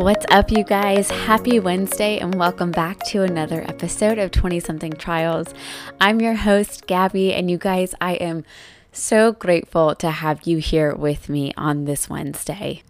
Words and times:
What's 0.00 0.24
up, 0.30 0.50
you 0.50 0.64
guys? 0.64 1.10
Happy 1.10 1.60
Wednesday, 1.60 2.18
and 2.20 2.34
welcome 2.34 2.70
back 2.70 3.00
to 3.08 3.22
another 3.22 3.60
episode 3.60 4.16
of 4.16 4.30
20 4.30 4.58
something 4.58 4.94
trials. 4.94 5.52
I'm 6.00 6.22
your 6.22 6.36
host, 6.36 6.86
Gabby, 6.86 7.34
and 7.34 7.50
you 7.50 7.58
guys, 7.58 7.94
I 8.00 8.14
am 8.14 8.46
so 8.92 9.32
grateful 9.32 9.94
to 9.96 10.10
have 10.10 10.46
you 10.46 10.56
here 10.56 10.94
with 10.94 11.28
me 11.28 11.52
on 11.54 11.84
this 11.84 12.08
Wednesday. 12.08 12.82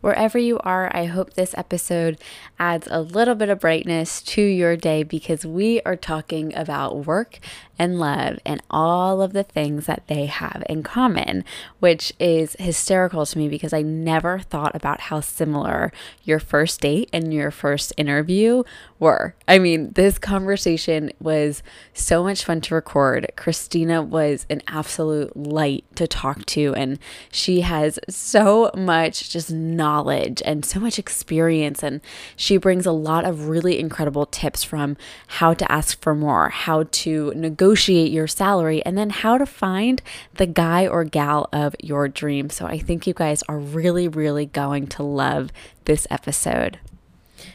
Wherever 0.00 0.38
you 0.38 0.58
are, 0.60 0.90
I 0.96 1.04
hope 1.04 1.34
this 1.34 1.54
episode 1.58 2.16
adds 2.58 2.88
a 2.90 3.02
little 3.02 3.34
bit 3.34 3.50
of 3.50 3.60
brightness 3.60 4.22
to 4.22 4.40
your 4.40 4.76
day 4.76 5.02
because 5.02 5.44
we 5.44 5.82
are 5.82 5.94
talking 5.94 6.56
about 6.56 7.04
work 7.04 7.38
and 7.78 7.98
love 7.98 8.38
and 8.44 8.62
all 8.70 9.20
of 9.20 9.32
the 9.32 9.42
things 9.42 9.86
that 9.86 10.02
they 10.06 10.26
have 10.26 10.62
in 10.68 10.82
common, 10.82 11.44
which 11.80 12.12
is 12.18 12.56
hysterical 12.58 13.26
to 13.26 13.38
me 13.38 13.48
because 13.48 13.72
I 13.72 13.82
never 13.82 14.38
thought 14.38 14.74
about 14.74 15.00
how 15.02 15.20
similar 15.20 15.92
your 16.24 16.38
first 16.38 16.80
date 16.80 17.10
and 17.12 17.32
your 17.32 17.50
first 17.50 17.92
interview 17.96 18.62
were. 18.98 19.34
I 19.46 19.58
mean, 19.58 19.92
this 19.92 20.18
conversation 20.18 21.10
was 21.20 21.62
so 21.92 22.22
much 22.22 22.44
fun 22.44 22.60
to 22.62 22.74
record. 22.74 23.30
Christina 23.36 24.02
was 24.02 24.46
an 24.48 24.62
absolute 24.66 25.36
light 25.36 25.84
to 25.96 26.06
talk 26.06 26.46
to, 26.46 26.74
and 26.74 26.98
she 27.30 27.60
has 27.60 27.98
so 28.08 28.70
much 28.74 29.30
just 29.30 29.50
knowledge 29.50 30.42
and 30.44 30.64
so 30.64 30.80
much 30.80 30.98
experience. 30.98 31.82
And 31.82 32.00
she 32.36 32.56
brings 32.56 32.86
a 32.86 32.92
lot 32.92 33.24
of 33.24 33.48
really 33.48 33.78
incredible 33.78 34.26
tips 34.26 34.64
from 34.64 34.96
how 35.26 35.52
to 35.54 35.70
ask 35.70 36.00
for 36.00 36.14
more, 36.14 36.48
how 36.48 36.84
to 36.90 37.32
negotiate 37.36 37.65
negotiate 37.66 38.12
your 38.12 38.28
salary, 38.28 38.80
and 38.86 38.96
then 38.96 39.10
how 39.10 39.36
to 39.36 39.44
find 39.44 40.00
the 40.34 40.46
guy 40.46 40.86
or 40.86 41.02
gal 41.02 41.48
of 41.52 41.74
your 41.82 42.06
dream. 42.06 42.48
So 42.48 42.64
I 42.64 42.78
think 42.78 43.08
you 43.08 43.12
guys 43.12 43.42
are 43.48 43.58
really, 43.58 44.06
really 44.06 44.46
going 44.46 44.86
to 44.88 45.02
love 45.02 45.50
this 45.84 46.06
episode. 46.08 46.78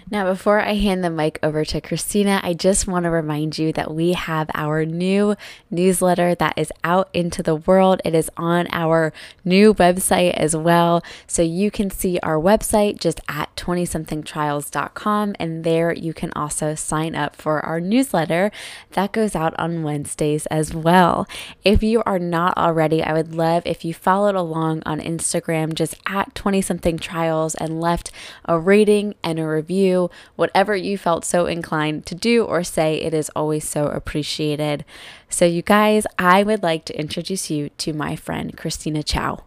Now, 0.09 0.25
before 0.25 0.59
I 0.59 0.73
hand 0.73 1.03
the 1.03 1.09
mic 1.09 1.39
over 1.43 1.63
to 1.65 1.79
Christina, 1.79 2.41
I 2.43 2.53
just 2.53 2.87
want 2.87 3.03
to 3.03 3.09
remind 3.09 3.57
you 3.57 3.71
that 3.73 3.93
we 3.93 4.13
have 4.13 4.49
our 4.53 4.85
new 4.85 5.35
newsletter 5.69 6.33
that 6.35 6.57
is 6.57 6.71
out 6.83 7.09
into 7.13 7.43
the 7.43 7.55
world. 7.55 8.01
It 8.03 8.15
is 8.15 8.29
on 8.35 8.67
our 8.71 9.13
new 9.45 9.73
website 9.73 10.33
as 10.33 10.55
well. 10.55 11.03
So 11.27 11.41
you 11.41 11.69
can 11.69 11.89
see 11.91 12.19
our 12.23 12.37
website 12.37 12.99
just 12.99 13.21
at 13.27 13.55
20somethingtrials.com, 13.55 15.35
and 15.39 15.63
there 15.63 15.93
you 15.93 16.13
can 16.13 16.31
also 16.35 16.75
sign 16.75 17.15
up 17.15 17.35
for 17.35 17.63
our 17.63 17.79
newsletter 17.79 18.51
that 18.91 19.11
goes 19.11 19.35
out 19.35 19.53
on 19.59 19.83
Wednesdays 19.83 20.45
as 20.47 20.73
well. 20.73 21.27
If 21.63 21.83
you 21.83 22.01
are 22.05 22.19
not 22.19 22.57
already, 22.57 23.03
I 23.03 23.13
would 23.13 23.35
love 23.35 23.63
if 23.65 23.85
you 23.85 23.93
followed 23.93 24.35
along 24.35 24.83
on 24.85 24.99
Instagram 24.99 25.73
just 25.73 25.95
at 26.07 26.33
20somethingtrials 26.33 27.55
and 27.59 27.79
left 27.79 28.11
a 28.45 28.59
rating 28.59 29.15
and 29.23 29.39
a 29.39 29.47
review 29.47 30.00
whatever 30.35 30.75
you 30.75 30.97
felt 30.97 31.25
so 31.25 31.45
inclined 31.45 32.05
to 32.07 32.15
do 32.15 32.43
or 32.45 32.63
say. 32.63 32.95
It 32.95 33.13
is 33.13 33.29
always 33.35 33.67
so 33.67 33.87
appreciated. 33.87 34.85
So, 35.29 35.45
you 35.45 35.61
guys, 35.61 36.07
I 36.17 36.43
would 36.43 36.63
like 36.63 36.85
to 36.85 36.99
introduce 36.99 37.49
you 37.49 37.69
to 37.77 37.93
my 37.93 38.15
friend, 38.15 38.57
Christina 38.57 39.03
Chow. 39.03 39.43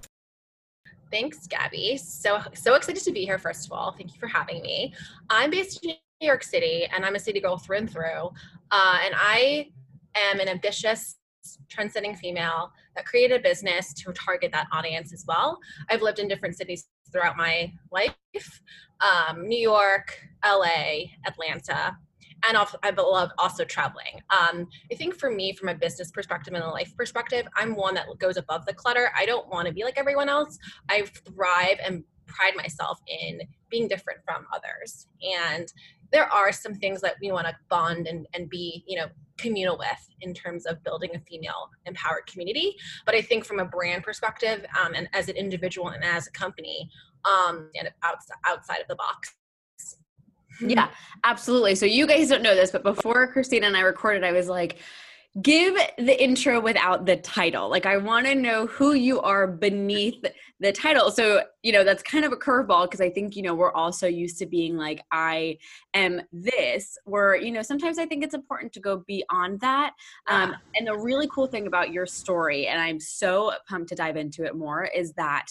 Thanks, 1.11 1.47
Gabby. 1.47 1.97
So, 1.97 2.41
so 2.55 2.75
excited 2.75 3.03
to 3.05 3.13
be 3.13 3.25
here, 3.25 3.39
first 3.39 3.67
of 3.67 3.73
all. 3.73 3.93
Thank 3.93 4.13
you 4.13 4.19
for 4.19 4.27
having 4.27 4.63
me. 4.63 4.93
I'm 5.31 5.51
based 5.51 5.85
in 5.85 5.95
New 6.21 6.27
York 6.27 6.43
City 6.43 6.87
and 6.93 7.05
I'm 7.05 7.15
a 7.15 7.21
city 7.21 7.41
girl 7.41 7.57
through 7.57 7.79
and 7.79 7.91
through. 7.91 8.33
Uh, 8.73 8.99
and 9.05 9.15
I 9.17 9.71
am 10.17 10.41
an 10.41 10.49
ambitious, 10.49 11.17
trendsetting 11.69 12.17
female 12.17 12.73
that 12.97 13.07
created 13.07 13.41
a 13.41 13.43
business 13.43 13.93
to 13.95 14.13
target 14.13 14.53
that 14.53 14.67
audience 14.73 15.13
as 15.13 15.25
well. 15.27 15.59
I've 15.91 16.03
lived 16.03 16.19
in 16.19 16.29
different 16.29 16.57
cities 16.57 16.87
throughout 17.13 17.37
my 17.37 17.73
life 17.91 18.15
um, 19.01 19.47
New 19.47 19.59
York, 19.59 20.19
LA, 20.45 21.05
Atlanta, 21.27 21.97
and 22.47 22.59
I 22.83 22.91
love 22.91 23.31
also 23.39 23.65
traveling. 23.65 24.21
Um, 24.31 24.67
I 24.93 24.95
think 24.97 25.15
for 25.15 25.31
me, 25.31 25.55
from 25.55 25.69
a 25.69 25.75
business 25.75 26.11
perspective 26.11 26.53
and 26.55 26.63
a 26.63 26.69
life 26.69 26.95
perspective, 26.97 27.47
I'm 27.57 27.75
one 27.75 27.95
that 27.95 28.07
goes 28.19 28.37
above 28.37 28.67
the 28.67 28.75
clutter. 28.75 29.11
I 29.17 29.25
don't 29.25 29.49
want 29.49 29.67
to 29.67 29.73
be 29.73 29.85
like 29.85 29.99
everyone 29.99 30.29
else. 30.29 30.59
I 30.91 31.07
thrive 31.27 31.79
and 31.85 32.05
pride 32.27 32.55
myself 32.57 33.01
in 33.07 33.41
being 33.71 33.89
different 33.89 34.21
from 34.25 34.47
others. 34.55 35.07
And 35.23 35.73
there 36.13 36.31
are 36.33 36.53
some 36.53 36.75
things 36.75 37.01
that 37.01 37.17
we 37.21 37.33
want 37.33 37.47
to 37.47 37.57
bond 37.71 38.07
and, 38.07 38.27
and 38.35 38.49
be, 38.49 38.85
you 38.87 38.99
know, 38.99 39.07
communal 39.39 39.77
with 39.79 39.89
in 40.21 40.33
terms 40.35 40.67
of 40.67 40.83
building 40.85 41.11
a 41.15 41.21
female 41.21 41.71
empowered 41.87 42.27
community. 42.27 42.77
But 43.07 43.15
I 43.15 43.23
think 43.23 43.45
from 43.45 43.59
a 43.59 43.65
brand 43.65 44.03
perspective 44.03 44.65
um, 44.81 44.95
and 44.95 45.09
as 45.13 45.29
an 45.29 45.37
individual 45.37 45.89
and 45.89 46.05
as 46.05 46.27
a 46.27 46.31
company, 46.31 46.91
um, 47.25 47.71
and 47.79 47.91
outside, 48.03 48.37
outside 48.47 48.81
of 48.81 48.89
the 48.89 48.97
box. 48.97 49.35
Yeah, 50.61 50.91
absolutely. 51.25 51.75
So 51.75 51.85
you 51.85 52.07
guys 52.07 52.29
don't 52.29 52.41
know 52.41 52.55
this, 52.55 52.71
but 52.71 52.85
before 52.85 53.27
Christina 53.27 53.67
and 53.67 53.77
I 53.77 53.81
recorded, 53.81 54.23
I 54.23 54.31
was 54.31 54.47
like, 54.47 54.79
give 55.43 55.77
the 55.99 56.23
intro 56.23 56.61
without 56.61 57.07
the 57.07 57.17
title. 57.17 57.69
Like, 57.69 57.87
I 57.87 57.97
want 57.97 58.27
to 58.27 58.37
know 58.37 58.69
who 58.69 58.95
you 58.95 59.21
are 59.21 59.49
beneath 59.49 60.25
the 60.61 60.73
title. 60.73 61.11
So, 61.11 61.43
you 61.63 61.73
know, 61.73 61.85
that's 61.85 62.03
kind 62.03 62.25
of 62.25 62.33
a 62.33 62.37
curveball 62.37 62.85
because 62.85 63.01
I 63.01 63.11
think, 63.11 63.35
you 63.37 63.43
know, 63.43 63.55
we're 63.55 63.73
also 63.73 64.07
used 64.07 64.39
to 64.39 64.47
being 64.47 64.77
like, 64.77 65.03
I 65.11 65.59
am 65.95 66.23
this, 66.33 66.97
where, 67.05 67.37
you 67.37 67.51
know, 67.51 67.63
sometimes 67.63 67.99
I 67.99 68.07
think 68.07 68.23
it's 68.23 68.35
important 68.35 68.73
to 68.75 68.81
go 68.81 69.03
beyond 69.07 69.61
that. 69.61 69.95
Um, 70.29 70.55
and 70.77 70.87
the 70.87 70.97
really 70.97 71.29
cool 71.29 71.47
thing 71.47 71.67
about 71.67 71.93
your 71.93 72.07
story, 72.07 72.69
and 72.69 72.81
I'm 72.81 73.01
so 73.01 73.53
pumped 73.69 73.89
to 73.89 73.95
dive 73.95 74.17
into 74.17 74.45
it 74.45 74.55
more, 74.55 74.85
is 74.85 75.13
that 75.15 75.47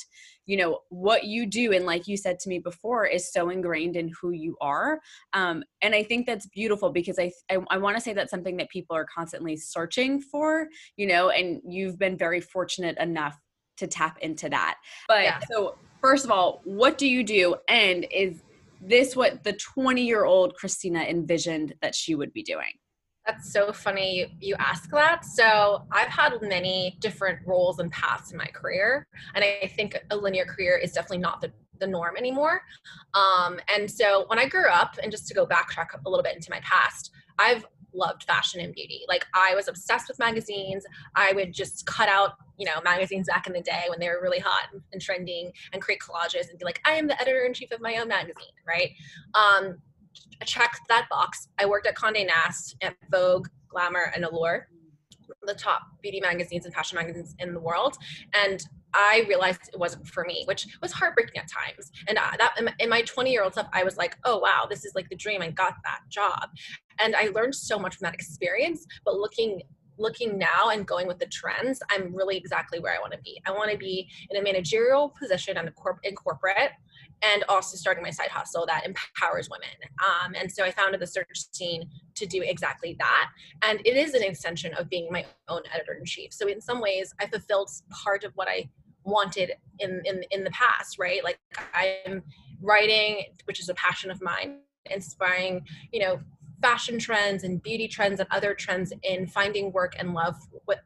you 0.45 0.57
know 0.57 0.79
what 0.89 1.23
you 1.23 1.45
do 1.45 1.71
and 1.71 1.85
like 1.85 2.07
you 2.07 2.17
said 2.17 2.39
to 2.39 2.49
me 2.49 2.59
before 2.59 3.05
is 3.05 3.31
so 3.31 3.49
ingrained 3.49 3.95
in 3.95 4.11
who 4.19 4.31
you 4.31 4.57
are 4.59 4.99
um, 5.31 5.63
and 5.81 5.95
i 5.95 6.03
think 6.03 6.25
that's 6.25 6.47
beautiful 6.47 6.91
because 6.91 7.17
i 7.17 7.31
i, 7.49 7.57
I 7.69 7.77
want 7.77 7.95
to 7.95 8.01
say 8.01 8.13
that's 8.13 8.31
something 8.31 8.57
that 8.57 8.69
people 8.69 8.95
are 8.95 9.05
constantly 9.05 9.55
searching 9.55 10.19
for 10.19 10.67
you 10.97 11.07
know 11.07 11.29
and 11.29 11.61
you've 11.65 11.97
been 11.97 12.17
very 12.17 12.41
fortunate 12.41 12.97
enough 12.97 13.39
to 13.83 13.88
tap 13.88 14.17
into 14.19 14.49
that 14.49 14.77
but 15.07 15.23
yeah. 15.23 15.39
so 15.51 15.75
first 16.01 16.25
of 16.25 16.31
all 16.31 16.61
what 16.63 16.97
do 16.97 17.07
you 17.07 17.23
do 17.23 17.55
and 17.67 18.05
is 18.11 18.44
this 18.81 19.16
what 19.16 19.44
the 19.44 19.53
20 19.53 20.03
year 20.03 20.25
old 20.25 20.55
christina 20.55 20.99
envisioned 21.01 21.73
that 21.81 21.95
she 21.95 22.16
would 22.16 22.33
be 22.33 22.44
doing 22.44 22.73
that's 23.25 23.53
so 23.53 23.71
funny 23.71 24.35
you, 24.39 24.55
ask 24.59 24.89
that. 24.91 25.23
So 25.23 25.83
I've 25.91 26.09
had 26.09 26.33
many 26.41 26.97
different 26.99 27.39
roles 27.45 27.79
and 27.79 27.91
paths 27.91 28.31
in 28.31 28.38
my 28.38 28.47
career, 28.47 29.07
and 29.33 29.44
I 29.44 29.71
think 29.75 29.97
a 30.11 30.15
linear 30.17 30.45
career 30.45 30.77
is 30.77 30.91
definitely 30.91 31.19
not 31.19 31.39
the, 31.39 31.51
the 31.79 31.88
norm 31.88 32.17
anymore. 32.17 32.61
Um, 33.13 33.59
and 33.73 33.89
so 33.89 34.25
when 34.27 34.39
I 34.39 34.47
grew 34.47 34.67
up, 34.67 34.97
and 35.01 35.11
just 35.11 35.27
to 35.27 35.33
go 35.33 35.45
backtrack 35.45 35.88
a 36.05 36.09
little 36.09 36.23
bit 36.23 36.35
into 36.35 36.51
my 36.51 36.59
past, 36.61 37.11
I've 37.39 37.65
loved 37.93 38.23
fashion 38.23 38.59
and 38.59 38.73
beauty. 38.73 39.01
Like 39.07 39.25
I 39.33 39.55
was 39.55 39.67
obsessed 39.67 40.07
with 40.07 40.19
magazines. 40.19 40.83
I 41.15 41.33
would 41.33 41.53
just 41.53 41.85
cut 41.85 42.09
out, 42.09 42.33
you 42.57 42.65
know, 42.65 42.81
magazines 42.83 43.27
back 43.27 43.47
in 43.47 43.53
the 43.53 43.61
day 43.61 43.83
when 43.89 43.99
they 43.99 44.09
were 44.09 44.19
really 44.21 44.39
hot 44.39 44.69
and 44.91 45.01
trending 45.01 45.51
and 45.71 45.81
create 45.81 45.99
collages 45.99 46.49
and 46.49 46.57
be 46.57 46.65
like, 46.65 46.81
I 46.85 46.93
am 46.93 47.07
the 47.07 47.19
editor 47.21 47.41
in 47.41 47.53
chief 47.53 47.71
of 47.71 47.81
my 47.81 47.97
own 47.97 48.07
magazine, 48.07 48.53
right? 48.67 48.91
Um, 49.35 49.77
checked 50.45 50.81
that 50.89 51.07
box. 51.09 51.47
I 51.59 51.65
worked 51.65 51.87
at 51.87 51.95
Condé 51.95 52.27
Nast, 52.27 52.75
at 52.81 52.95
Vogue, 53.11 53.47
Glamour, 53.69 54.11
and 54.15 54.25
Allure, 54.25 54.67
the 55.43 55.53
top 55.53 55.81
beauty 56.01 56.19
magazines 56.19 56.65
and 56.65 56.73
fashion 56.73 56.97
magazines 56.97 57.35
in 57.39 57.53
the 57.53 57.59
world. 57.59 57.97
And 58.33 58.63
I 58.93 59.25
realized 59.27 59.69
it 59.73 59.79
wasn't 59.79 60.07
for 60.07 60.23
me, 60.25 60.43
which 60.45 60.67
was 60.81 60.91
heartbreaking 60.91 61.37
at 61.37 61.49
times. 61.49 61.91
And 62.07 62.17
that 62.17 62.55
in 62.79 62.89
my 62.89 63.01
20 63.01 63.31
year 63.31 63.43
old 63.43 63.53
self, 63.53 63.67
I 63.73 63.83
was 63.83 63.97
like, 63.97 64.17
oh 64.25 64.39
wow, 64.39 64.67
this 64.69 64.85
is 64.85 64.93
like 64.95 65.09
the 65.09 65.15
dream. 65.15 65.41
I 65.41 65.51
got 65.51 65.75
that 65.83 66.01
job, 66.09 66.49
and 66.99 67.15
I 67.15 67.29
learned 67.33 67.55
so 67.55 67.79
much 67.79 67.95
from 67.95 68.05
that 68.05 68.13
experience. 68.13 68.85
But 69.05 69.15
looking 69.15 69.61
looking 69.97 70.37
now 70.37 70.69
and 70.71 70.87
going 70.87 71.07
with 71.07 71.19
the 71.19 71.27
trends, 71.27 71.81
I'm 71.89 72.15
really 72.15 72.38
exactly 72.38 72.79
where 72.79 72.94
I 72.94 73.00
want 73.00 73.13
to 73.13 73.19
be. 73.19 73.39
I 73.45 73.51
want 73.51 73.71
to 73.71 73.77
be 73.77 74.09
in 74.29 74.38
a 74.38 74.41
managerial 74.41 75.13
position 75.19 75.57
in, 75.57 75.69
corp- 75.71 76.00
in 76.03 76.15
corporate 76.15 76.71
and 77.21 77.44
also 77.47 77.77
starting 77.77 78.03
my 78.03 78.09
side 78.09 78.29
hustle 78.29 78.65
that 78.65 78.85
empowers 78.85 79.50
women. 79.50 79.69
Um, 80.03 80.33
and 80.35 80.51
so 80.51 80.63
I 80.63 80.71
founded 80.71 81.00
the 81.00 81.07
search 81.07 81.27
scene 81.51 81.89
to 82.15 82.25
do 82.25 82.41
exactly 82.41 82.95
that. 83.00 83.29
And 83.62 83.79
it 83.85 83.95
is 83.95 84.13
an 84.13 84.23
extension 84.23 84.73
of 84.73 84.89
being 84.89 85.07
my 85.12 85.25
own 85.47 85.62
editor 85.73 85.94
in 85.94 86.06
chief. 86.06 86.33
So 86.33 86.47
in 86.47 86.59
some 86.59 86.81
ways, 86.81 87.13
I 87.19 87.27
fulfilled 87.27 87.69
part 87.91 88.23
of 88.23 88.33
what 88.35 88.47
I 88.50 88.69
wanted 89.03 89.53
in, 89.79 90.01
in, 90.05 90.23
in 90.31 90.44
the 90.44 90.51
past, 90.51 90.97
right? 91.00 91.23
Like 91.23 91.39
I'm 91.73 92.23
writing, 92.61 93.25
which 93.45 93.59
is 93.59 93.69
a 93.69 93.73
passion 93.73 94.11
of 94.11 94.21
mine, 94.21 94.59
inspiring, 94.89 95.65
you 95.91 96.00
know, 96.00 96.19
fashion 96.61 96.97
trends 96.97 97.44
and 97.44 97.61
beauty 97.61 97.89
trends 97.89 98.21
and 98.21 98.29
other 98.31 98.53
trends 98.53 98.94
in 99.03 99.27
finding 99.27 99.71
work 99.73 99.94
and 100.00 100.13
love, 100.13 100.38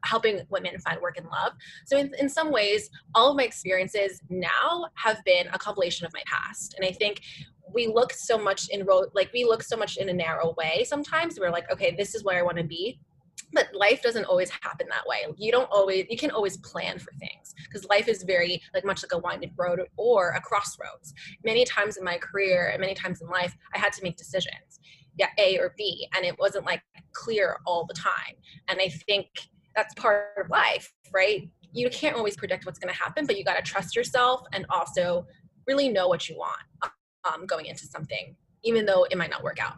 helping 0.02 0.40
women 0.50 0.78
find 0.80 1.00
work 1.00 1.16
and 1.16 1.26
love. 1.28 1.52
So, 1.86 1.96
in, 1.96 2.12
in 2.18 2.28
some 2.28 2.50
ways, 2.50 2.90
all 3.14 3.30
of 3.30 3.36
my 3.36 3.44
experiences 3.44 4.20
now 4.28 4.86
have 4.94 5.24
been 5.24 5.46
a 5.52 5.58
compilation 5.58 6.04
of 6.04 6.12
my 6.12 6.22
past. 6.26 6.74
And 6.76 6.84
I 6.84 6.90
think 6.90 7.22
we 7.72 7.86
look 7.86 8.12
so 8.12 8.36
much 8.36 8.68
in 8.70 8.86
like 9.14 9.30
we 9.32 9.44
look 9.44 9.62
so 9.62 9.76
much 9.76 9.96
in 9.96 10.08
a 10.08 10.12
narrow 10.12 10.54
way 10.58 10.84
sometimes. 10.84 11.38
We're 11.38 11.50
like, 11.50 11.70
okay, 11.70 11.94
this 11.96 12.14
is 12.14 12.24
where 12.24 12.38
I 12.38 12.42
want 12.42 12.58
to 12.58 12.64
be. 12.64 12.98
But 13.52 13.68
life 13.74 14.02
doesn't 14.02 14.24
always 14.24 14.50
happen 14.50 14.86
that 14.90 15.06
way. 15.06 15.24
You 15.36 15.52
don't 15.52 15.70
always 15.70 16.06
you 16.10 16.16
can 16.16 16.30
always 16.30 16.56
plan 16.58 16.98
for 16.98 17.12
things 17.18 17.54
because 17.64 17.86
life 17.88 18.08
is 18.08 18.22
very 18.22 18.62
like 18.74 18.84
much 18.84 19.02
like 19.02 19.12
a 19.12 19.18
winding 19.18 19.52
road 19.56 19.80
or 19.96 20.30
a 20.30 20.40
crossroads. 20.40 21.14
Many 21.44 21.64
times 21.64 21.96
in 21.96 22.04
my 22.04 22.18
career 22.18 22.70
and 22.72 22.80
many 22.80 22.94
times 22.94 23.20
in 23.20 23.28
life 23.28 23.54
i 23.74 23.78
had 23.78 23.92
to 23.94 24.02
make 24.02 24.16
decisions 24.16 24.80
yeah 25.16 25.28
a 25.38 25.58
or 25.58 25.74
b 25.76 26.08
and 26.14 26.24
it 26.24 26.38
wasn't 26.38 26.64
like 26.64 26.82
clear 27.12 27.58
all 27.66 27.86
the 27.86 27.94
time. 27.94 28.34
And 28.68 28.80
i 28.80 28.88
think 28.88 29.26
that's 29.74 29.94
part 29.94 30.28
of 30.42 30.50
life 30.50 30.92
right? 31.12 31.48
You 31.72 31.88
can't 31.90 32.16
always 32.16 32.36
predict 32.36 32.66
what's 32.66 32.78
going 32.78 32.92
to 32.92 32.98
happen 32.98 33.26
but 33.26 33.36
you 33.36 33.44
got 33.44 33.56
to 33.56 33.62
trust 33.62 33.94
yourself 33.94 34.42
and 34.52 34.66
also 34.70 35.26
really 35.66 35.88
know 35.88 36.08
what 36.08 36.28
you 36.28 36.36
want 36.36 36.60
um, 37.24 37.46
going 37.46 37.66
into 37.66 37.86
something 37.86 38.34
even 38.64 38.86
though 38.86 39.04
it 39.04 39.16
might 39.16 39.30
not 39.30 39.42
work 39.42 39.58
out 39.60 39.76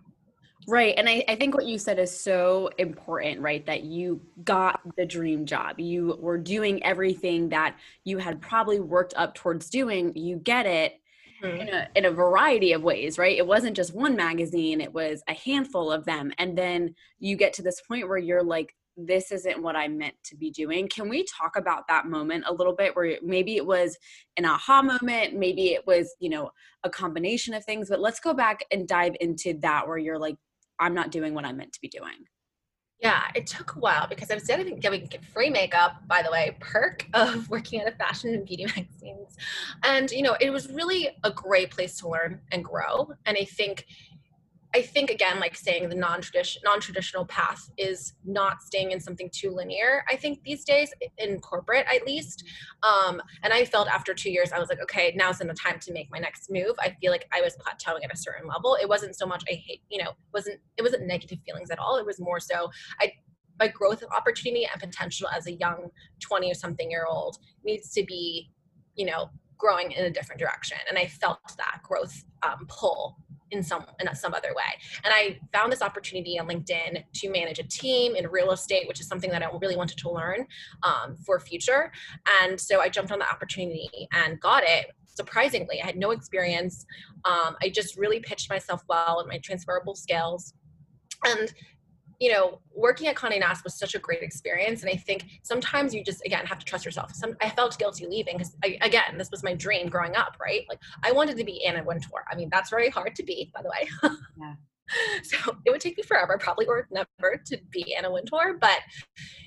Right. 0.68 0.94
And 0.96 1.08
I, 1.08 1.24
I 1.26 1.36
think 1.36 1.54
what 1.54 1.66
you 1.66 1.78
said 1.78 1.98
is 1.98 2.18
so 2.18 2.70
important, 2.78 3.40
right? 3.40 3.64
That 3.66 3.84
you 3.84 4.20
got 4.44 4.80
the 4.96 5.06
dream 5.06 5.46
job. 5.46 5.80
You 5.80 6.18
were 6.20 6.38
doing 6.38 6.82
everything 6.82 7.48
that 7.48 7.76
you 8.04 8.18
had 8.18 8.40
probably 8.40 8.78
worked 8.78 9.14
up 9.16 9.34
towards 9.34 9.70
doing. 9.70 10.12
You 10.14 10.36
get 10.36 10.66
it 10.66 11.00
mm-hmm. 11.42 11.60
in, 11.60 11.68
a, 11.68 11.88
in 11.96 12.04
a 12.04 12.10
variety 12.10 12.72
of 12.72 12.82
ways, 12.82 13.18
right? 13.18 13.36
It 13.36 13.46
wasn't 13.46 13.76
just 13.76 13.94
one 13.94 14.16
magazine, 14.16 14.80
it 14.80 14.92
was 14.92 15.22
a 15.28 15.34
handful 15.34 15.90
of 15.90 16.04
them. 16.04 16.32
And 16.38 16.56
then 16.56 16.94
you 17.18 17.36
get 17.36 17.52
to 17.54 17.62
this 17.62 17.80
point 17.80 18.08
where 18.08 18.18
you're 18.18 18.42
like, 18.42 18.74
this 18.96 19.32
isn't 19.32 19.62
what 19.62 19.76
I 19.76 19.88
meant 19.88 20.14
to 20.24 20.36
be 20.36 20.50
doing. 20.50 20.88
Can 20.88 21.08
we 21.08 21.24
talk 21.24 21.56
about 21.56 21.88
that 21.88 22.06
moment 22.06 22.44
a 22.46 22.52
little 22.52 22.74
bit 22.74 22.94
where 22.94 23.16
maybe 23.22 23.56
it 23.56 23.64
was 23.64 23.96
an 24.36 24.44
aha 24.44 24.82
moment, 24.82 25.34
maybe 25.34 25.68
it 25.68 25.86
was, 25.86 26.14
you 26.20 26.28
know, 26.28 26.50
a 26.84 26.90
combination 26.90 27.54
of 27.54 27.64
things, 27.64 27.88
but 27.88 28.00
let's 28.00 28.20
go 28.20 28.34
back 28.34 28.64
and 28.70 28.86
dive 28.86 29.14
into 29.20 29.54
that 29.60 29.88
where 29.88 29.96
you're 29.96 30.18
like, 30.18 30.36
I'm 30.80 30.94
not 30.94 31.10
doing 31.10 31.34
what 31.34 31.44
I'm 31.44 31.56
meant 31.56 31.72
to 31.74 31.80
be 31.80 31.88
doing. 31.88 32.26
Yeah, 33.00 33.22
it 33.34 33.46
took 33.46 33.76
a 33.76 33.78
while 33.78 34.06
because 34.06 34.30
I 34.30 34.34
was 34.34 34.44
getting, 34.44 34.78
getting 34.78 35.08
free 35.32 35.48
makeup, 35.48 36.06
by 36.06 36.22
the 36.22 36.30
way, 36.30 36.56
perk 36.60 37.06
of 37.14 37.48
working 37.50 37.80
at 37.80 37.88
a 37.90 37.96
fashion 37.96 38.34
and 38.34 38.44
beauty 38.44 38.66
magazines. 38.76 39.36
And, 39.82 40.10
you 40.10 40.22
know, 40.22 40.36
it 40.38 40.50
was 40.50 40.70
really 40.70 41.08
a 41.24 41.30
great 41.30 41.70
place 41.70 41.96
to 42.00 42.08
learn 42.08 42.40
and 42.52 42.62
grow. 42.62 43.10
And 43.24 43.38
I 43.38 43.44
think 43.44 43.86
I 44.74 44.82
think 44.82 45.10
again, 45.10 45.40
like 45.40 45.56
saying 45.56 45.88
the 45.88 45.96
non-traditional 45.96 46.62
non-traditional 46.64 47.26
path 47.26 47.70
is 47.76 48.14
not 48.24 48.62
staying 48.62 48.92
in 48.92 49.00
something 49.00 49.28
too 49.32 49.50
linear. 49.50 50.04
I 50.08 50.16
think 50.16 50.42
these 50.44 50.64
days 50.64 50.92
in 51.18 51.40
corporate, 51.40 51.86
at 51.92 52.06
least, 52.06 52.44
um, 52.82 53.20
and 53.42 53.52
I 53.52 53.64
felt 53.64 53.88
after 53.88 54.14
two 54.14 54.30
years, 54.30 54.52
I 54.52 54.58
was 54.58 54.68
like, 54.68 54.80
okay, 54.82 55.12
now's 55.16 55.38
the 55.38 55.54
time 55.54 55.80
to 55.80 55.92
make 55.92 56.08
my 56.10 56.18
next 56.18 56.50
move. 56.50 56.76
I 56.78 56.96
feel 57.00 57.10
like 57.10 57.26
I 57.32 57.40
was 57.40 57.56
plateauing 57.56 58.04
at 58.04 58.12
a 58.12 58.16
certain 58.16 58.46
level. 58.46 58.76
It 58.80 58.88
wasn't 58.88 59.16
so 59.16 59.26
much 59.26 59.42
I 59.50 59.54
hate, 59.54 59.82
you 59.90 60.02
know, 60.02 60.12
wasn't 60.32 60.60
it 60.76 60.82
wasn't 60.82 61.06
negative 61.06 61.38
feelings 61.44 61.70
at 61.70 61.78
all. 61.78 61.96
It 61.96 62.06
was 62.06 62.20
more 62.20 62.38
so 62.38 62.70
I 63.00 63.12
my 63.58 63.68
growth 63.68 64.02
of 64.02 64.08
opportunity 64.16 64.66
and 64.72 64.80
potential 64.80 65.28
as 65.28 65.46
a 65.46 65.52
young 65.52 65.90
20 66.20 66.50
or 66.50 66.54
something 66.54 66.90
year 66.90 67.04
old 67.06 67.36
needs 67.62 67.90
to 67.90 68.02
be, 68.04 68.50
you 68.96 69.04
know, 69.04 69.30
growing 69.60 69.92
in 69.92 70.04
a 70.04 70.10
different 70.10 70.40
direction. 70.40 70.78
And 70.88 70.98
I 70.98 71.06
felt 71.06 71.38
that 71.58 71.80
growth 71.82 72.24
um, 72.42 72.66
pull 72.68 73.16
in 73.50 73.62
some 73.62 73.84
in 74.00 74.14
some 74.14 74.34
other 74.34 74.50
way. 74.56 74.78
And 75.04 75.12
I 75.14 75.38
found 75.52 75.72
this 75.72 75.82
opportunity 75.82 76.38
on 76.38 76.48
LinkedIn 76.48 77.04
to 77.12 77.30
manage 77.30 77.58
a 77.58 77.64
team 77.64 78.14
in 78.16 78.28
real 78.28 78.52
estate, 78.52 78.86
which 78.88 79.00
is 79.00 79.06
something 79.06 79.30
that 79.30 79.42
I 79.42 79.48
really 79.60 79.76
wanted 79.76 79.98
to 79.98 80.10
learn 80.10 80.46
um, 80.82 81.16
for 81.24 81.38
future. 81.40 81.92
And 82.42 82.60
so 82.60 82.80
I 82.80 82.88
jumped 82.88 83.12
on 83.12 83.18
the 83.18 83.28
opportunity 83.28 84.08
and 84.12 84.40
got 84.40 84.62
it. 84.64 84.86
Surprisingly, 85.06 85.82
I 85.82 85.86
had 85.86 85.96
no 85.96 86.12
experience. 86.12 86.86
Um, 87.24 87.56
I 87.62 87.68
just 87.68 87.96
really 87.96 88.20
pitched 88.20 88.48
myself 88.48 88.82
well 88.88 89.18
and 89.20 89.28
my 89.28 89.38
transferable 89.38 89.94
skills. 89.94 90.54
And 91.24 91.52
you 92.20 92.30
know, 92.30 92.60
working 92.74 93.08
at 93.08 93.16
Condé 93.16 93.40
Nast 93.40 93.64
was 93.64 93.78
such 93.78 93.94
a 93.94 93.98
great 93.98 94.22
experience. 94.22 94.82
And 94.82 94.90
I 94.90 94.96
think 94.96 95.24
sometimes 95.42 95.94
you 95.94 96.04
just, 96.04 96.24
again, 96.26 96.44
have 96.44 96.58
to 96.58 96.66
trust 96.66 96.84
yourself. 96.84 97.14
Some, 97.14 97.34
I 97.40 97.48
felt 97.48 97.78
guilty 97.78 98.06
leaving 98.06 98.36
because, 98.36 98.54
again, 98.82 99.16
this 99.16 99.30
was 99.30 99.42
my 99.42 99.54
dream 99.54 99.88
growing 99.88 100.14
up, 100.14 100.36
right? 100.38 100.66
Like, 100.68 100.78
I 101.02 101.12
wanted 101.12 101.38
to 101.38 101.44
be 101.44 101.64
Anna 101.64 101.82
Wintour. 101.82 102.24
I 102.30 102.36
mean, 102.36 102.50
that's 102.52 102.68
very 102.68 102.90
hard 102.90 103.16
to 103.16 103.22
be, 103.22 103.50
by 103.54 103.62
the 103.62 103.70
way. 103.70 104.10
yeah. 104.38 104.54
So 105.22 105.56
it 105.64 105.70
would 105.70 105.80
take 105.80 105.96
me 105.96 106.02
forever, 106.02 106.36
probably, 106.36 106.66
or 106.66 106.88
never 106.90 107.40
to 107.46 107.58
be 107.70 107.94
Anna 107.94 108.12
Wintour. 108.12 108.58
But 108.60 108.80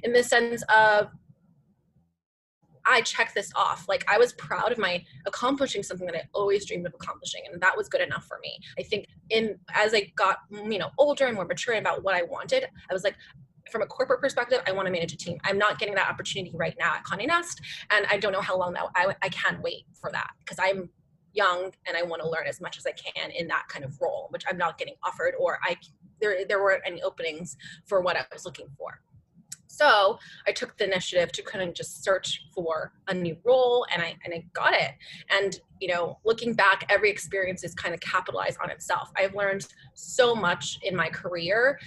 in 0.02 0.14
the 0.14 0.24
sense 0.24 0.64
of 0.74 1.10
I 2.86 3.02
checked 3.02 3.36
this 3.36 3.52
off. 3.56 3.86
Like 3.88 4.06
I 4.10 4.18
was 4.18 4.34
proud 4.34 4.72
of 4.72 4.78
my 4.78 5.04
accomplishing 5.26 5.84
something 5.84 6.06
that 6.08 6.16
I 6.16 6.24
always 6.34 6.66
dreamed 6.66 6.86
of 6.86 6.94
accomplishing, 6.94 7.42
and 7.52 7.62
that 7.62 7.76
was 7.78 7.90
good 7.90 8.02
enough 8.02 8.26
for 8.26 8.40
me. 8.42 8.60
I 8.78 8.84
think 8.84 9.08
in 9.30 9.58
as 9.74 9.94
I 9.94 10.12
got 10.16 10.40
you 10.52 10.80
know 10.80 10.92
older 10.98 11.26
and 11.26 11.36
more 11.36 11.46
mature 11.46 11.76
about 11.76 12.04
what 12.04 12.16
I 12.16 12.24
wanted, 12.24 12.66
I 12.90 12.94
was 12.94 13.04
like, 13.04 13.16
from 13.72 13.82
a 13.82 13.86
corporate 13.86 14.22
perspective, 14.22 14.62
I 14.68 14.72
want 14.72 14.88
to 14.88 14.92
manage 14.92 15.14
a 15.14 15.18
team. 15.18 15.38
I'm 15.44 15.58
not 15.58 15.80
getting 15.80 15.96
that 15.96 16.10
opportunity 16.10 16.52
right 16.56 16.76
now 16.80 16.96
at 16.96 17.04
Condé 17.04 17.28
Nast, 17.28 17.62
and 17.90 18.06
I 18.10 18.18
don't 18.18 18.32
know 18.32 18.42
how 18.42 18.58
long 18.58 18.74
that 18.74 18.84
I 18.96 19.16
I 19.22 19.30
can't 19.30 19.62
wait 19.62 19.86
for 20.00 20.12
that 20.12 20.32
because 20.40 20.60
I'm 20.62 20.90
young 21.34 21.72
and 21.88 21.98
I 21.98 22.04
want 22.04 22.22
to 22.22 22.30
learn 22.30 22.46
as 22.48 22.62
much 22.62 22.78
as 22.78 22.86
I 22.86 22.92
can 22.92 23.32
in 23.32 23.48
that 23.48 23.68
kind 23.68 23.84
of 23.84 24.00
role, 24.00 24.28
which 24.30 24.44
I'm 24.50 24.58
not 24.58 24.78
getting 24.78 24.96
offered, 25.04 25.34
or 25.40 25.60
I 25.64 25.78
there 26.22 26.46
there 26.48 26.62
weren't 26.62 26.84
any 26.86 27.02
openings 27.02 27.58
for 27.86 28.02
what 28.02 28.16
I 28.16 28.26
was 28.32 28.46
looking 28.46 28.68
for. 28.78 29.02
So 29.74 30.20
I 30.46 30.52
took 30.52 30.78
the 30.78 30.86
initiative 30.86 31.32
to 31.32 31.42
kind 31.42 31.68
of 31.68 31.74
just 31.74 32.04
search 32.04 32.46
for 32.54 32.94
a 33.08 33.14
new 33.14 33.36
role 33.44 33.88
and 33.92 34.04
I, 34.04 34.16
and 34.24 34.32
I 34.32 34.46
got 34.54 34.76
it. 34.76 34.92
And, 35.32 35.60
you 35.82 35.88
know, 35.88 36.20
looking 36.24 36.54
back, 36.54 36.86
every 36.90 37.10
experience 37.10 37.64
is 37.64 37.74
kind 37.74 37.92
of 37.92 38.00
capitalized 38.00 38.60
on 38.64 38.70
itself. 38.70 39.10
I've 39.18 39.34
learned 39.34 39.66
so 39.96 40.36
much 40.36 40.78
in 40.84 40.96
my 40.96 41.10
career, 41.10 41.80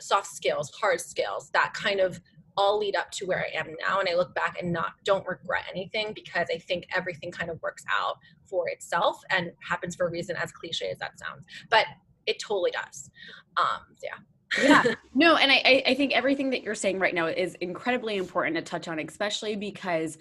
soft 0.00 0.28
skills, 0.28 0.70
hard 0.70 1.02
skills 1.02 1.50
that 1.50 1.74
kind 1.74 2.00
of 2.00 2.18
all 2.56 2.78
lead 2.78 2.96
up 2.96 3.10
to 3.10 3.26
where 3.26 3.44
I 3.44 3.58
am 3.58 3.74
now. 3.86 4.00
And 4.00 4.08
I 4.08 4.14
look 4.14 4.34
back 4.34 4.56
and 4.58 4.72
not 4.72 4.92
don't 5.04 5.26
regret 5.26 5.64
anything 5.70 6.14
because 6.14 6.48
I 6.52 6.56
think 6.56 6.86
everything 6.96 7.30
kind 7.30 7.50
of 7.50 7.60
works 7.60 7.84
out 7.90 8.16
for 8.46 8.70
itself 8.70 9.20
and 9.28 9.52
happens 9.60 9.96
for 9.96 10.06
a 10.06 10.10
reason, 10.10 10.34
as 10.36 10.50
cliche 10.50 10.90
as 10.90 10.98
that 10.98 11.18
sounds. 11.18 11.44
But 11.68 11.84
it 12.24 12.38
totally 12.40 12.70
does. 12.70 13.10
Um, 13.58 13.82
yeah 14.02 14.16
yeah 14.62 14.82
no 15.14 15.36
and 15.36 15.50
I, 15.52 15.82
I 15.86 15.94
think 15.94 16.12
everything 16.12 16.50
that 16.50 16.62
you're 16.62 16.74
saying 16.74 16.98
right 16.98 17.14
now 17.14 17.26
is 17.26 17.54
incredibly 17.56 18.16
important 18.16 18.56
to 18.56 18.62
touch 18.62 18.88
on 18.88 18.98
especially 18.98 19.56
because 19.56 20.18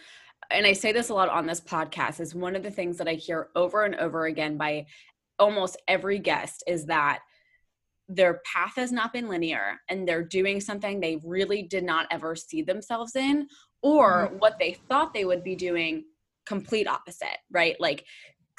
and 0.51 0.65
i 0.65 0.73
say 0.73 0.91
this 0.91 1.09
a 1.09 1.13
lot 1.13 1.29
on 1.29 1.45
this 1.45 1.61
podcast 1.61 2.19
is 2.19 2.35
one 2.35 2.55
of 2.55 2.63
the 2.63 2.71
things 2.71 2.97
that 2.97 3.07
i 3.07 3.13
hear 3.13 3.49
over 3.55 3.83
and 3.83 3.95
over 3.95 4.25
again 4.25 4.57
by 4.57 4.85
almost 5.39 5.77
every 5.87 6.19
guest 6.19 6.63
is 6.67 6.85
that 6.85 7.19
their 8.09 8.41
path 8.53 8.73
has 8.75 8.91
not 8.91 9.11
been 9.11 9.27
linear 9.27 9.79
and 9.89 10.07
they're 10.07 10.23
doing 10.23 10.61
something 10.61 10.99
they 10.99 11.19
really 11.23 11.61
did 11.63 11.83
not 11.83 12.07
ever 12.09 12.35
see 12.35 12.61
themselves 12.61 13.15
in 13.15 13.47
or 13.81 14.27
mm-hmm. 14.27 14.37
what 14.37 14.57
they 14.59 14.73
thought 14.87 15.13
they 15.13 15.25
would 15.25 15.43
be 15.43 15.55
doing 15.55 16.03
complete 16.45 16.87
opposite 16.87 17.37
right 17.51 17.75
like 17.79 18.05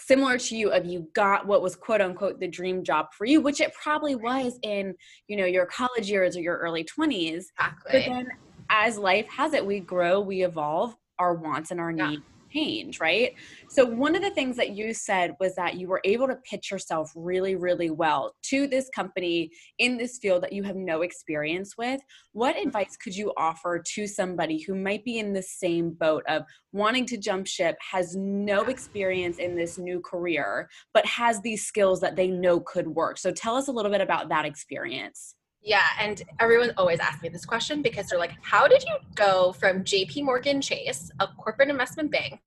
similar 0.00 0.38
to 0.38 0.56
you 0.56 0.70
of 0.70 0.86
you 0.86 1.08
got 1.14 1.46
what 1.46 1.62
was 1.62 1.74
quote 1.74 2.00
unquote 2.00 2.38
the 2.40 2.48
dream 2.48 2.82
job 2.82 3.06
for 3.12 3.24
you 3.24 3.40
which 3.40 3.60
it 3.60 3.72
probably 3.74 4.14
was 4.14 4.58
in 4.62 4.94
you 5.26 5.36
know 5.36 5.44
your 5.44 5.66
college 5.66 6.10
years 6.10 6.36
or 6.36 6.40
your 6.40 6.56
early 6.58 6.84
20s 6.84 7.34
exactly. 7.34 7.92
but 7.92 8.04
then 8.04 8.28
as 8.70 8.96
life 8.98 9.26
has 9.28 9.52
it 9.54 9.64
we 9.64 9.80
grow 9.80 10.20
we 10.20 10.44
evolve 10.44 10.96
our 11.18 11.34
wants 11.34 11.70
and 11.70 11.80
our 11.80 11.90
yeah. 11.90 12.16
Change, 12.52 13.00
right? 13.00 13.34
So, 13.68 13.84
one 13.84 14.16
of 14.16 14.22
the 14.22 14.30
things 14.30 14.56
that 14.56 14.70
you 14.70 14.92
said 14.94 15.34
was 15.40 15.54
that 15.56 15.74
you 15.74 15.88
were 15.88 16.00
able 16.04 16.26
to 16.28 16.36
pitch 16.36 16.70
yourself 16.70 17.12
really, 17.14 17.56
really 17.56 17.90
well 17.90 18.34
to 18.44 18.66
this 18.66 18.88
company 18.94 19.50
in 19.78 19.98
this 19.98 20.18
field 20.18 20.42
that 20.42 20.52
you 20.52 20.62
have 20.62 20.76
no 20.76 21.02
experience 21.02 21.76
with. 21.76 22.00
What 22.32 22.56
mm-hmm. 22.56 22.68
advice 22.68 22.96
could 22.96 23.16
you 23.16 23.32
offer 23.36 23.82
to 23.94 24.06
somebody 24.06 24.62
who 24.62 24.74
might 24.74 25.04
be 25.04 25.18
in 25.18 25.32
the 25.32 25.42
same 25.42 25.90
boat 25.90 26.24
of 26.28 26.42
wanting 26.72 27.06
to 27.06 27.16
jump 27.16 27.46
ship, 27.46 27.76
has 27.92 28.14
no 28.16 28.62
experience 28.64 29.38
in 29.38 29.56
this 29.56 29.78
new 29.78 30.00
career, 30.00 30.68
but 30.92 31.06
has 31.06 31.40
these 31.40 31.66
skills 31.66 32.00
that 32.00 32.16
they 32.16 32.28
know 32.28 32.60
could 32.60 32.88
work? 32.88 33.18
So, 33.18 33.30
tell 33.30 33.56
us 33.56 33.68
a 33.68 33.72
little 33.72 33.90
bit 33.90 34.00
about 34.00 34.28
that 34.28 34.44
experience. 34.44 35.34
Yeah, 35.62 35.84
and 36.00 36.22
everyone 36.40 36.72
always 36.76 37.00
asks 37.00 37.22
me 37.22 37.28
this 37.28 37.44
question 37.44 37.82
because 37.82 38.06
they're 38.06 38.18
like, 38.18 38.34
"How 38.42 38.68
did 38.68 38.82
you 38.84 38.96
go 39.14 39.52
from 39.52 39.84
J.P. 39.84 40.22
Morgan 40.22 40.60
Chase, 40.60 41.10
a 41.20 41.26
corporate 41.26 41.68
investment 41.68 42.10
bank, 42.10 42.40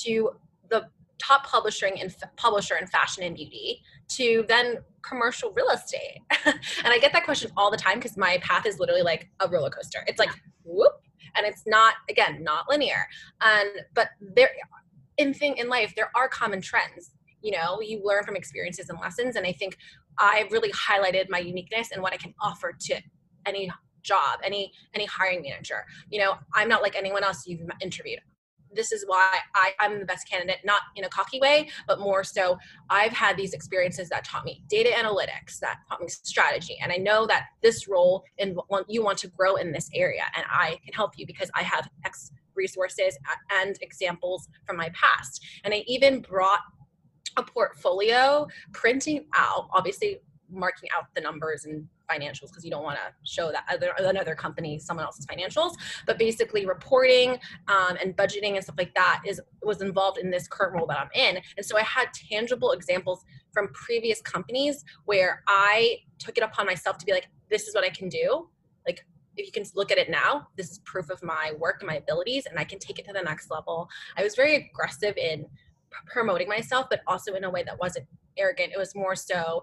to 0.00 0.30
the 0.68 0.88
top 1.18 1.46
publishing 1.46 1.96
in 1.98 2.12
publisher 2.36 2.76
in 2.76 2.86
fashion 2.86 3.22
and 3.22 3.36
beauty, 3.36 3.82
to 4.08 4.44
then 4.48 4.78
commercial 5.02 5.52
real 5.52 5.70
estate?" 5.70 6.18
and 6.44 6.58
I 6.84 6.98
get 6.98 7.12
that 7.12 7.24
question 7.24 7.50
all 7.56 7.70
the 7.70 7.76
time 7.76 7.98
because 7.98 8.16
my 8.16 8.38
path 8.38 8.66
is 8.66 8.78
literally 8.80 9.02
like 9.02 9.28
a 9.40 9.48
roller 9.48 9.70
coaster. 9.70 10.00
It's 10.06 10.18
like 10.18 10.30
whoop, 10.64 11.00
and 11.36 11.46
it's 11.46 11.62
not 11.66 11.94
again 12.08 12.42
not 12.42 12.68
linear. 12.68 13.06
And 13.40 13.70
but 13.94 14.08
there, 14.20 14.50
in 15.18 15.32
thing 15.32 15.56
in 15.56 15.68
life, 15.68 15.94
there 15.94 16.10
are 16.16 16.28
common 16.28 16.60
trends 16.60 17.12
you 17.42 17.52
know 17.52 17.80
you 17.80 18.02
learn 18.04 18.22
from 18.24 18.36
experiences 18.36 18.88
and 18.90 18.98
lessons 19.00 19.36
and 19.36 19.46
i 19.46 19.52
think 19.52 19.76
i 20.20 20.46
really 20.50 20.70
highlighted 20.72 21.28
my 21.28 21.38
uniqueness 21.38 21.90
and 21.92 22.02
what 22.02 22.12
i 22.12 22.16
can 22.16 22.34
offer 22.40 22.72
to 22.78 23.00
any 23.46 23.70
job 24.02 24.38
any 24.44 24.72
any 24.94 25.04
hiring 25.06 25.42
manager 25.42 25.84
you 26.10 26.20
know 26.20 26.34
i'm 26.54 26.68
not 26.68 26.82
like 26.82 26.96
anyone 26.96 27.24
else 27.24 27.46
you've 27.46 27.60
interviewed 27.80 28.20
this 28.74 28.92
is 28.92 29.04
why 29.06 29.38
I, 29.54 29.72
I'm 29.80 29.98
the 29.98 30.06
best 30.06 30.28
candidate, 30.28 30.58
not 30.64 30.82
in 30.96 31.04
a 31.04 31.08
cocky 31.08 31.40
way, 31.40 31.68
but 31.86 32.00
more 32.00 32.24
so 32.24 32.58
I've 32.88 33.12
had 33.12 33.36
these 33.36 33.52
experiences 33.52 34.08
that 34.10 34.24
taught 34.24 34.44
me 34.44 34.62
data 34.68 34.90
analytics, 34.90 35.58
that 35.60 35.78
taught 35.88 36.00
me 36.00 36.08
strategy. 36.08 36.78
And 36.82 36.92
I 36.92 36.96
know 36.96 37.26
that 37.26 37.46
this 37.62 37.88
role 37.88 38.24
in 38.38 38.56
you 38.88 39.02
want 39.02 39.18
to 39.18 39.28
grow 39.28 39.56
in 39.56 39.72
this 39.72 39.90
area 39.94 40.22
and 40.36 40.44
I 40.48 40.78
can 40.84 40.94
help 40.94 41.18
you 41.18 41.26
because 41.26 41.50
I 41.54 41.62
have 41.62 41.88
X 42.04 42.32
resources 42.54 43.18
uh, 43.30 43.34
and 43.62 43.76
examples 43.80 44.48
from 44.66 44.76
my 44.76 44.90
past. 44.90 45.44
And 45.64 45.72
I 45.74 45.84
even 45.86 46.20
brought 46.20 46.60
a 47.36 47.42
portfolio 47.42 48.46
printing 48.72 49.26
out, 49.34 49.68
obviously 49.72 50.20
marking 50.52 50.88
out 50.96 51.04
the 51.14 51.20
numbers 51.20 51.64
and 51.64 51.86
financials 52.10 52.48
because 52.48 52.64
you 52.64 52.70
don't 52.70 52.82
want 52.82 52.96
to 52.96 53.30
show 53.30 53.52
that 53.52 53.64
other 53.72 53.92
another 53.98 54.34
company 54.34 54.78
someone 54.78 55.06
else's 55.06 55.26
financials 55.26 55.74
but 56.06 56.18
basically 56.18 56.66
reporting 56.66 57.38
um, 57.68 57.96
and 58.02 58.16
budgeting 58.16 58.54
and 58.54 58.64
stuff 58.64 58.74
like 58.76 58.92
that 58.94 59.22
is 59.24 59.40
was 59.62 59.80
involved 59.80 60.18
in 60.18 60.30
this 60.30 60.48
current 60.48 60.74
role 60.74 60.86
that 60.86 60.98
i'm 60.98 61.08
in. 61.14 61.40
And 61.56 61.64
so 61.64 61.78
i 61.78 61.82
had 61.82 62.08
tangible 62.12 62.72
examples 62.72 63.24
from 63.52 63.68
previous 63.68 64.20
companies 64.20 64.84
where 65.04 65.42
i 65.46 65.98
took 66.18 66.36
it 66.36 66.42
upon 66.42 66.66
myself 66.66 66.98
to 66.98 67.06
be 67.06 67.12
like 67.12 67.28
this 67.48 67.68
is 67.68 67.74
what 67.74 67.84
i 67.84 67.90
can 67.90 68.08
do. 68.08 68.48
Like 68.86 69.04
if 69.36 69.46
you 69.46 69.52
can 69.52 69.64
look 69.74 69.92
at 69.92 69.98
it 69.98 70.10
now 70.10 70.48
this 70.56 70.70
is 70.70 70.78
proof 70.80 71.10
of 71.10 71.22
my 71.22 71.52
work 71.58 71.76
and 71.80 71.86
my 71.86 71.96
abilities 71.96 72.46
and 72.46 72.58
i 72.58 72.64
can 72.64 72.78
take 72.78 72.98
it 72.98 73.06
to 73.06 73.12
the 73.12 73.22
next 73.22 73.50
level. 73.50 73.88
I 74.16 74.24
was 74.24 74.34
very 74.34 74.56
aggressive 74.56 75.16
in 75.16 75.46
promoting 76.06 76.48
myself 76.48 76.86
but 76.90 77.00
also 77.06 77.34
in 77.34 77.44
a 77.44 77.50
way 77.50 77.62
that 77.62 77.78
wasn't 77.78 78.06
arrogant. 78.36 78.72
It 78.72 78.78
was 78.78 78.94
more 78.94 79.14
so 79.14 79.62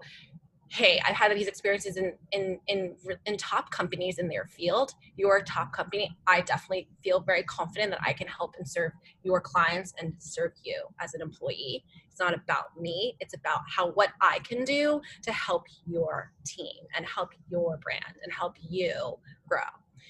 hey 0.70 1.00
i've 1.06 1.16
had 1.16 1.34
these 1.34 1.46
experiences 1.46 1.96
in 1.96 2.12
in 2.32 2.58
in 2.66 2.94
in 3.24 3.36
top 3.38 3.70
companies 3.70 4.18
in 4.18 4.28
their 4.28 4.44
field. 4.46 4.92
Your 5.16 5.40
top 5.40 5.72
company 5.72 6.16
i 6.26 6.40
definitely 6.42 6.88
feel 7.02 7.20
very 7.20 7.42
confident 7.44 7.90
that 7.90 8.00
i 8.04 8.12
can 8.12 8.26
help 8.26 8.54
and 8.58 8.68
serve 8.68 8.92
your 9.22 9.40
clients 9.40 9.94
and 10.00 10.12
serve 10.18 10.52
you 10.62 10.82
as 11.00 11.14
an 11.14 11.22
employee. 11.22 11.84
It's 12.10 12.20
not 12.20 12.34
about 12.34 12.78
me. 12.78 13.16
It's 13.20 13.34
about 13.34 13.60
how 13.74 13.92
what 13.92 14.10
i 14.20 14.40
can 14.40 14.64
do 14.64 15.00
to 15.22 15.32
help 15.32 15.64
your 15.86 16.32
team 16.44 16.82
and 16.94 17.06
help 17.06 17.30
your 17.50 17.78
brand 17.78 18.16
and 18.22 18.32
help 18.32 18.56
you 18.60 19.18
grow. 19.48 19.60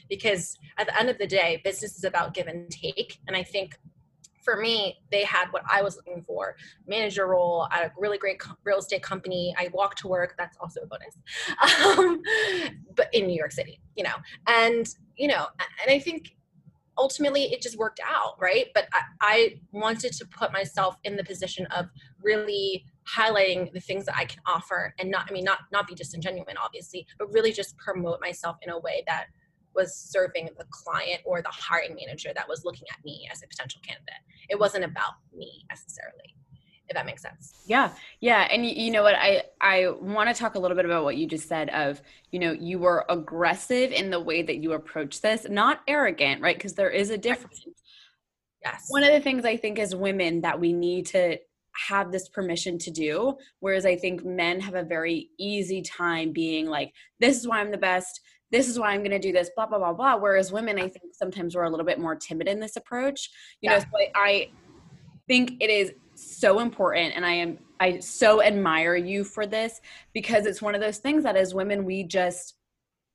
Because 0.08 0.58
at 0.78 0.86
the 0.86 0.98
end 0.98 1.08
of 1.08 1.18
the 1.18 1.26
day 1.26 1.60
business 1.62 1.96
is 1.96 2.04
about 2.04 2.34
give 2.34 2.48
and 2.48 2.68
take. 2.70 3.20
And 3.28 3.36
i 3.36 3.44
think 3.44 3.78
for 4.48 4.56
me, 4.56 4.96
they 5.12 5.24
had 5.24 5.48
what 5.50 5.62
I 5.70 5.82
was 5.82 5.96
looking 5.96 6.22
for 6.26 6.56
manager 6.86 7.26
role 7.26 7.68
at 7.70 7.84
a 7.84 7.92
really 7.98 8.16
great 8.16 8.40
real 8.64 8.78
estate 8.78 9.02
company. 9.02 9.54
I 9.58 9.68
walk 9.74 9.94
to 9.96 10.08
work, 10.08 10.36
that's 10.38 10.56
also 10.58 10.80
a 10.80 10.86
bonus, 10.86 11.18
um, 11.98 12.22
but 12.96 13.08
in 13.12 13.26
New 13.26 13.36
York 13.36 13.52
City, 13.52 13.78
you 13.94 14.04
know. 14.04 14.14
And, 14.46 14.88
you 15.16 15.28
know, 15.28 15.48
and 15.60 15.94
I 15.94 15.98
think 15.98 16.34
ultimately 16.96 17.52
it 17.52 17.60
just 17.60 17.76
worked 17.76 18.00
out, 18.02 18.36
right? 18.40 18.68
But 18.72 18.88
I, 18.94 19.02
I 19.20 19.60
wanted 19.70 20.12
to 20.14 20.26
put 20.26 20.50
myself 20.50 20.96
in 21.04 21.16
the 21.16 21.24
position 21.24 21.66
of 21.66 21.90
really 22.22 22.86
highlighting 23.06 23.70
the 23.74 23.80
things 23.80 24.06
that 24.06 24.16
I 24.16 24.24
can 24.24 24.40
offer 24.46 24.94
and 24.98 25.10
not, 25.10 25.26
I 25.28 25.32
mean, 25.34 25.44
not, 25.44 25.58
not 25.72 25.86
be 25.86 25.94
disingenuous, 25.94 26.54
obviously, 26.62 27.06
but 27.18 27.30
really 27.34 27.52
just 27.52 27.76
promote 27.76 28.18
myself 28.22 28.56
in 28.62 28.70
a 28.70 28.78
way 28.78 29.04
that 29.06 29.26
was 29.78 29.94
serving 29.94 30.48
the 30.58 30.64
client 30.70 31.20
or 31.24 31.40
the 31.40 31.48
hiring 31.52 31.94
manager 31.94 32.30
that 32.34 32.48
was 32.48 32.64
looking 32.64 32.86
at 32.92 33.02
me 33.04 33.28
as 33.32 33.42
a 33.42 33.46
potential 33.46 33.80
candidate. 33.86 34.22
It 34.50 34.58
wasn't 34.58 34.84
about 34.84 35.14
me 35.32 35.64
necessarily 35.70 36.34
if 36.88 36.94
that 36.94 37.06
makes 37.06 37.22
sense. 37.22 37.52
Yeah 37.66 37.90
yeah 38.20 38.48
and 38.50 38.64
you, 38.66 38.72
you 38.72 38.90
know 38.90 39.02
what 39.02 39.14
i 39.14 39.42
i 39.60 39.88
want 40.00 40.28
to 40.28 40.34
talk 40.34 40.54
a 40.54 40.58
little 40.58 40.76
bit 40.76 40.86
about 40.86 41.04
what 41.04 41.16
you 41.16 41.26
just 41.26 41.48
said 41.48 41.68
of 41.70 42.00
you 42.30 42.38
know 42.38 42.52
you 42.52 42.78
were 42.78 43.04
aggressive 43.08 43.92
in 43.92 44.10
the 44.10 44.20
way 44.20 44.42
that 44.42 44.56
you 44.56 44.72
approach 44.72 45.20
this 45.20 45.46
not 45.48 45.82
arrogant 45.86 46.40
right? 46.40 46.56
Because 46.56 46.74
there 46.74 46.90
is 46.90 47.10
a 47.10 47.18
difference. 47.18 47.64
Yes. 48.64 48.86
One 48.88 49.04
of 49.04 49.12
the 49.12 49.20
things 49.20 49.44
i 49.44 49.56
think 49.56 49.78
as 49.78 49.94
women 49.94 50.40
that 50.40 50.58
we 50.58 50.72
need 50.72 51.06
to 51.06 51.38
have 51.88 52.10
this 52.10 52.28
permission 52.28 52.78
to 52.78 52.90
do 52.90 53.36
whereas 53.60 53.86
i 53.86 53.94
think 53.94 54.24
men 54.24 54.58
have 54.58 54.74
a 54.74 54.82
very 54.82 55.30
easy 55.38 55.82
time 55.82 56.32
being 56.32 56.66
like 56.66 56.92
this 57.20 57.38
is 57.38 57.46
why 57.46 57.60
i'm 57.60 57.70
the 57.70 57.78
best 57.78 58.20
this 58.50 58.68
is 58.68 58.78
why 58.78 58.92
I'm 58.92 59.00
going 59.00 59.10
to 59.10 59.18
do 59.18 59.32
this, 59.32 59.50
blah, 59.54 59.66
blah, 59.66 59.78
blah, 59.78 59.92
blah. 59.92 60.16
Whereas 60.16 60.52
women, 60.52 60.78
I 60.78 60.88
think 60.88 61.14
sometimes 61.14 61.54
we're 61.54 61.64
a 61.64 61.70
little 61.70 61.86
bit 61.86 61.98
more 61.98 62.16
timid 62.16 62.48
in 62.48 62.60
this 62.60 62.76
approach. 62.76 63.30
You 63.60 63.70
yeah. 63.70 63.78
know, 63.78 63.84
so 63.84 63.86
I, 63.96 64.10
I 64.14 64.50
think 65.26 65.54
it 65.60 65.70
is 65.70 65.92
so 66.14 66.60
important 66.60 67.14
and 67.14 67.24
I 67.24 67.32
am, 67.32 67.58
I 67.80 67.98
so 68.00 68.42
admire 68.42 68.96
you 68.96 69.22
for 69.22 69.46
this 69.46 69.80
because 70.14 70.46
it's 70.46 70.62
one 70.62 70.74
of 70.74 70.80
those 70.80 70.98
things 70.98 71.22
that 71.24 71.36
as 71.36 71.54
women, 71.54 71.84
we 71.84 72.04
just, 72.04 72.54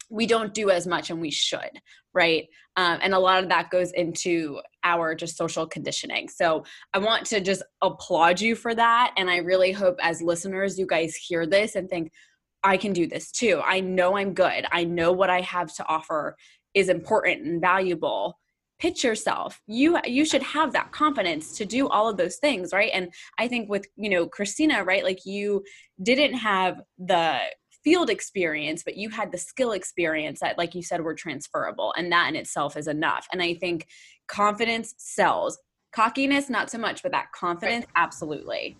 we 0.09 0.25
don't 0.27 0.53
do 0.53 0.69
as 0.69 0.85
much 0.85 1.09
and 1.09 1.19
we 1.19 1.31
should, 1.31 1.81
right? 2.13 2.47
Um, 2.75 2.99
and 3.01 3.13
a 3.13 3.19
lot 3.19 3.41
of 3.41 3.49
that 3.49 3.71
goes 3.71 3.91
into 3.91 4.59
our 4.83 5.15
just 5.15 5.37
social 5.37 5.65
conditioning. 5.65 6.29
So 6.29 6.63
I 6.93 6.99
want 6.99 7.25
to 7.27 7.41
just 7.41 7.63
applaud 7.81 8.39
you 8.39 8.55
for 8.55 8.75
that. 8.75 9.13
And 9.17 9.29
I 9.29 9.37
really 9.37 9.71
hope 9.71 9.97
as 10.01 10.21
listeners, 10.21 10.77
you 10.77 10.85
guys 10.85 11.15
hear 11.15 11.45
this 11.47 11.75
and 11.75 11.89
think, 11.89 12.11
I 12.63 12.77
can 12.77 12.93
do 12.93 13.08
this 13.08 13.32
too. 13.32 13.62
I 13.63 13.79
know 13.79 14.17
I'm 14.17 14.34
good. 14.34 14.65
I 14.72 14.84
know 14.84 15.12
what 15.12 15.29
I 15.29 15.41
have 15.41 15.74
to 15.75 15.86
offer 15.88 16.38
is 16.74 16.89
important 16.89 17.46
and 17.46 17.62
valuable. 17.62 18.39
Pitch 18.79 19.03
yourself. 19.03 19.62
You 19.67 20.00
you 20.05 20.25
should 20.25 20.43
have 20.43 20.74
that 20.74 20.91
confidence 20.91 21.55
to 21.58 21.65
do 21.65 21.88
all 21.88 22.10
of 22.10 22.17
those 22.17 22.38
things, 22.38 22.74
right? 22.74 22.91
And 22.93 23.13
I 23.38 23.48
think 23.48 23.70
with, 23.70 23.86
you 23.96 24.10
know, 24.10 24.27
Christina, 24.27 24.84
right? 24.84 25.03
Like 25.03 25.25
you 25.25 25.63
didn't 26.01 26.34
have 26.36 26.82
the 26.98 27.39
field 27.84 28.10
experience, 28.10 28.82
but 28.84 28.98
you 28.98 29.10
had 29.10 29.32
the 29.32 29.38
skill 29.38 29.74
experience 29.74 30.39
that 30.39 30.58
like 30.58 30.74
you 30.74 30.82
said 30.82 31.01
were 31.01 31.13
transferable 31.13 31.93
and 31.98 32.12
that 32.12 32.29
in 32.29 32.36
itself 32.36 32.77
is 32.77 32.88
enough. 32.88 33.27
And 33.32 33.41
I 33.41 33.53
think 33.53 33.88
confidence 34.27 34.96
sells. 34.98 35.58
Cockiness 35.93 36.50
not 36.50 36.72
so 36.72 36.77
much, 36.79 37.03
but 37.03 37.12
that 37.12 37.32
confidence 37.34 37.86
right. 37.86 38.03
absolutely 38.03 38.77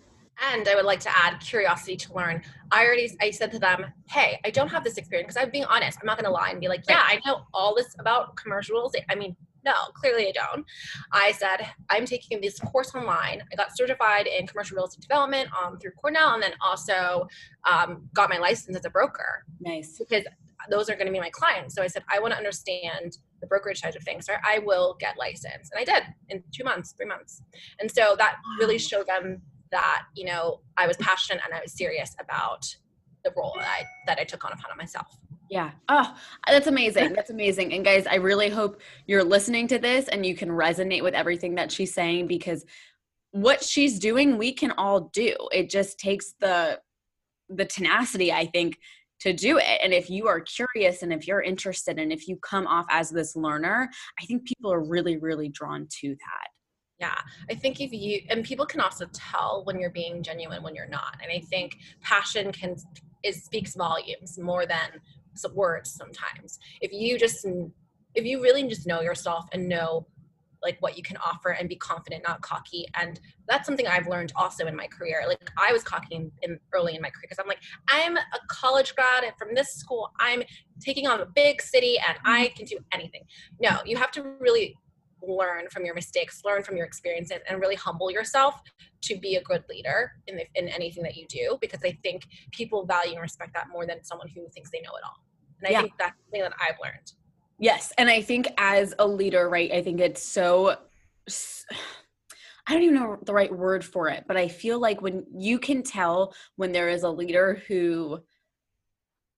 and 0.52 0.68
i 0.68 0.74
would 0.74 0.84
like 0.84 1.00
to 1.00 1.16
add 1.16 1.38
curiosity 1.40 1.96
to 1.96 2.12
learn. 2.14 2.42
I 2.70 2.84
already 2.84 3.10
i 3.20 3.30
said 3.30 3.50
to 3.52 3.58
them 3.58 3.86
hey 4.08 4.38
i 4.44 4.50
don't 4.50 4.68
have 4.68 4.84
this 4.84 4.96
experience. 4.96 5.34
Because 5.34 5.44
i'm 5.44 5.50
being 5.50 5.64
honest 5.64 5.98
i'm 6.00 6.06
not 6.06 6.16
going 6.16 6.26
to 6.26 6.30
lie 6.30 6.50
and 6.50 6.60
be 6.60 6.68
like 6.68 6.84
yeah 6.88 7.02
i 7.04 7.20
know 7.26 7.42
all 7.52 7.74
this 7.74 7.94
about 7.98 8.36
commercial 8.36 8.76
real 8.76 8.86
estate 8.86 9.04
i 9.10 9.14
mean 9.14 9.36
no 9.64 9.72
clearly 9.94 10.28
i 10.28 10.32
don't. 10.32 10.66
I 11.12 11.32
said 11.32 11.66
i'm 11.90 12.04
taking 12.04 12.40
this 12.40 12.58
course 12.58 12.94
online. 12.94 13.42
I 13.52 13.56
got 13.56 13.76
certified 13.76 14.26
in 14.26 14.46
commercial 14.46 14.76
real 14.76 14.86
estate 14.86 15.02
development 15.02 15.48
um, 15.60 15.78
through 15.78 15.92
cornell 15.92 16.34
and 16.34 16.42
then 16.42 16.52
also 16.60 17.26
um, 17.68 18.08
got 18.14 18.28
my 18.28 18.38
license 18.38 18.76
as 18.76 18.84
a 18.84 18.90
broker. 18.90 19.44
Nice. 19.60 19.98
Because 19.98 20.24
those 20.70 20.88
are 20.88 20.94
going 20.94 21.06
to 21.06 21.12
be 21.12 21.20
my 21.20 21.30
clients. 21.30 21.74
So 21.74 21.82
i 21.82 21.86
said 21.86 22.04
i 22.12 22.18
want 22.18 22.32
to 22.32 22.38
understand 22.38 23.18
the 23.40 23.46
brokerage 23.46 23.80
side 23.80 23.96
of 23.96 24.02
things 24.02 24.28
or 24.28 24.38
i 24.46 24.58
will 24.58 24.96
get 25.00 25.16
licensed. 25.18 25.72
And 25.72 25.80
i 25.80 25.84
did 25.84 26.04
in 26.28 26.42
two 26.52 26.64
months 26.64 26.92
three 26.92 27.06
months. 27.06 27.42
And 27.80 27.90
so 27.90 28.14
that 28.18 28.36
really 28.58 28.78
showed 28.78 29.06
them 29.06 29.42
that 29.74 30.04
you 30.14 30.24
know 30.24 30.60
I 30.76 30.86
was 30.86 30.96
passionate 30.98 31.42
and 31.44 31.52
I 31.52 31.60
was 31.60 31.72
serious 31.72 32.14
about 32.20 32.74
the 33.24 33.32
role 33.36 33.54
that 33.58 33.66
I 33.66 33.84
that 34.06 34.18
I 34.18 34.24
took 34.24 34.44
on 34.44 34.52
upon 34.52 34.76
myself. 34.78 35.18
Yeah. 35.50 35.72
Oh, 35.88 36.16
that's 36.48 36.68
amazing. 36.68 37.12
That's 37.12 37.30
amazing. 37.30 37.74
And 37.74 37.84
guys, 37.84 38.06
I 38.06 38.14
really 38.14 38.48
hope 38.48 38.80
you're 39.06 39.24
listening 39.24 39.68
to 39.68 39.78
this 39.78 40.08
and 40.08 40.24
you 40.24 40.34
can 40.34 40.48
resonate 40.48 41.02
with 41.02 41.14
everything 41.14 41.54
that 41.56 41.70
she's 41.70 41.92
saying 41.92 42.28
because 42.28 42.64
what 43.32 43.62
she's 43.62 43.98
doing, 43.98 44.38
we 44.38 44.52
can 44.52 44.70
all 44.72 45.10
do. 45.12 45.34
It 45.52 45.68
just 45.68 45.98
takes 45.98 46.34
the 46.40 46.80
the 47.50 47.64
tenacity, 47.64 48.32
I 48.32 48.46
think, 48.46 48.78
to 49.20 49.32
do 49.32 49.58
it. 49.58 49.80
And 49.82 49.92
if 49.92 50.08
you 50.08 50.28
are 50.28 50.40
curious 50.40 51.02
and 51.02 51.12
if 51.12 51.26
you're 51.26 51.42
interested 51.42 51.98
and 51.98 52.12
if 52.12 52.26
you 52.26 52.36
come 52.36 52.66
off 52.66 52.86
as 52.90 53.10
this 53.10 53.36
learner, 53.36 53.90
I 54.20 54.24
think 54.24 54.46
people 54.46 54.72
are 54.72 54.82
really, 54.82 55.18
really 55.18 55.48
drawn 55.48 55.86
to 56.00 56.08
that. 56.08 56.48
Yeah, 57.00 57.18
I 57.50 57.54
think 57.54 57.80
if 57.80 57.92
you 57.92 58.22
and 58.30 58.44
people 58.44 58.66
can 58.66 58.80
also 58.80 59.06
tell 59.12 59.62
when 59.64 59.80
you're 59.80 59.90
being 59.90 60.22
genuine 60.22 60.62
when 60.62 60.74
you're 60.74 60.88
not, 60.88 61.16
and 61.22 61.30
I 61.32 61.40
think 61.40 61.76
passion 62.00 62.52
can 62.52 62.76
is 63.24 63.42
speaks 63.42 63.74
volumes 63.74 64.38
more 64.38 64.66
than 64.66 65.00
words 65.52 65.90
sometimes. 65.90 66.58
If 66.80 66.92
you 66.92 67.18
just 67.18 67.46
if 68.14 68.24
you 68.24 68.40
really 68.40 68.62
just 68.68 68.86
know 68.86 69.00
yourself 69.00 69.46
and 69.52 69.68
know 69.68 70.06
like 70.62 70.78
what 70.80 70.96
you 70.96 71.02
can 71.02 71.18
offer 71.18 71.50
and 71.50 71.68
be 71.68 71.76
confident, 71.76 72.22
not 72.26 72.40
cocky, 72.40 72.86
and 72.94 73.20
that's 73.48 73.66
something 73.66 73.86
I've 73.86 74.08
learned 74.08 74.32
also 74.34 74.66
in 74.66 74.74
my 74.74 74.86
career. 74.86 75.22
Like 75.28 75.50
I 75.58 75.72
was 75.72 75.82
cocky 75.82 76.14
in, 76.14 76.32
in 76.42 76.58
early 76.72 76.94
in 76.94 77.02
my 77.02 77.10
career 77.10 77.22
because 77.22 77.38
I'm 77.38 77.48
like 77.48 77.60
I'm 77.88 78.16
a 78.16 78.22
college 78.48 78.94
grad 78.94 79.24
from 79.38 79.54
this 79.54 79.74
school. 79.74 80.10
I'm 80.20 80.42
taking 80.80 81.06
on 81.06 81.20
a 81.20 81.26
big 81.26 81.60
city 81.60 81.98
and 82.06 82.16
I 82.24 82.46
mm-hmm. 82.46 82.56
can 82.56 82.66
do 82.66 82.78
anything. 82.92 83.24
No, 83.60 83.78
you 83.84 83.96
have 83.96 84.10
to 84.12 84.22
really 84.40 84.76
learn 85.26 85.68
from 85.70 85.84
your 85.84 85.94
mistakes, 85.94 86.42
learn 86.44 86.62
from 86.62 86.76
your 86.76 86.86
experiences, 86.86 87.38
and 87.48 87.60
really 87.60 87.74
humble 87.74 88.10
yourself 88.10 88.60
to 89.02 89.16
be 89.18 89.36
a 89.36 89.42
good 89.42 89.64
leader 89.68 90.12
in, 90.26 90.36
the, 90.36 90.44
in 90.54 90.68
anything 90.68 91.02
that 91.02 91.16
you 91.16 91.26
do. 91.28 91.58
Because 91.60 91.80
I 91.84 91.98
think 92.02 92.26
people 92.52 92.84
value 92.86 93.12
and 93.12 93.20
respect 93.22 93.54
that 93.54 93.68
more 93.72 93.86
than 93.86 94.02
someone 94.04 94.28
who 94.34 94.48
thinks 94.50 94.70
they 94.70 94.80
know 94.80 94.96
it 94.96 95.04
all. 95.04 95.16
And 95.60 95.68
I 95.68 95.72
yeah. 95.72 95.80
think 95.82 95.92
that's 95.98 96.16
something 96.24 96.42
that 96.42 96.52
I've 96.60 96.76
learned. 96.82 97.12
Yes, 97.58 97.92
and 97.98 98.08
I 98.08 98.20
think 98.20 98.48
as 98.58 98.94
a 98.98 99.06
leader, 99.06 99.48
right? 99.48 99.70
I 99.70 99.82
think 99.82 100.00
it's 100.00 100.22
so. 100.22 100.76
I 102.66 102.72
don't 102.72 102.82
even 102.82 102.94
know 102.94 103.18
the 103.22 103.34
right 103.34 103.54
word 103.54 103.84
for 103.84 104.08
it, 104.08 104.24
but 104.26 104.36
I 104.36 104.48
feel 104.48 104.80
like 104.80 105.02
when 105.02 105.24
you 105.36 105.58
can 105.58 105.82
tell 105.82 106.34
when 106.56 106.72
there 106.72 106.88
is 106.88 107.02
a 107.02 107.10
leader 107.10 107.62
who 107.68 108.20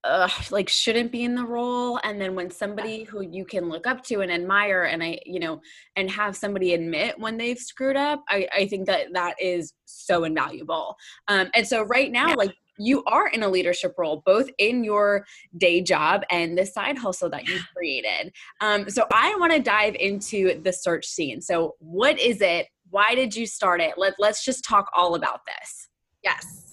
uh, 0.05 0.29
like 0.51 0.69
shouldn't 0.69 1.11
be 1.11 1.25
in 1.25 1.35
the 1.35 1.45
role 1.45 1.99
and 2.05 2.21
then 2.21 2.35
when 2.35 2.51
somebody 2.51 3.03
who 3.03 3.23
you 3.23 3.45
can 3.45 3.69
look 3.69 3.87
up 3.87 4.05
to 4.05 4.21
and 4.21 4.31
admire 4.31 4.85
and 4.85 5.03
i 5.03 5.19
you 5.27 5.41
know 5.41 5.61
and 5.97 6.09
have 6.11 6.37
somebody 6.37 6.75
admit 6.75 7.19
when 7.19 7.37
they've 7.37 7.59
screwed 7.59 7.97
up 7.97 8.23
i, 8.29 8.47
I 8.55 8.67
think 8.69 8.87
that 8.87 9.13
that 9.15 9.35
is 9.41 9.73
so 9.87 10.25
invaluable. 10.25 10.97
Um, 11.29 11.49
and 11.55 11.67
so 11.67 11.83
right 11.83 12.11
now 12.11 12.29
yeah. 12.29 12.35
like 12.35 12.55
you 12.79 13.03
are 13.05 13.29
in 13.29 13.43
a 13.43 13.49
leadership 13.49 13.95
role 13.97 14.23
both 14.27 14.51
in 14.59 14.85
your 14.85 15.25
day 15.57 15.81
job 15.81 16.23
and 16.31 16.59
the 16.59 16.67
side 16.67 16.99
hustle 16.99 17.31
that 17.31 17.49
you 17.49 17.59
created. 17.75 18.33
Um, 18.61 18.91
so 18.91 19.07
i 19.13 19.35
want 19.37 19.53
to 19.53 19.61
dive 19.61 19.95
into 19.95 20.61
the 20.63 20.73
search 20.73 21.07
scene. 21.07 21.41
So 21.41 21.77
what 21.79 22.21
is 22.21 22.41
it? 22.41 22.67
Why 22.91 23.15
did 23.15 23.35
you 23.35 23.47
start 23.47 23.81
it? 23.81 23.95
Let, 23.97 24.15
let's 24.19 24.45
just 24.45 24.65
talk 24.65 24.91
all 24.95 25.15
about 25.15 25.41
this. 25.47 25.89
Yes 26.23 26.66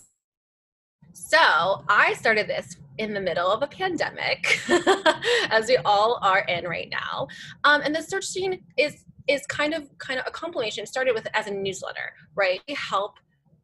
so 1.25 1.83
I 1.89 2.13
started 2.13 2.47
this 2.47 2.77
in 2.97 3.13
the 3.13 3.21
middle 3.21 3.49
of 3.49 3.63
a 3.63 3.67
pandemic, 3.67 4.59
as 5.49 5.67
we 5.67 5.77
all 5.77 6.19
are 6.21 6.39
in 6.41 6.65
right 6.65 6.89
now. 6.91 7.27
Um, 7.63 7.81
and 7.81 7.95
the 7.95 8.01
search 8.01 8.25
scene 8.25 8.61
is 8.77 9.05
is 9.27 9.45
kind 9.47 9.73
of 9.73 9.97
kind 9.99 10.19
of 10.19 10.27
a 10.27 10.31
compilation. 10.31 10.85
Started 10.85 11.13
with 11.15 11.27
as 11.33 11.47
a 11.47 11.51
newsletter, 11.51 12.13
right? 12.35 12.61
We 12.67 12.75
help 12.75 13.19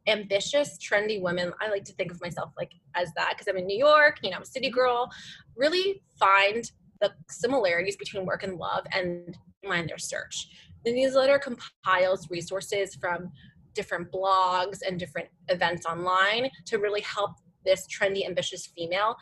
ambitious, 0.08 0.78
trendy 0.78 1.22
women. 1.22 1.51
I 1.62 1.70
like 1.70 1.84
to 1.86 1.94
think 1.94 2.12
of 2.12 2.22
myself 2.22 2.54
like 2.58 2.72
as 2.96 3.13
that 3.16 3.34
because 3.34 3.48
I'm 3.48 3.58
in 3.58 3.68
New 3.68 3.78
York. 3.78 4.20
You 4.24 4.32
know, 4.32 4.38
I'm 4.38 4.44
a 4.44 4.46
city 4.46 4.70
girl. 4.70 5.12
Really 5.56 6.01
find 6.18 6.72
the 7.01 7.12
similarities 7.30 7.98
between 7.98 8.25
work 8.25 8.44
and 8.44 8.58
love 8.58 8.86
and 8.94 9.38
find 9.63 9.88
their 9.89 9.98
search. 9.98 10.48
The 10.86 10.94
newsletter 10.94 11.38
compiles 11.38 12.30
resources 12.32 12.96
from 12.96 13.32
different 13.74 14.12
blogs 14.12 14.80
and 14.86 14.98
different 14.98 15.28
events 15.50 15.86
online 15.86 16.50
to 16.66 16.78
really 16.78 17.01
help 17.01 17.36
this 17.66 17.86
trendy, 17.88 18.25
ambitious 18.25 18.68
female 18.68 19.16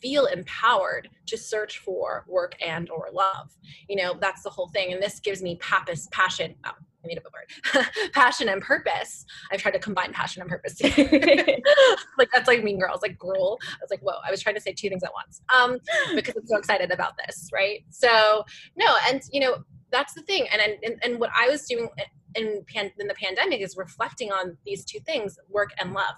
feel 0.00 0.26
empowered 0.26 1.08
to 1.26 1.36
search 1.36 1.78
for 1.78 2.24
work 2.26 2.54
and 2.62 2.88
or 2.88 3.08
love 3.12 3.54
you 3.86 3.94
know 3.94 4.14
that's 4.18 4.42
the 4.42 4.48
whole 4.48 4.68
thing 4.68 4.94
and 4.94 5.02
this 5.02 5.20
gives 5.20 5.42
me 5.42 5.56
pappas 5.56 6.08
passion 6.10 6.54
oh, 6.64 6.70
I 7.04 7.06
made 7.06 7.18
up 7.18 7.24
a 7.24 7.30
word. 7.32 7.86
passion 8.12 8.48
and 8.48 8.60
purpose. 8.60 9.24
I've 9.50 9.60
tried 9.60 9.72
to 9.72 9.78
combine 9.78 10.12
passion 10.12 10.42
and 10.42 10.50
purpose. 10.50 10.80
like 12.18 12.28
that's 12.32 12.46
like 12.46 12.62
Mean 12.62 12.78
Girls, 12.78 13.00
like 13.02 13.18
girl. 13.18 13.58
I 13.62 13.78
was 13.80 13.90
like, 13.90 14.00
whoa! 14.00 14.18
I 14.26 14.30
was 14.30 14.42
trying 14.42 14.54
to 14.56 14.60
say 14.60 14.72
two 14.72 14.88
things 14.88 15.02
at 15.02 15.12
once. 15.14 15.40
Um, 15.54 15.78
because 16.14 16.36
I'm 16.36 16.46
so 16.46 16.58
excited 16.58 16.90
about 16.90 17.14
this, 17.26 17.48
right? 17.52 17.84
So 17.88 18.44
no, 18.76 18.96
and 19.08 19.22
you 19.32 19.40
know 19.40 19.64
that's 19.90 20.14
the 20.14 20.22
thing. 20.22 20.46
And 20.52 20.60
and 20.60 20.98
and 21.02 21.18
what 21.18 21.30
I 21.34 21.48
was 21.48 21.64
doing 21.64 21.88
in 22.34 22.62
pan, 22.72 22.90
in 22.98 23.06
the 23.06 23.14
pandemic 23.14 23.60
is 23.60 23.76
reflecting 23.76 24.30
on 24.30 24.56
these 24.66 24.84
two 24.84 25.00
things: 25.00 25.38
work 25.48 25.70
and 25.80 25.94
love 25.94 26.16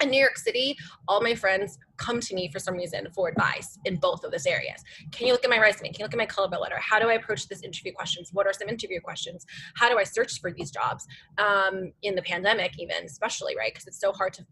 in 0.00 0.10
New 0.10 0.20
York 0.20 0.36
City, 0.36 0.76
all 1.06 1.20
my 1.20 1.34
friends 1.34 1.78
come 1.96 2.20
to 2.20 2.34
me 2.34 2.50
for 2.50 2.58
some 2.58 2.74
reason 2.74 3.06
for 3.14 3.28
advice 3.28 3.78
in 3.84 3.96
both 3.96 4.24
of 4.24 4.30
those 4.30 4.46
areas. 4.46 4.82
Can 5.12 5.26
you 5.26 5.32
look 5.32 5.44
at 5.44 5.50
my 5.50 5.58
resume? 5.58 5.88
Can 5.88 6.00
you 6.00 6.04
look 6.04 6.14
at 6.14 6.18
my 6.18 6.26
cover 6.26 6.56
letter? 6.56 6.76
How 6.78 6.98
do 6.98 7.08
I 7.08 7.14
approach 7.14 7.48
this 7.48 7.62
interview 7.62 7.92
questions? 7.92 8.30
What 8.32 8.46
are 8.46 8.52
some 8.52 8.68
interview 8.68 9.00
questions? 9.00 9.46
How 9.74 9.88
do 9.88 9.98
I 9.98 10.04
search 10.04 10.40
for 10.40 10.50
these 10.50 10.70
jobs 10.70 11.06
um, 11.38 11.92
in 12.02 12.14
the 12.14 12.22
pandemic, 12.22 12.78
even 12.78 13.04
especially 13.04 13.56
right? 13.56 13.72
Because 13.72 13.86
it's 13.86 14.00
so 14.00 14.12
hard 14.12 14.32
to 14.34 14.46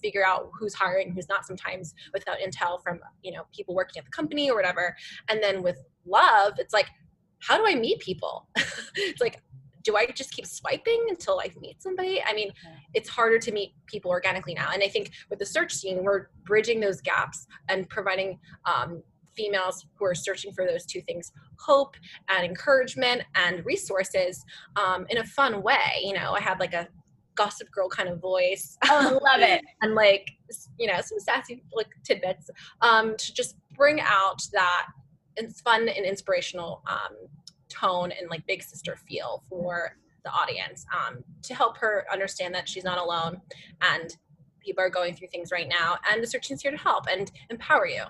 figure 0.00 0.24
out 0.24 0.50
who's 0.58 0.74
hiring, 0.74 1.12
who's 1.12 1.28
not 1.28 1.46
sometimes 1.46 1.94
without 2.12 2.36
intel 2.38 2.82
from 2.82 3.00
you 3.22 3.32
know 3.32 3.44
people 3.54 3.74
working 3.74 3.98
at 3.98 4.04
the 4.04 4.10
company 4.10 4.50
or 4.50 4.54
whatever. 4.54 4.94
And 5.28 5.42
then 5.42 5.62
with 5.62 5.78
love, 6.06 6.54
it's 6.58 6.74
like, 6.74 6.86
how 7.40 7.56
do 7.56 7.64
I 7.66 7.74
meet 7.74 8.00
people? 8.00 8.48
it's 8.96 9.20
like 9.20 9.42
do 9.84 9.96
I 9.96 10.06
just 10.06 10.32
keep 10.32 10.46
swiping 10.46 11.06
until 11.10 11.38
I 11.40 11.50
meet 11.60 11.82
somebody? 11.82 12.22
I 12.24 12.32
mean, 12.32 12.50
it's 12.94 13.08
harder 13.08 13.38
to 13.38 13.52
meet 13.52 13.74
people 13.86 14.10
organically 14.10 14.54
now. 14.54 14.70
And 14.72 14.82
I 14.82 14.88
think 14.88 15.10
with 15.30 15.38
the 15.38 15.46
search 15.46 15.72
scene, 15.72 16.02
we're 16.02 16.28
bridging 16.44 16.80
those 16.80 17.00
gaps 17.00 17.46
and 17.68 17.88
providing 17.88 18.38
um, 18.64 19.02
females 19.36 19.86
who 19.98 20.06
are 20.06 20.14
searching 20.14 20.52
for 20.52 20.66
those 20.66 20.86
two 20.86 21.02
things 21.02 21.32
hope 21.58 21.96
and 22.28 22.44
encouragement 22.44 23.22
and 23.34 23.64
resources 23.66 24.44
um, 24.76 25.06
in 25.10 25.18
a 25.18 25.24
fun 25.24 25.62
way. 25.62 26.00
You 26.02 26.14
know, 26.14 26.32
I 26.32 26.40
have 26.40 26.60
like 26.60 26.72
a 26.72 26.88
gossip 27.34 27.70
girl 27.70 27.88
kind 27.88 28.08
of 28.08 28.20
voice. 28.20 28.78
Oh, 28.88 29.20
love 29.22 29.40
it. 29.40 29.62
and 29.82 29.94
like, 29.94 30.30
you 30.78 30.86
know, 30.86 31.00
some 31.00 31.18
sassy 31.20 31.62
like 31.74 31.88
tidbits 32.04 32.48
um, 32.80 33.16
to 33.16 33.34
just 33.34 33.56
bring 33.76 34.00
out 34.00 34.42
that 34.52 34.86
it's 35.36 35.60
fun 35.60 35.88
and 35.88 36.06
inspirational 36.06 36.82
um, 36.90 37.16
tone 37.74 38.12
and 38.18 38.30
like 38.30 38.46
big 38.46 38.62
sister 38.62 38.96
feel 39.08 39.42
for 39.48 39.96
the 40.24 40.30
audience 40.30 40.86
um, 40.94 41.22
to 41.42 41.54
help 41.54 41.76
her 41.78 42.04
understand 42.12 42.54
that 42.54 42.68
she's 42.68 42.84
not 42.84 42.98
alone 42.98 43.40
and 43.82 44.16
people 44.60 44.82
are 44.82 44.90
going 44.90 45.14
through 45.14 45.28
things 45.28 45.50
right 45.52 45.68
now 45.68 45.96
and 46.10 46.22
the 46.22 46.26
search 46.26 46.50
is 46.50 46.62
here 46.62 46.70
to 46.70 46.76
help 46.76 47.04
and 47.10 47.30
empower 47.50 47.86
you 47.86 48.02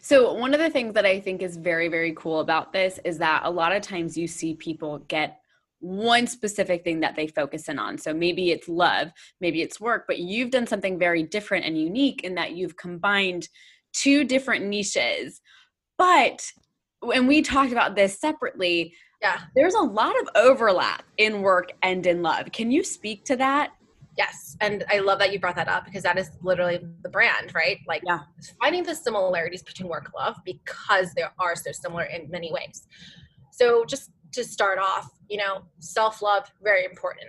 so 0.00 0.32
one 0.32 0.54
of 0.54 0.60
the 0.60 0.70
things 0.70 0.94
that 0.94 1.06
i 1.06 1.20
think 1.20 1.42
is 1.42 1.56
very 1.56 1.88
very 1.88 2.12
cool 2.14 2.40
about 2.40 2.72
this 2.72 2.98
is 3.04 3.18
that 3.18 3.42
a 3.44 3.50
lot 3.50 3.74
of 3.74 3.82
times 3.82 4.16
you 4.16 4.26
see 4.26 4.54
people 4.54 4.98
get 5.08 5.38
one 5.80 6.26
specific 6.26 6.82
thing 6.82 7.00
that 7.00 7.14
they 7.14 7.26
focus 7.26 7.68
in 7.68 7.78
on. 7.78 7.98
So 7.98 8.12
maybe 8.12 8.50
it's 8.50 8.68
love, 8.68 9.12
maybe 9.40 9.62
it's 9.62 9.80
work, 9.80 10.04
but 10.06 10.18
you've 10.18 10.50
done 10.50 10.66
something 10.66 10.98
very 10.98 11.22
different 11.22 11.64
and 11.64 11.78
unique 11.78 12.24
in 12.24 12.34
that 12.34 12.52
you've 12.52 12.76
combined 12.76 13.48
two 13.92 14.24
different 14.24 14.66
niches. 14.66 15.40
But 15.96 16.44
when 17.00 17.26
we 17.26 17.42
talked 17.42 17.72
about 17.72 17.94
this 17.94 18.18
separately, 18.18 18.94
yeah, 19.22 19.40
there's 19.54 19.74
a 19.74 19.82
lot 19.82 20.18
of 20.20 20.28
overlap 20.34 21.04
in 21.16 21.42
work 21.42 21.72
and 21.82 22.06
in 22.06 22.22
love. 22.22 22.52
Can 22.52 22.70
you 22.70 22.84
speak 22.84 23.24
to 23.26 23.36
that? 23.36 23.72
Yes, 24.16 24.56
and 24.60 24.84
I 24.90 24.98
love 24.98 25.20
that 25.20 25.32
you 25.32 25.38
brought 25.38 25.54
that 25.56 25.68
up 25.68 25.84
because 25.84 26.02
that 26.02 26.18
is 26.18 26.30
literally 26.42 26.80
the 27.02 27.08
brand, 27.08 27.54
right? 27.54 27.78
Like 27.86 28.02
yeah. 28.04 28.20
finding 28.60 28.82
the 28.82 28.94
similarities 28.94 29.62
between 29.62 29.88
work 29.88 30.06
and 30.06 30.14
love 30.16 30.36
because 30.44 31.14
they 31.14 31.22
are 31.38 31.54
so 31.54 31.70
similar 31.70 32.04
in 32.04 32.28
many 32.28 32.52
ways. 32.52 32.86
So 33.52 33.84
just 33.84 34.10
to 34.32 34.42
start 34.42 34.78
off, 34.78 35.10
you 35.28 35.38
know, 35.38 35.62
self-love 35.78 36.50
very 36.62 36.84
important 36.84 37.26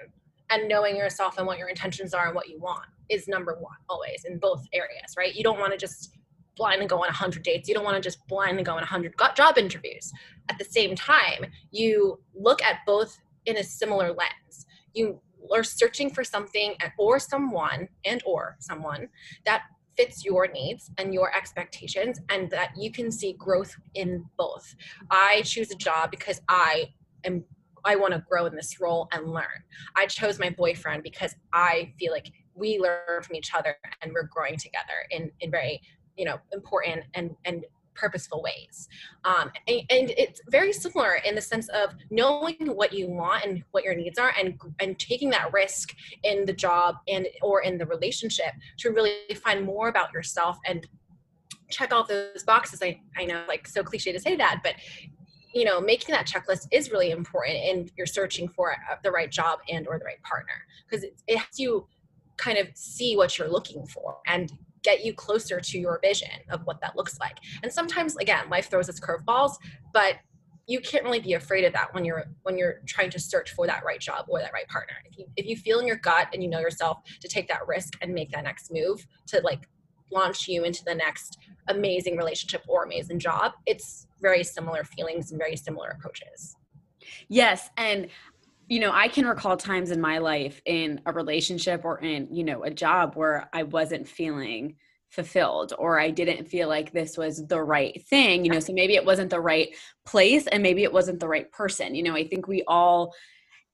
and 0.49 0.67
knowing 0.67 0.95
yourself 0.95 1.37
and 1.37 1.45
what 1.45 1.59
your 1.59 1.69
intentions 1.69 2.13
are 2.13 2.25
and 2.25 2.35
what 2.35 2.49
you 2.49 2.59
want 2.59 2.85
is 3.09 3.27
number 3.27 3.55
one 3.59 3.77
always 3.87 4.25
in 4.25 4.39
both 4.39 4.65
areas, 4.73 5.13
right? 5.17 5.35
You 5.35 5.43
don't 5.43 5.59
want 5.59 5.71
to 5.71 5.77
just 5.77 6.17
blindly 6.59 6.85
go 6.85 6.97
on 6.97 7.07
100 7.07 7.41
dates. 7.41 7.67
You 7.67 7.73
don't 7.73 7.85
want 7.85 7.95
to 7.95 8.01
just 8.01 8.27
blindly 8.27 8.61
go 8.61 8.73
on 8.73 8.79
100 8.79 9.15
job 9.35 9.57
interviews. 9.57 10.11
At 10.49 10.59
the 10.59 10.65
same 10.65 10.93
time, 10.93 11.45
you 11.71 12.19
look 12.35 12.61
at 12.61 12.79
both 12.85 13.17
in 13.45 13.57
a 13.57 13.63
similar 13.63 14.09
lens. 14.09 14.67
You 14.93 15.19
are 15.51 15.63
searching 15.63 16.11
for 16.11 16.23
something 16.23 16.75
or 16.97 17.17
someone 17.17 17.87
and 18.05 18.21
or 18.25 18.57
someone 18.59 19.07
that 19.45 19.63
fits 19.97 20.23
your 20.23 20.47
needs 20.47 20.91
and 20.97 21.13
your 21.13 21.35
expectations 21.35 22.19
and 22.29 22.49
that 22.51 22.71
you 22.77 22.91
can 22.91 23.11
see 23.11 23.33
growth 23.33 23.75
in 23.95 24.25
both. 24.37 24.75
I 25.09 25.41
choose 25.43 25.71
a 25.71 25.75
job 25.75 26.11
because 26.11 26.41
I 26.47 26.93
am 27.23 27.43
I 27.85 27.95
want 27.95 28.13
to 28.13 28.23
grow 28.29 28.45
in 28.45 28.55
this 28.55 28.81
role 28.81 29.07
and 29.13 29.31
learn. 29.31 29.63
I 29.95 30.05
chose 30.05 30.37
my 30.37 30.49
boyfriend 30.49 31.01
because 31.01 31.33
I 31.53 31.93
feel 31.97 32.11
like 32.11 32.29
we 32.53 32.77
learn 32.77 33.23
from 33.23 33.35
each 33.35 33.53
other 33.55 33.77
and 34.01 34.11
we're 34.13 34.27
growing 34.27 34.57
together 34.57 35.05
in, 35.11 35.31
in 35.39 35.49
very 35.49 35.81
you 36.19 36.25
know 36.25 36.37
important 36.53 37.05
and 37.15 37.35
and 37.45 37.65
purposeful 37.99 38.41
ways. 38.41 38.87
Um, 39.25 39.51
and, 39.67 39.81
and, 39.89 40.09
it's 40.17 40.41
very 40.47 40.71
similar 40.71 41.15
in 41.25 41.35
the 41.35 41.41
sense 41.41 41.67
of 41.69 41.93
knowing 42.09 42.55
what 42.59 42.93
you 42.93 43.09
want 43.09 43.43
and 43.43 43.63
what 43.71 43.83
your 43.83 43.93
needs 43.93 44.17
are 44.17 44.33
and 44.39 44.59
and 44.79 44.97
taking 44.97 45.29
that 45.31 45.51
risk 45.51 45.93
in 46.23 46.45
the 46.45 46.53
job 46.53 46.95
and 47.07 47.27
or 47.41 47.61
in 47.61 47.77
the 47.77 47.85
relationship 47.85 48.53
to 48.77 48.91
really 48.91 49.17
find 49.43 49.65
more 49.65 49.89
about 49.89 50.13
yourself 50.13 50.57
and 50.65 50.87
check 51.69 51.93
off 51.93 52.07
those 52.07 52.43
boxes. 52.45 52.81
I 52.81 52.99
i 53.17 53.25
know 53.25 53.43
like 53.47 53.67
so 53.67 53.83
cliche 53.83 54.11
to 54.11 54.19
say 54.19 54.35
that 54.35 54.61
but 54.63 54.75
you 55.53 55.65
know 55.65 55.79
making 55.81 56.13
that 56.13 56.25
checklist 56.25 56.67
is 56.71 56.91
really 56.91 57.11
important 57.11 57.57
in 57.57 57.89
you're 57.97 58.07
searching 58.07 58.47
for 58.47 58.75
the 59.03 59.11
right 59.11 59.31
job 59.31 59.59
and 59.69 59.87
or 59.87 59.99
the 59.99 60.05
right 60.05 60.21
partner 60.23 60.65
because 60.89 61.03
it, 61.03 61.21
it 61.27 61.37
helps 61.37 61.59
you 61.59 61.87
kind 62.37 62.57
of 62.57 62.67
see 62.73 63.17
what 63.17 63.37
you're 63.37 63.51
looking 63.51 63.85
for 63.85 64.17
and 64.25 64.53
get 64.89 65.05
you 65.05 65.13
closer 65.13 65.59
to 65.59 65.79
your 65.79 65.99
vision 66.01 66.29
of 66.49 66.61
what 66.65 66.81
that 66.81 66.95
looks 66.95 67.19
like. 67.19 67.37
And 67.63 67.71
sometimes 67.71 68.15
again, 68.17 68.49
life 68.49 68.69
throws 68.69 68.89
us 68.89 68.99
curveballs, 68.99 69.53
but 69.93 70.15
you 70.67 70.79
can't 70.79 71.03
really 71.03 71.19
be 71.19 71.33
afraid 71.33 71.65
of 71.65 71.73
that 71.73 71.93
when 71.93 72.05
you're 72.05 72.25
when 72.43 72.57
you're 72.57 72.81
trying 72.85 73.09
to 73.09 73.19
search 73.19 73.51
for 73.51 73.65
that 73.65 73.83
right 73.83 73.99
job 73.99 74.25
or 74.27 74.39
that 74.39 74.53
right 74.53 74.67
partner. 74.67 74.93
If 75.05 75.17
you 75.17 75.25
if 75.35 75.45
you 75.47 75.55
feel 75.55 75.79
in 75.79 75.87
your 75.87 75.97
gut 75.97 76.27
and 76.33 76.43
you 76.43 76.49
know 76.49 76.59
yourself 76.59 76.99
to 77.21 77.27
take 77.27 77.47
that 77.47 77.67
risk 77.67 77.93
and 78.01 78.13
make 78.13 78.31
that 78.31 78.43
next 78.43 78.71
move 78.71 79.05
to 79.27 79.41
like 79.43 79.67
launch 80.11 80.47
you 80.47 80.63
into 80.63 80.83
the 80.85 80.95
next 80.95 81.39
amazing 81.67 82.17
relationship 82.17 82.63
or 82.67 82.83
amazing 82.83 83.19
job, 83.19 83.53
it's 83.65 84.07
very 84.21 84.43
similar 84.43 84.83
feelings 84.83 85.31
and 85.31 85.39
very 85.39 85.55
similar 85.55 85.89
approaches. 85.89 86.55
Yes, 87.27 87.69
and 87.77 88.07
you 88.69 88.79
know, 88.79 88.91
I 88.93 89.07
can 89.07 89.25
recall 89.25 89.57
times 89.57 89.89
in 89.89 89.99
my 89.99 90.19
life 90.19 90.61
in 90.65 91.01
a 91.07 91.11
relationship 91.11 91.81
or 91.83 91.99
in, 91.99 92.27
you 92.31 92.43
know, 92.43 92.63
a 92.63 92.69
job 92.69 93.15
where 93.15 93.49
I 93.51 93.63
wasn't 93.63 94.07
feeling 94.07 94.75
fulfilled 95.09 95.73
or 95.79 95.99
I 95.99 96.11
didn't 96.11 96.47
feel 96.47 96.67
like 96.67 96.91
this 96.91 97.17
was 97.17 97.47
the 97.47 97.61
right 97.61 97.99
thing, 98.07 98.45
you 98.45 98.51
know, 98.51 98.59
so 98.59 98.71
maybe 98.71 98.93
it 98.93 99.03
wasn't 99.03 99.31
the 99.31 99.39
right 99.39 99.69
place 100.05 100.45
and 100.45 100.61
maybe 100.61 100.83
it 100.83 100.93
wasn't 100.93 101.19
the 101.19 101.27
right 101.27 101.51
person. 101.51 101.95
You 101.95 102.03
know, 102.03 102.15
I 102.15 102.27
think 102.27 102.47
we 102.47 102.63
all 102.67 103.15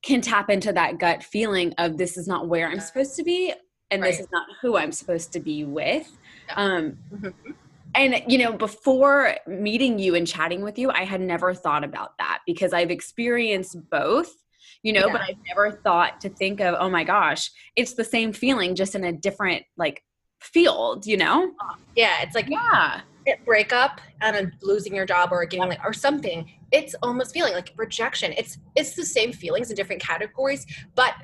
can 0.02 0.22
tap 0.22 0.50
into 0.50 0.72
that 0.72 0.98
gut 0.98 1.24
feeling 1.24 1.74
of 1.78 1.98
this 1.98 2.16
is 2.16 2.26
not 2.26 2.48
where 2.48 2.70
I'm 2.70 2.80
supposed 2.80 3.18
to 3.18 3.24
be 3.24 3.54
and 3.92 4.02
right. 4.02 4.12
this 4.12 4.22
is 4.22 4.28
not 4.32 4.48
who 4.62 4.78
I'm 4.78 4.94
supposed 4.94 5.34
to 5.34 5.42
be 5.42 5.66
with. 5.66 6.10
Um, 6.56 6.98
mm-hmm. 7.14 7.52
and 7.96 8.24
you 8.28 8.38
know 8.38 8.54
before 8.54 9.36
meeting 9.46 10.00
you 10.00 10.14
and 10.14 10.28
chatting 10.28 10.62
with 10.62 10.78
you 10.78 10.92
i 10.92 11.04
had 11.04 11.20
never 11.20 11.56
thought 11.56 11.84
about 11.84 12.16
that 12.20 12.42
because 12.46 12.72
i've 12.72 12.92
experienced 12.92 13.78
both 13.90 14.45
you 14.86 14.94
know 14.94 15.08
yeah. 15.08 15.12
but 15.12 15.22
i've 15.22 15.38
never 15.48 15.72
thought 15.72 16.22
to 16.22 16.30
think 16.30 16.62
of 16.62 16.76
oh 16.80 16.90
my 16.90 17.04
gosh 17.04 17.52
it's 17.76 17.96
the 17.96 18.04
same 18.04 18.32
feeling 18.32 18.76
just 18.76 18.94
in 18.94 19.04
a 19.04 19.12
different 19.12 19.64
like 19.78 20.04
field 20.40 21.08
you 21.08 21.18
know? 21.18 21.52
Uh, 21.60 21.74
yeah 21.96 22.22
it's 22.22 22.36
like 22.36 22.48
yeah. 22.48 23.02
breakup 23.44 24.00
and 24.22 24.54
losing 24.62 24.94
your 24.96 25.06
job 25.06 25.30
or 25.32 25.44
getting 25.46 25.68
like 25.68 25.84
or 25.84 25.94
something. 25.94 26.50
It's 26.72 26.94
almost 27.02 27.34
feeling 27.34 27.54
like 27.54 27.74
rejection. 27.76 28.34
It's 28.38 28.60
it's 28.76 28.94
the 28.94 29.06
same 29.06 29.34
feelings 29.34 29.72
in 29.72 29.76
different 29.76 30.02
categories 30.02 30.68
but 30.94 31.16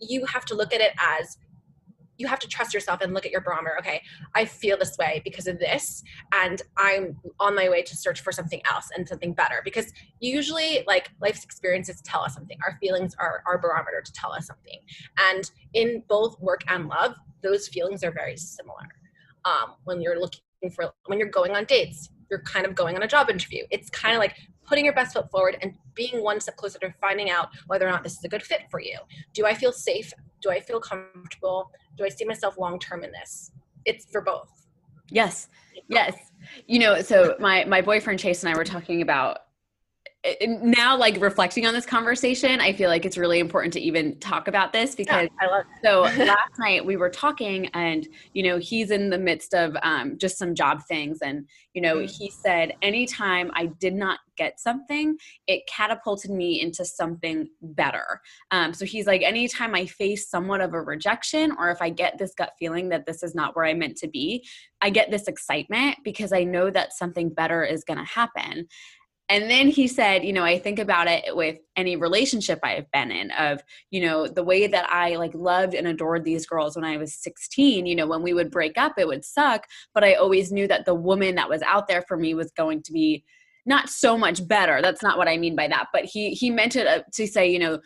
you 0.00 0.26
have 0.26 0.44
to 0.46 0.54
look 0.54 0.74
at 0.74 0.80
it 0.80 0.92
as 0.98 1.38
you 2.18 2.26
have 2.26 2.38
to 2.40 2.48
trust 2.48 2.72
yourself 2.74 3.00
and 3.00 3.12
look 3.12 3.26
at 3.26 3.32
your 3.32 3.40
barometer. 3.40 3.76
Okay, 3.78 4.02
I 4.34 4.44
feel 4.44 4.76
this 4.76 4.96
way 4.98 5.22
because 5.24 5.46
of 5.46 5.58
this, 5.58 6.02
and 6.32 6.62
I'm 6.76 7.16
on 7.40 7.54
my 7.54 7.68
way 7.68 7.82
to 7.82 7.96
search 7.96 8.20
for 8.20 8.32
something 8.32 8.60
else 8.70 8.88
and 8.96 9.08
something 9.08 9.32
better. 9.32 9.60
Because 9.64 9.92
usually, 10.20 10.84
like 10.86 11.10
life's 11.20 11.44
experiences 11.44 12.00
tell 12.02 12.22
us 12.22 12.34
something. 12.34 12.58
Our 12.66 12.78
feelings 12.80 13.14
are 13.18 13.42
our 13.46 13.58
barometer 13.58 14.02
to 14.02 14.12
tell 14.12 14.32
us 14.32 14.46
something. 14.46 14.78
And 15.32 15.50
in 15.72 16.02
both 16.08 16.40
work 16.40 16.62
and 16.68 16.88
love, 16.88 17.14
those 17.42 17.68
feelings 17.68 18.02
are 18.04 18.12
very 18.12 18.36
similar. 18.36 18.88
Um, 19.44 19.74
when 19.84 20.00
you're 20.00 20.18
looking 20.18 20.40
for, 20.74 20.92
when 21.06 21.18
you're 21.18 21.28
going 21.28 21.52
on 21.52 21.64
dates, 21.64 22.10
you're 22.30 22.42
kind 22.42 22.66
of 22.66 22.74
going 22.74 22.96
on 22.96 23.02
a 23.02 23.06
job 23.08 23.30
interview. 23.30 23.64
It's 23.70 23.90
kind 23.90 24.14
of 24.14 24.18
like 24.18 24.36
putting 24.66 24.84
your 24.84 24.94
best 24.94 25.12
foot 25.12 25.30
forward 25.30 25.56
and 25.60 25.74
being 25.94 26.22
one 26.22 26.40
step 26.40 26.56
closer 26.56 26.78
to 26.78 26.94
finding 27.00 27.30
out 27.30 27.50
whether 27.66 27.86
or 27.86 27.90
not 27.90 28.02
this 28.02 28.14
is 28.14 28.24
a 28.24 28.28
good 28.28 28.42
fit 28.42 28.62
for 28.70 28.80
you. 28.80 28.98
Do 29.32 29.46
I 29.46 29.54
feel 29.54 29.72
safe? 29.72 30.12
Do 30.44 30.50
I 30.50 30.60
feel 30.60 30.78
comfortable? 30.78 31.70
do 31.96 32.04
I 32.04 32.08
see 32.08 32.24
myself 32.24 32.58
long 32.58 32.78
term 32.78 33.04
in 33.04 33.12
this? 33.12 33.52
It's 33.84 34.04
for 34.06 34.20
both. 34.20 34.66
Yes. 35.10 35.48
Yes. 35.88 36.14
You 36.66 36.78
know, 36.78 37.00
so 37.02 37.36
my 37.38 37.64
my 37.64 37.80
boyfriend 37.80 38.18
Chase 38.18 38.42
and 38.42 38.52
I 38.52 38.56
were 38.56 38.64
talking 38.64 39.02
about 39.02 39.38
now 40.46 40.96
like 40.96 41.20
reflecting 41.20 41.66
on 41.66 41.74
this 41.74 41.84
conversation 41.84 42.60
i 42.60 42.72
feel 42.72 42.88
like 42.88 43.04
it's 43.04 43.18
really 43.18 43.38
important 43.38 43.72
to 43.72 43.80
even 43.80 44.18
talk 44.20 44.48
about 44.48 44.72
this 44.72 44.94
because 44.94 45.24
yeah, 45.24 45.46
i 45.46 45.46
love 45.46 45.64
so 45.84 46.00
last 46.24 46.58
night 46.58 46.84
we 46.84 46.96
were 46.96 47.10
talking 47.10 47.66
and 47.74 48.08
you 48.32 48.42
know 48.42 48.58
he's 48.58 48.90
in 48.90 49.10
the 49.10 49.18
midst 49.18 49.54
of 49.54 49.76
um, 49.82 50.16
just 50.18 50.38
some 50.38 50.54
job 50.54 50.82
things 50.88 51.18
and 51.22 51.46
you 51.74 51.82
know 51.82 51.96
mm-hmm. 51.96 52.24
he 52.24 52.30
said 52.30 52.72
anytime 52.82 53.50
i 53.54 53.66
did 53.66 53.94
not 53.94 54.20
get 54.36 54.58
something 54.58 55.16
it 55.46 55.62
catapulted 55.68 56.30
me 56.30 56.60
into 56.60 56.84
something 56.84 57.48
better. 57.62 58.20
Um, 58.50 58.72
so 58.72 58.84
he's 58.84 59.06
like 59.06 59.22
anytime 59.22 59.74
i 59.74 59.86
face 59.86 60.28
somewhat 60.28 60.60
of 60.60 60.74
a 60.74 60.80
rejection 60.80 61.52
or 61.58 61.70
if 61.70 61.80
i 61.80 61.90
get 61.90 62.18
this 62.18 62.34
gut 62.34 62.52
feeling 62.58 62.88
that 62.88 63.06
this 63.06 63.22
is 63.22 63.34
not 63.34 63.54
where 63.54 63.64
i 63.64 63.74
meant 63.74 63.96
to 63.98 64.08
be 64.08 64.46
i 64.82 64.90
get 64.90 65.10
this 65.10 65.28
excitement 65.28 65.96
because 66.04 66.32
i 66.32 66.44
know 66.44 66.70
that 66.70 66.92
something 66.92 67.28
better 67.28 67.64
is 67.64 67.84
going 67.84 67.98
to 67.98 68.04
happen 68.04 68.66
and 69.28 69.50
then 69.50 69.68
he 69.68 69.88
said, 69.88 70.22
you 70.22 70.34
know, 70.34 70.44
I 70.44 70.58
think 70.58 70.78
about 70.78 71.08
it 71.08 71.34
with 71.34 71.56
any 71.76 71.96
relationship 71.96 72.60
I 72.62 72.72
have 72.72 72.90
been 72.90 73.10
in 73.10 73.30
of, 73.30 73.62
you 73.90 74.02
know, 74.02 74.26
the 74.26 74.42
way 74.42 74.66
that 74.66 74.88
I 74.90 75.16
like 75.16 75.34
loved 75.34 75.72
and 75.74 75.86
adored 75.86 76.24
these 76.24 76.46
girls 76.46 76.76
when 76.76 76.84
I 76.84 76.98
was 76.98 77.14
16, 77.14 77.86
you 77.86 77.96
know, 77.96 78.06
when 78.06 78.22
we 78.22 78.34
would 78.34 78.50
break 78.50 78.76
up, 78.76 78.98
it 78.98 79.06
would 79.06 79.24
suck, 79.24 79.66
but 79.94 80.04
I 80.04 80.14
always 80.14 80.52
knew 80.52 80.68
that 80.68 80.84
the 80.84 80.94
woman 80.94 81.36
that 81.36 81.48
was 81.48 81.62
out 81.62 81.88
there 81.88 82.02
for 82.02 82.18
me 82.18 82.34
was 82.34 82.50
going 82.50 82.82
to 82.82 82.92
be 82.92 83.24
not 83.64 83.88
so 83.88 84.18
much 84.18 84.46
better. 84.46 84.82
That's 84.82 85.02
not 85.02 85.16
what 85.16 85.28
I 85.28 85.38
mean 85.38 85.56
by 85.56 85.68
that, 85.68 85.86
but 85.90 86.04
he 86.04 86.30
he 86.30 86.50
meant 86.50 86.76
it 86.76 86.86
uh, 86.86 87.02
to 87.14 87.26
say, 87.26 87.50
you 87.50 87.58
know, 87.58 87.80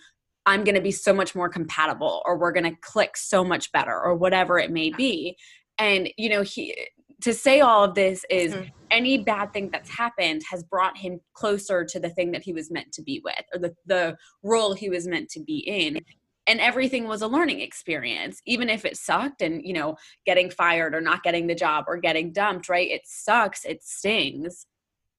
I'm 0.45 0.65
going 0.65 0.75
to 0.75 0.81
be 0.81 0.91
so 0.91 1.13
much 1.13 1.37
more 1.37 1.49
compatible 1.49 2.23
or 2.27 2.37
we're 2.37 2.53
going 2.53 2.69
to 2.69 2.81
click 2.81 3.17
so 3.17 3.45
much 3.45 3.71
better 3.71 3.97
or 3.97 4.17
whatever 4.17 4.59
it 4.59 4.73
may 4.73 4.91
be. 4.91 5.37
And 5.79 6.11
you 6.17 6.31
know, 6.31 6.43
he 6.43 6.77
to 7.23 7.35
say 7.35 7.61
all 7.61 7.85
of 7.85 7.95
this 7.95 8.25
is 8.31 8.55
mm-hmm. 8.55 8.69
any 8.91 9.19
bad 9.19 9.53
thing 9.53 9.71
that's 9.71 9.91
happened 9.91 10.43
has 10.51 10.63
brought 10.63 10.97
him 10.97 11.21
closer 11.35 11.85
to 11.85 11.99
the 11.99 12.11
thing 12.11 12.33
that 12.33 12.43
he 12.43 12.53
was 12.53 12.71
meant 12.71 12.93
to 12.93 13.03
be 13.03 13.21
with 13.25 13.43
or 13.53 13.59
the, 13.59 13.75
the 13.87 14.17
role 14.43 14.75
he 14.75 14.89
was 14.89 15.07
meant 15.07 15.29
to 15.31 15.41
be 15.41 15.59
in. 15.59 16.01
And 16.47 16.61
everything 16.61 17.07
was 17.07 17.21
a 17.21 17.27
learning 17.27 17.61
experience. 17.61 18.41
Even 18.47 18.71
if 18.71 18.85
it 18.85 18.97
sucked 18.97 19.43
and 19.43 19.65
you 19.65 19.75
know 19.75 19.97
getting 20.25 20.51
fired 20.51 20.95
or 20.95 21.01
not 21.01 21.23
getting 21.23 21.47
the 21.47 21.55
job 21.55 21.85
or 21.89 21.99
getting 21.99 22.33
dumped 22.33 22.69
right 22.69 22.91
it 22.91 23.03
sucks 23.05 23.65
it 23.65 23.83
stings. 23.83 24.67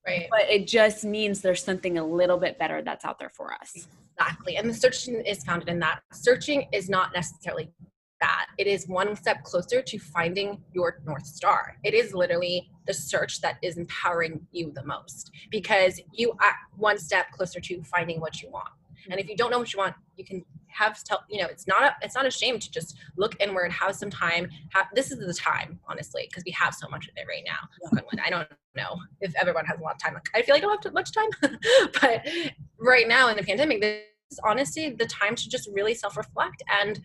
Right. 0.06 0.26
But 0.30 0.50
it 0.50 0.66
just 0.66 1.04
means 1.04 1.42
there's 1.42 1.62
something 1.62 1.98
a 1.98 2.04
little 2.04 2.38
bit 2.38 2.58
better 2.58 2.82
that's 2.82 3.04
out 3.04 3.18
there 3.18 3.28
for 3.28 3.52
us. 3.52 3.86
Exactly. 4.18 4.56
And 4.56 4.68
the 4.68 4.74
searching 4.74 5.22
is 5.26 5.44
founded 5.44 5.68
in 5.68 5.78
that. 5.80 6.00
Searching 6.12 6.66
is 6.72 6.88
not 6.88 7.12
necessarily 7.14 7.70
that, 8.20 8.46
it 8.58 8.66
is 8.66 8.86
one 8.86 9.16
step 9.16 9.42
closer 9.44 9.82
to 9.82 9.98
finding 9.98 10.62
your 10.72 11.00
North 11.06 11.26
Star. 11.26 11.76
It 11.84 11.94
is 11.94 12.14
literally 12.14 12.70
the 12.86 12.94
search 12.94 13.40
that 13.40 13.56
is 13.62 13.76
empowering 13.76 14.46
you 14.52 14.72
the 14.74 14.84
most 14.84 15.30
because 15.50 16.00
you 16.12 16.32
are 16.32 16.54
one 16.76 16.98
step 16.98 17.30
closer 17.32 17.60
to 17.60 17.82
finding 17.84 18.20
what 18.20 18.42
you 18.42 18.50
want. 18.50 18.68
And 19.10 19.18
if 19.18 19.28
you 19.28 19.36
don't 19.36 19.50
know 19.50 19.58
what 19.58 19.72
you 19.72 19.78
want, 19.78 19.94
you 20.16 20.24
can 20.24 20.44
have 20.72 21.02
tell 21.04 21.24
you 21.28 21.40
know 21.40 21.48
it's 21.48 21.66
not 21.66 21.82
a, 21.82 21.94
it's 22.02 22.14
not 22.14 22.26
a 22.26 22.30
shame 22.30 22.58
to 22.58 22.70
just 22.70 22.96
look 23.16 23.34
inward 23.40 23.72
have 23.72 23.94
some 23.94 24.10
time 24.10 24.48
have, 24.70 24.86
this 24.94 25.10
is 25.10 25.18
the 25.18 25.34
time 25.34 25.78
honestly 25.88 26.26
because 26.28 26.44
we 26.44 26.52
have 26.52 26.74
so 26.74 26.88
much 26.88 27.08
of 27.08 27.14
it 27.16 27.26
right 27.28 27.42
now 27.46 27.58
yeah. 27.92 28.22
i 28.24 28.30
don't 28.30 28.48
know 28.76 28.96
if 29.20 29.34
everyone 29.36 29.64
has 29.64 29.78
a 29.78 29.82
lot 29.82 29.94
of 29.94 29.98
time 29.98 30.16
i 30.34 30.42
feel 30.42 30.54
like 30.54 30.62
i 30.62 30.66
don't 30.66 30.72
have 30.72 30.80
too 30.80 30.94
much 30.94 31.12
time 31.12 31.30
but 32.00 32.26
right 32.78 33.08
now 33.08 33.28
in 33.28 33.36
the 33.36 33.42
pandemic 33.42 33.80
this 33.80 34.02
is 34.30 34.40
honestly 34.44 34.90
the 34.90 35.06
time 35.06 35.34
to 35.34 35.48
just 35.48 35.68
really 35.72 35.94
self-reflect 35.94 36.62
and 36.80 37.00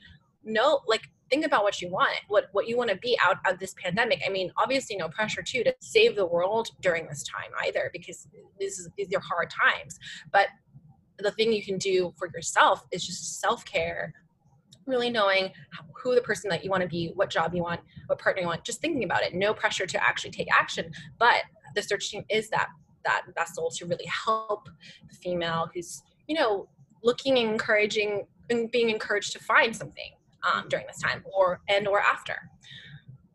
know 0.45 0.81
like 0.88 1.01
think 1.29 1.45
about 1.45 1.63
what 1.63 1.81
you 1.81 1.89
want 1.89 2.15
what 2.27 2.45
what 2.51 2.67
you 2.67 2.77
want 2.77 2.89
to 2.89 2.95
be 2.97 3.17
out 3.23 3.38
of 3.47 3.60
this 3.60 3.73
pandemic. 3.81 4.21
I 4.25 4.29
mean 4.29 4.51
obviously 4.58 4.95
no 4.95 5.10
pressure 5.10 5.41
too 5.41 5.63
to 5.63 5.73
save 5.79 6.15
the 6.15 6.25
world 6.25 6.69
during 6.81 7.08
this 7.08 7.23
time 7.23 7.51
either 7.65 7.89
because 7.91 8.27
this 8.60 8.79
is 8.79 8.89
these 8.97 9.13
are 9.13 9.19
hard 9.19 9.49
times. 9.49 9.97
But 10.31 10.47
the 11.17 11.31
thing 11.31 11.51
you 11.51 11.63
can 11.63 11.77
do 11.77 12.13
for 12.17 12.29
yourself 12.34 12.86
is 12.91 13.05
just 13.05 13.39
self-care 13.39 14.13
really 14.86 15.10
knowing 15.10 15.51
who 15.95 16.13
the 16.13 16.21
person 16.21 16.47
that 16.49 16.63
you 16.63 16.69
want 16.69 16.84
to 16.84 16.89
be 16.89 17.12
what 17.15 17.29
job 17.29 17.55
you 17.55 17.63
want 17.63 17.81
what 18.05 18.19
partner 18.19 18.41
you 18.41 18.47
want 18.47 18.63
just 18.63 18.81
thinking 18.81 19.03
about 19.03 19.23
it. 19.23 19.34
No 19.34 19.53
pressure 19.53 19.88
to 19.88 20.03
actually 20.03 20.31
take 20.31 20.47
action 20.53 20.91
but 21.17 21.43
the 21.73 21.81
search 21.81 22.08
scene 22.08 22.25
is 22.29 22.49
that 22.49 22.67
that 23.03 23.23
vessel 23.36 23.69
to 23.69 23.86
really 23.86 24.05
help 24.05 24.67
the 25.10 25.15
female 25.15 25.69
who's 25.73 26.03
you 26.27 26.36
know 26.36 26.67
looking 27.03 27.38
and 27.38 27.49
encouraging 27.51 28.25
and 28.49 28.69
being 28.71 28.89
encouraged 28.89 29.31
to 29.31 29.39
find 29.39 29.75
something 29.75 30.12
um, 30.45 30.65
during 30.69 30.86
this 30.88 30.99
time 30.99 31.23
or 31.34 31.62
and 31.67 31.88
or 31.88 31.99
after. 31.99 32.36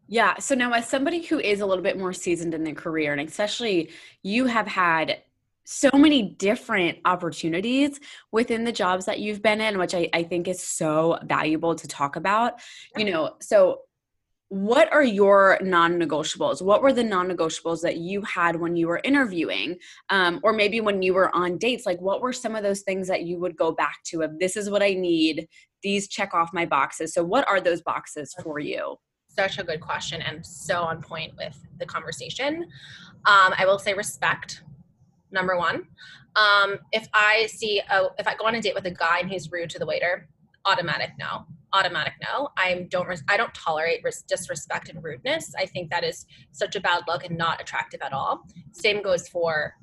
Yeah 0.08 0.38
so 0.38 0.54
now 0.54 0.72
as 0.72 0.88
somebody 0.88 1.22
who 1.22 1.38
is 1.38 1.60
a 1.60 1.66
little 1.66 1.84
bit 1.84 1.98
more 1.98 2.12
seasoned 2.12 2.54
in 2.54 2.64
their 2.64 2.74
career 2.74 3.12
and 3.12 3.28
especially 3.28 3.90
you 4.22 4.46
have 4.46 4.66
had 4.66 5.18
so 5.64 5.90
many 5.94 6.22
different 6.22 6.98
opportunities 7.04 8.00
within 8.32 8.64
the 8.64 8.72
jobs 8.72 9.04
that 9.06 9.20
you've 9.20 9.40
been 9.40 9.60
in 9.60 9.78
which 9.78 9.94
i, 9.94 10.08
I 10.12 10.24
think 10.24 10.48
is 10.48 10.60
so 10.60 11.18
valuable 11.24 11.76
to 11.76 11.86
talk 11.86 12.16
about 12.16 12.54
you 12.96 13.04
know 13.04 13.36
so 13.40 13.82
what 14.52 14.92
are 14.92 15.04
your 15.04 15.60
non-negotiables? 15.62 16.60
What 16.60 16.82
were 16.82 16.92
the 16.92 17.04
non-negotiables 17.04 17.82
that 17.82 17.98
you 17.98 18.20
had 18.22 18.56
when 18.56 18.74
you 18.74 18.88
were 18.88 19.00
interviewing 19.04 19.76
um, 20.08 20.40
or 20.42 20.52
maybe 20.52 20.80
when 20.80 21.02
you 21.02 21.14
were 21.14 21.32
on 21.32 21.56
dates? 21.56 21.86
Like 21.86 22.00
what 22.00 22.20
were 22.20 22.32
some 22.32 22.56
of 22.56 22.64
those 22.64 22.80
things 22.80 23.06
that 23.06 23.22
you 23.22 23.38
would 23.38 23.56
go 23.56 23.70
back 23.70 24.02
to 24.06 24.22
of 24.22 24.40
this 24.40 24.56
is 24.56 24.68
what 24.68 24.82
i 24.82 24.92
need 24.92 25.46
these 25.82 26.08
check 26.08 26.34
off 26.34 26.50
my 26.52 26.66
boxes 26.66 27.12
so 27.12 27.24
what 27.24 27.46
are 27.48 27.60
those 27.60 27.80
boxes 27.82 28.34
for 28.42 28.58
you 28.58 28.96
such 29.28 29.58
a 29.58 29.64
good 29.64 29.80
question 29.80 30.20
and 30.22 30.44
so 30.44 30.82
on 30.82 31.00
point 31.02 31.32
with 31.36 31.58
the 31.78 31.86
conversation 31.86 32.64
um, 33.26 33.54
i 33.58 33.64
will 33.64 33.78
say 33.78 33.94
respect 33.94 34.62
number 35.30 35.56
one 35.56 35.86
um, 36.36 36.78
if 36.92 37.08
i 37.14 37.46
see 37.46 37.80
a, 37.90 38.06
if 38.18 38.26
i 38.26 38.34
go 38.34 38.46
on 38.46 38.54
a 38.54 38.60
date 38.60 38.74
with 38.74 38.86
a 38.86 38.90
guy 38.90 39.18
and 39.20 39.30
he's 39.30 39.50
rude 39.50 39.70
to 39.70 39.78
the 39.78 39.86
waiter 39.86 40.28
automatic 40.66 41.10
no 41.18 41.46
automatic 41.72 42.14
no. 42.22 42.48
I 42.56 42.86
don't 42.90 43.22
I 43.28 43.36
don't 43.36 43.54
tolerate 43.54 44.04
disrespect 44.26 44.88
and 44.88 45.02
rudeness. 45.02 45.52
I 45.58 45.66
think 45.66 45.90
that 45.90 46.04
is 46.04 46.26
such 46.52 46.76
a 46.76 46.80
bad 46.80 47.04
look 47.06 47.24
and 47.24 47.36
not 47.36 47.60
attractive 47.60 48.00
at 48.02 48.12
all. 48.12 48.42
Same 48.72 49.02
goes 49.02 49.28
for 49.28 49.74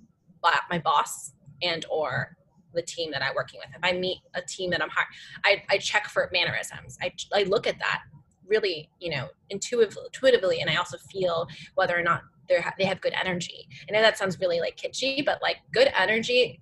my 0.69 0.79
boss 0.79 1.33
and 1.61 1.85
or 1.89 2.37
the 2.73 2.81
team 2.81 3.11
that 3.11 3.23
I'm 3.23 3.35
working 3.35 3.59
with. 3.59 3.69
If 3.75 3.83
I 3.83 3.97
meet 3.97 4.19
a 4.33 4.41
team 4.41 4.69
that 4.71 4.81
I'm 4.81 4.89
hiring, 4.89 5.09
I, 5.45 5.63
I 5.69 5.77
check 5.77 6.07
for 6.07 6.29
mannerisms. 6.31 6.97
I, 7.01 7.11
I 7.33 7.43
look 7.43 7.67
at 7.67 7.79
that 7.79 8.03
really, 8.45 8.89
you 8.99 9.11
know, 9.11 9.27
intuitively, 9.49 10.03
intuitively, 10.05 10.61
and 10.61 10.69
I 10.69 10.75
also 10.75 10.97
feel 11.11 11.47
whether 11.75 11.97
or 11.97 12.03
not 12.03 12.21
they 12.47 12.63
they 12.77 12.85
have 12.85 13.01
good 13.01 13.13
energy. 13.19 13.67
I 13.89 13.93
know 13.93 14.01
that 14.01 14.17
sounds 14.17 14.39
really 14.39 14.59
like 14.59 14.77
kitschy, 14.77 15.25
but 15.25 15.41
like 15.41 15.57
good 15.73 15.91
energy, 15.97 16.61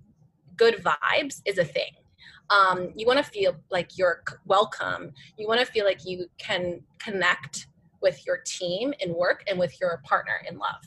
good 0.57 0.83
vibes 0.83 1.41
is 1.45 1.57
a 1.57 1.65
thing 1.65 1.91
um, 2.49 2.91
you 2.95 3.05
want 3.05 3.17
to 3.17 3.23
feel 3.23 3.55
like 3.71 3.97
you're 3.97 4.23
welcome 4.45 5.11
you 5.37 5.47
want 5.47 5.59
to 5.59 5.65
feel 5.65 5.85
like 5.85 6.05
you 6.05 6.27
can 6.37 6.81
connect 6.99 7.67
with 8.01 8.25
your 8.25 8.37
team 8.45 8.93
in 8.99 9.13
work 9.13 9.43
and 9.47 9.57
with 9.57 9.79
your 9.79 10.01
partner 10.03 10.41
in 10.49 10.57
love 10.57 10.83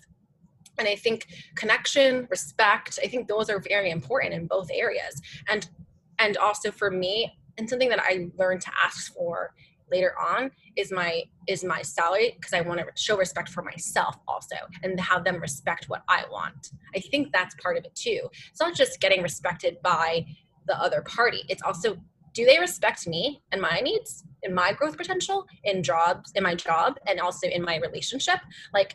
and 0.78 0.88
i 0.88 0.94
think 0.94 1.26
connection 1.54 2.26
respect 2.30 2.98
i 3.02 3.06
think 3.06 3.28
those 3.28 3.50
are 3.50 3.60
very 3.60 3.90
important 3.90 4.34
in 4.34 4.46
both 4.46 4.68
areas 4.72 5.20
and 5.48 5.70
and 6.18 6.36
also 6.36 6.70
for 6.70 6.90
me 6.90 7.32
and 7.58 7.68
something 7.68 7.88
that 7.88 8.00
i 8.00 8.28
learned 8.38 8.60
to 8.60 8.70
ask 8.84 9.12
for 9.14 9.52
later 9.90 10.14
on 10.18 10.50
is 10.76 10.92
my 10.92 11.22
is 11.46 11.64
my 11.64 11.82
salary 11.82 12.32
because 12.34 12.52
I 12.52 12.60
want 12.60 12.80
to 12.80 12.86
show 12.94 13.16
respect 13.16 13.48
for 13.48 13.62
myself 13.62 14.16
also 14.26 14.56
and 14.82 14.98
have 15.00 15.24
them 15.24 15.40
respect 15.40 15.86
what 15.88 16.02
I 16.08 16.24
want. 16.30 16.70
I 16.94 17.00
think 17.00 17.32
that's 17.32 17.54
part 17.56 17.76
of 17.76 17.84
it 17.84 17.94
too. 17.94 18.28
It's 18.50 18.60
not 18.60 18.74
just 18.74 19.00
getting 19.00 19.22
respected 19.22 19.78
by 19.82 20.26
the 20.66 20.80
other 20.80 21.02
party. 21.02 21.44
It's 21.48 21.62
also 21.62 21.96
do 22.34 22.44
they 22.44 22.58
respect 22.58 23.08
me 23.08 23.42
and 23.50 23.60
my 23.60 23.80
needs 23.80 24.24
and 24.44 24.54
my 24.54 24.72
growth 24.72 24.96
potential 24.96 25.46
in 25.64 25.82
jobs 25.82 26.30
in 26.36 26.44
my 26.44 26.54
job 26.54 26.94
and 27.06 27.18
also 27.18 27.48
in 27.48 27.62
my 27.62 27.76
relationship? 27.76 28.38
Like 28.72 28.94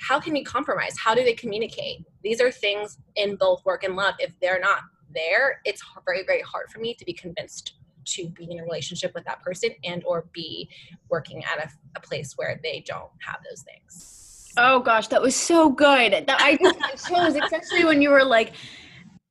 how 0.00 0.20
can 0.20 0.32
we 0.32 0.44
compromise? 0.44 0.96
How 0.98 1.14
do 1.14 1.24
they 1.24 1.34
communicate? 1.34 2.04
These 2.22 2.40
are 2.40 2.50
things 2.50 2.98
in 3.16 3.36
both 3.36 3.64
work 3.64 3.84
and 3.84 3.96
love. 3.96 4.14
If 4.18 4.32
they're 4.40 4.60
not 4.60 4.80
there, 5.14 5.60
it's 5.64 5.82
very, 6.04 6.24
very 6.24 6.42
hard 6.42 6.70
for 6.70 6.78
me 6.80 6.94
to 6.94 7.04
be 7.04 7.12
convinced 7.12 7.74
to 8.04 8.28
be 8.30 8.48
in 8.50 8.58
a 8.60 8.62
relationship 8.62 9.12
with 9.14 9.24
that 9.24 9.42
person 9.42 9.70
and 9.84 10.02
or 10.04 10.26
be 10.32 10.68
working 11.10 11.44
at 11.44 11.64
a, 11.64 11.70
a 11.96 12.00
place 12.00 12.34
where 12.36 12.58
they 12.62 12.82
don't 12.86 13.10
have 13.20 13.38
those 13.48 13.62
things. 13.62 14.52
Oh 14.56 14.80
gosh, 14.80 15.08
that 15.08 15.22
was 15.22 15.36
so 15.36 15.68
good. 15.68 16.12
That 16.12 16.40
I 16.40 16.56
just 16.56 17.08
chose, 17.08 17.36
especially 17.36 17.84
when 17.84 18.02
you 18.02 18.10
were 18.10 18.24
like, 18.24 18.54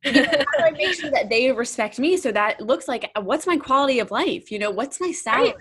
how 0.04 0.12
do 0.12 0.46
I 0.64 0.72
make 0.72 0.94
sure 0.94 1.12
that 1.12 1.30
they 1.30 1.52
respect 1.52 2.00
me? 2.00 2.18
So 2.18 2.32
that 2.32 2.62
looks 2.62 2.88
like 2.88 3.12
uh, 3.16 3.22
what's 3.22 3.48
my 3.48 3.58
quality 3.58 4.00
of 4.00 4.12
life? 4.12 4.52
You 4.52 4.60
know, 4.60 4.72
what's 4.72 5.02
my 5.02 5.12
salary? 5.12 5.54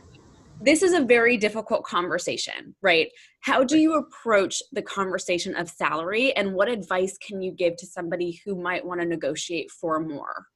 This 0.61 0.83
is 0.83 0.95
a 0.95 1.03
very 1.03 1.37
difficult 1.37 1.85
conversation, 1.85 2.75
right? 2.81 3.09
How 3.41 3.63
do 3.63 3.79
you 3.79 3.95
approach 3.95 4.63
the 4.73 4.83
conversation 4.83 5.55
of 5.55 5.69
salary 5.69 6.35
and 6.35 6.55
what 6.55 6.69
advice 6.69 7.19
can 7.19 7.43
you 7.43 7.53
give 7.53 7.77
to 7.77 7.87
somebody 7.87 8.41
who 8.45 8.61
might 8.61 8.85
want 8.85 9.01
to 9.01 9.07
negotiate 9.07 9.71
for 9.71 10.01
more? 10.01 10.47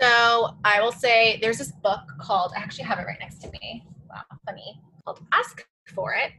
So, 0.00 0.56
I 0.64 0.80
will 0.80 0.92
say 0.92 1.38
there's 1.42 1.58
this 1.58 1.72
book 1.82 2.00
called, 2.18 2.52
I 2.56 2.60
actually 2.60 2.84
have 2.84 2.98
it 2.98 3.06
right 3.06 3.18
next 3.20 3.42
to 3.42 3.50
me. 3.50 3.84
Wow, 4.08 4.22
funny. 4.46 4.80
Called 5.04 5.20
Ask 5.32 5.62
for 5.94 6.14
It 6.14 6.32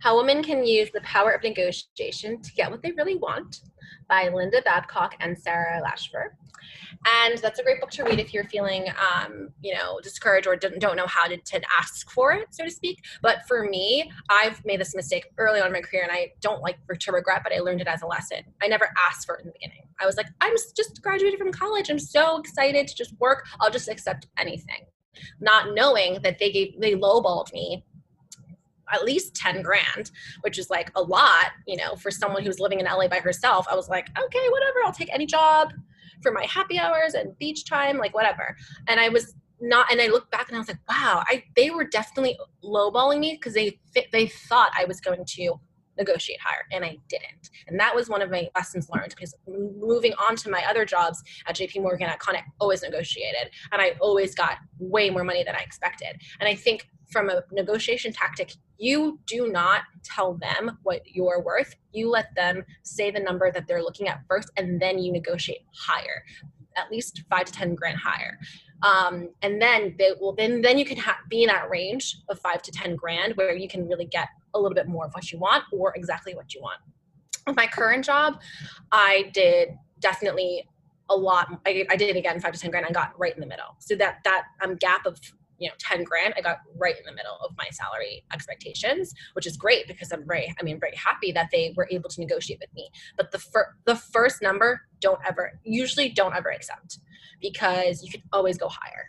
How 0.00 0.16
Women 0.16 0.42
Can 0.42 0.64
Use 0.64 0.90
the 0.92 1.00
Power 1.00 1.30
of 1.30 1.42
Negotiation 1.42 2.42
to 2.42 2.52
Get 2.52 2.70
What 2.70 2.82
They 2.82 2.92
Really 2.92 3.16
Want 3.16 3.60
by 4.08 4.28
Linda 4.28 4.62
Babcock 4.62 5.14
and 5.20 5.38
Sara 5.38 5.82
Laschever. 5.82 6.30
And 7.06 7.38
that's 7.38 7.58
a 7.58 7.62
great 7.62 7.80
book 7.80 7.90
to 7.90 8.04
read 8.04 8.18
if 8.18 8.34
you're 8.34 8.44
feeling, 8.44 8.86
um, 8.88 9.50
you 9.60 9.74
know, 9.74 10.00
discouraged 10.02 10.46
or 10.46 10.56
don't 10.56 10.96
know 10.96 11.06
how 11.06 11.26
to, 11.26 11.36
to 11.36 11.60
ask 11.78 12.10
for 12.10 12.32
it, 12.32 12.48
so 12.50 12.64
to 12.64 12.70
speak. 12.70 13.04
But 13.22 13.46
for 13.46 13.64
me, 13.64 14.10
I've 14.28 14.64
made 14.64 14.80
this 14.80 14.94
mistake 14.94 15.26
early 15.38 15.60
on 15.60 15.68
in 15.68 15.72
my 15.72 15.80
career 15.80 16.02
and 16.02 16.12
I 16.12 16.32
don't 16.40 16.62
like 16.62 16.78
to 16.98 17.12
regret, 17.12 17.42
but 17.44 17.52
I 17.52 17.60
learned 17.60 17.80
it 17.80 17.86
as 17.86 18.02
a 18.02 18.06
lesson. 18.06 18.38
I 18.62 18.68
never 18.68 18.90
asked 19.08 19.26
for 19.26 19.36
it 19.36 19.42
in 19.42 19.46
the 19.46 19.52
beginning. 19.52 19.82
I 20.00 20.06
was 20.06 20.16
like, 20.16 20.26
I'm 20.40 20.54
just 20.76 21.00
graduated 21.02 21.38
from 21.38 21.52
college. 21.52 21.90
I'm 21.90 21.98
so 21.98 22.38
excited 22.38 22.88
to 22.88 22.94
just 22.94 23.14
work. 23.20 23.46
I'll 23.60 23.70
just 23.70 23.88
accept 23.88 24.26
anything. 24.38 24.86
Not 25.40 25.74
knowing 25.74 26.20
that 26.22 26.38
they 26.38 26.50
gave, 26.50 26.80
they 26.80 26.94
lowballed 26.94 27.52
me 27.52 27.84
at 28.92 29.04
least 29.04 29.34
10 29.34 29.62
grand, 29.62 30.10
which 30.42 30.58
is 30.58 30.70
like 30.70 30.90
a 30.94 31.02
lot, 31.02 31.52
you 31.66 31.76
know, 31.76 31.96
for 31.96 32.10
someone 32.10 32.42
who's 32.42 32.60
living 32.60 32.80
in 32.80 32.86
LA 32.86 33.08
by 33.08 33.18
herself. 33.18 33.66
I 33.70 33.74
was 33.74 33.88
like, 33.88 34.08
okay, 34.18 34.48
whatever, 34.50 34.78
I'll 34.84 34.92
take 34.92 35.12
any 35.12 35.26
job 35.26 35.72
for 36.22 36.32
my 36.32 36.44
happy 36.46 36.78
hours 36.78 37.14
and 37.14 37.36
beach 37.38 37.64
time, 37.64 37.98
like 37.98 38.14
whatever. 38.14 38.56
And 38.88 39.00
I 39.00 39.08
was 39.08 39.34
not, 39.60 39.90
and 39.90 40.00
I 40.00 40.08
looked 40.08 40.30
back 40.30 40.48
and 40.48 40.56
I 40.56 40.60
was 40.60 40.68
like, 40.68 40.78
wow, 40.88 41.22
I 41.26 41.44
they 41.54 41.70
were 41.70 41.84
definitely 41.84 42.38
lowballing 42.62 43.20
me 43.20 43.34
because 43.34 43.54
they 43.54 43.78
they 44.12 44.26
thought 44.26 44.70
I 44.78 44.84
was 44.84 45.00
going 45.00 45.24
to 45.24 45.60
negotiate 45.98 46.38
higher 46.40 46.62
and 46.72 46.84
I 46.84 46.98
didn't. 47.08 47.50
And 47.66 47.80
that 47.80 47.94
was 47.94 48.08
one 48.08 48.22
of 48.22 48.30
my 48.30 48.48
lessons 48.54 48.88
learned 48.94 49.10
because 49.10 49.34
moving 49.48 50.12
on 50.14 50.36
to 50.36 50.50
my 50.50 50.62
other 50.68 50.84
jobs 50.84 51.22
at 51.46 51.56
JP 51.56 51.82
Morgan 51.82 52.08
at 52.08 52.18
Con, 52.18 52.36
always 52.60 52.82
negotiated 52.82 53.50
and 53.72 53.80
I 53.80 53.94
always 54.00 54.34
got 54.34 54.58
way 54.78 55.10
more 55.10 55.24
money 55.24 55.42
than 55.42 55.54
I 55.56 55.60
expected. 55.60 56.20
And 56.40 56.48
I 56.48 56.54
think 56.54 56.88
from 57.10 57.30
a 57.30 57.42
negotiation 57.52 58.12
tactic, 58.12 58.54
you 58.78 59.18
do 59.26 59.48
not 59.48 59.82
tell 60.02 60.34
them 60.34 60.78
what 60.82 61.02
you're 61.06 61.42
worth. 61.42 61.74
You 61.92 62.10
let 62.10 62.34
them 62.34 62.64
say 62.82 63.10
the 63.10 63.20
number 63.20 63.50
that 63.50 63.66
they're 63.66 63.82
looking 63.82 64.08
at 64.08 64.20
first, 64.28 64.50
and 64.56 64.80
then 64.80 64.98
you 64.98 65.12
negotiate 65.12 65.62
higher, 65.74 66.24
at 66.76 66.90
least 66.90 67.22
five 67.30 67.46
to 67.46 67.52
ten 67.52 67.74
grand 67.74 67.98
higher. 67.98 68.38
Um, 68.82 69.30
and 69.40 69.60
then 69.60 69.94
they 69.98 70.10
will 70.20 70.34
then 70.34 70.60
then 70.60 70.76
you 70.76 70.84
can 70.84 70.98
ha- 70.98 71.18
be 71.30 71.42
in 71.42 71.48
that 71.48 71.70
range 71.70 72.18
of 72.28 72.38
five 72.38 72.60
to 72.62 72.70
ten 72.70 72.94
grand 72.96 73.34
where 73.36 73.54
you 73.56 73.68
can 73.68 73.88
really 73.88 74.04
get 74.04 74.28
a 74.54 74.60
little 74.60 74.74
bit 74.74 74.86
more 74.86 75.06
of 75.06 75.12
what 75.12 75.32
you 75.32 75.38
want 75.38 75.64
or 75.72 75.94
exactly 75.96 76.34
what 76.34 76.54
you 76.54 76.60
want. 76.60 76.78
With 77.46 77.56
my 77.56 77.66
current 77.66 78.04
job, 78.04 78.40
I 78.92 79.30
did 79.32 79.70
definitely 80.00 80.68
a 81.08 81.16
lot. 81.16 81.60
I, 81.64 81.86
I 81.88 81.96
did 81.96 82.16
again 82.16 82.40
five 82.40 82.52
to 82.52 82.58
ten 82.58 82.70
grand. 82.70 82.84
I 82.86 82.90
got 82.90 83.18
right 83.18 83.34
in 83.34 83.40
the 83.40 83.46
middle. 83.46 83.76
So 83.78 83.94
that 83.96 84.18
that 84.24 84.44
um, 84.62 84.74
gap 84.76 85.06
of 85.06 85.18
you 85.58 85.68
know 85.68 85.74
10 85.78 86.04
grand 86.04 86.34
i 86.36 86.40
got 86.40 86.58
right 86.76 86.98
in 86.98 87.04
the 87.06 87.12
middle 87.12 87.38
of 87.44 87.52
my 87.56 87.66
salary 87.70 88.24
expectations 88.32 89.12
which 89.34 89.46
is 89.46 89.56
great 89.56 89.86
because 89.86 90.12
i'm 90.12 90.26
very 90.26 90.52
i 90.58 90.62
mean 90.62 90.78
very 90.78 90.96
happy 90.96 91.32
that 91.32 91.48
they 91.52 91.72
were 91.76 91.88
able 91.90 92.08
to 92.10 92.20
negotiate 92.20 92.58
with 92.60 92.72
me. 92.74 92.90
But 93.16 93.30
the 93.30 93.38
fir- 93.38 93.74
the 93.84 93.96
first 93.96 94.42
number 94.42 94.80
don't 95.00 95.20
ever 95.26 95.60
usually 95.64 96.08
don't 96.08 96.34
ever 96.34 96.50
accept 96.50 96.98
because 97.40 98.02
you 98.02 98.10
can 98.10 98.22
always 98.32 98.58
go 98.58 98.68
higher 98.68 99.06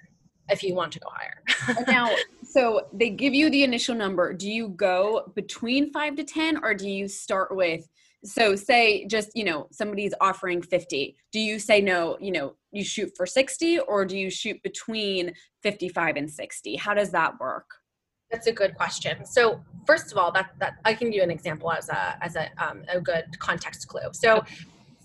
if 0.49 0.63
you 0.63 0.75
want 0.75 0.93
to 0.93 0.99
go 0.99 1.09
higher. 1.11 1.43
Now 1.87 2.13
so 2.43 2.87
they 2.93 3.09
give 3.09 3.33
you 3.33 3.49
the 3.49 3.63
initial 3.63 3.95
number. 3.95 4.33
Do 4.33 4.49
you 4.49 4.69
go 4.69 5.31
between 5.35 5.91
5 5.91 6.15
to 6.17 6.23
10 6.23 6.63
or 6.63 6.73
do 6.73 6.89
you 6.89 7.07
start 7.07 7.55
with 7.55 7.87
so 8.23 8.55
say 8.55 9.05
just 9.05 9.29
you 9.35 9.43
know 9.43 9.67
somebody's 9.71 10.13
offering 10.19 10.59
50 10.59 11.15
do 11.31 11.39
you 11.39 11.59
say 11.59 11.79
no 11.79 12.17
you 12.19 12.31
know 12.31 12.55
you 12.77 12.83
shoot 12.83 13.11
for 13.15 13.25
60 13.25 13.79
or 13.79 14.05
do 14.05 14.17
you 14.17 14.29
shoot 14.29 14.61
between 14.63 15.33
55 15.63 16.15
and 16.15 16.29
60 16.29 16.75
how 16.75 16.93
does 16.93 17.11
that 17.11 17.39
work? 17.39 17.65
That's 18.31 18.47
a 18.47 18.51
good 18.51 18.75
question. 18.75 19.25
So 19.25 19.61
first 19.85 20.11
of 20.11 20.17
all 20.17 20.31
that 20.33 20.51
that 20.59 20.73
i 20.85 20.93
can 20.93 21.09
give 21.09 21.17
you 21.17 21.23
an 21.23 21.31
example 21.31 21.71
as 21.71 21.89
a 21.89 22.17
as 22.21 22.35
a, 22.35 22.49
um, 22.63 22.83
a 22.89 22.99
good 22.99 23.25
context 23.39 23.87
clue. 23.87 24.09
So 24.13 24.43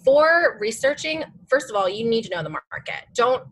for 0.05 0.59
researching 0.61 1.25
first 1.49 1.71
of 1.71 1.77
all 1.77 1.89
you 1.89 2.09
need 2.09 2.23
to 2.25 2.31
know 2.31 2.43
the 2.43 2.51
market. 2.51 3.07
Don't 3.15 3.45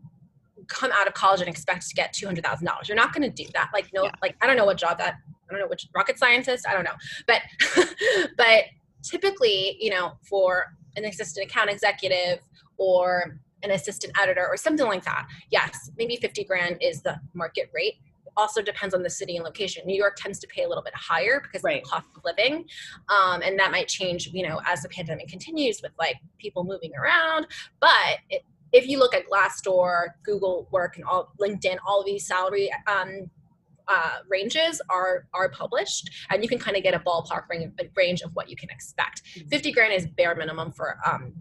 come 0.67 0.93
out 0.93 1.09
of 1.09 1.15
college 1.15 1.41
and 1.41 1.49
expect 1.49 1.89
to 1.89 1.95
get 1.95 2.15
$200000 2.15 2.89
you're 2.89 2.97
not 2.97 3.13
going 3.13 3.29
to 3.29 3.45
do 3.45 3.49
that. 3.55 3.71
Like 3.73 3.91
no 3.95 4.05
yeah. 4.05 4.13
like 4.23 4.37
i 4.43 4.47
don't 4.47 4.57
know 4.57 4.67
what 4.67 4.77
job 4.77 4.99
that 4.99 5.15
i 5.49 5.53
don't 5.53 5.61
know 5.61 5.69
which 5.69 5.89
rocket 5.95 6.19
scientist 6.19 6.67
i 6.69 6.73
don't 6.75 6.85
know. 6.85 6.99
But 7.27 7.43
but 8.37 8.65
typically, 9.03 9.77
you 9.81 9.91
know, 9.91 10.13
for 10.29 10.67
an 10.97 11.05
assistant 11.05 11.47
account 11.47 11.71
executive 11.71 12.41
or 12.77 13.41
an 13.63 13.71
assistant 13.71 14.13
editor 14.21 14.47
or 14.47 14.57
something 14.57 14.87
like 14.87 15.05
that, 15.05 15.27
yes, 15.51 15.91
maybe 15.97 16.17
50 16.17 16.45
grand 16.45 16.77
is 16.81 17.03
the 17.03 17.19
market 17.35 17.71
rate. 17.75 17.95
also 18.37 18.63
depends 18.63 18.95
on 18.95 19.03
the 19.03 19.11
city 19.11 19.37
and 19.37 19.45
location. 19.45 19.83
New 19.85 19.97
York 19.97 20.17
tends 20.17 20.39
to 20.39 20.47
pay 20.47 20.63
a 20.63 20.69
little 20.69 20.85
bit 20.85 20.95
higher 20.95 21.41
because 21.41 21.63
right. 21.63 21.79
of 21.79 21.85
the 21.85 21.91
cost 21.91 22.07
of 22.17 22.23
living. 22.25 22.65
Um, 23.09 23.43
and 23.43 23.59
that 23.59 23.71
might 23.71 23.89
change, 23.89 24.29
you 24.33 24.47
know, 24.47 24.61
as 24.67 24.83
the 24.83 24.89
pandemic 24.89 25.29
continues 25.29 25.81
with 25.83 25.93
like 25.99 26.17
people 26.39 26.65
moving 26.65 26.93
around. 26.95 27.47
But 27.81 28.19
it, 28.31 28.43
if 28.73 28.87
you 28.87 28.99
look 28.99 29.15
at 29.15 29.25
Glassdoor, 29.29 30.09
Google 30.25 30.69
Work, 30.71 30.97
and 30.97 31.05
all 31.05 31.33
LinkedIn, 31.41 31.79
all 31.87 32.01
of 32.01 32.07
these 32.07 32.27
salary 32.27 32.71
um, 32.87 33.31
uh, 33.89 34.19
ranges 34.29 34.81
are 34.89 35.27
are 35.35 35.49
published, 35.51 36.09
and 36.31 36.43
you 36.43 36.49
can 36.49 36.59
kind 36.59 36.77
of 36.77 36.83
get 36.83 36.95
a 36.95 37.01
ballpark 37.01 37.45
range 37.97 38.21
of 38.23 38.31
what 38.35 38.49
you 38.49 38.57
can 38.57 38.71
expect. 38.71 39.23
Mm-hmm. 39.25 39.49
Fifty 39.49 39.73
grand 39.73 39.93
is 39.93 40.07
bare 40.07 40.35
minimum 40.35 40.73
for 40.73 40.99
um, 41.05 41.35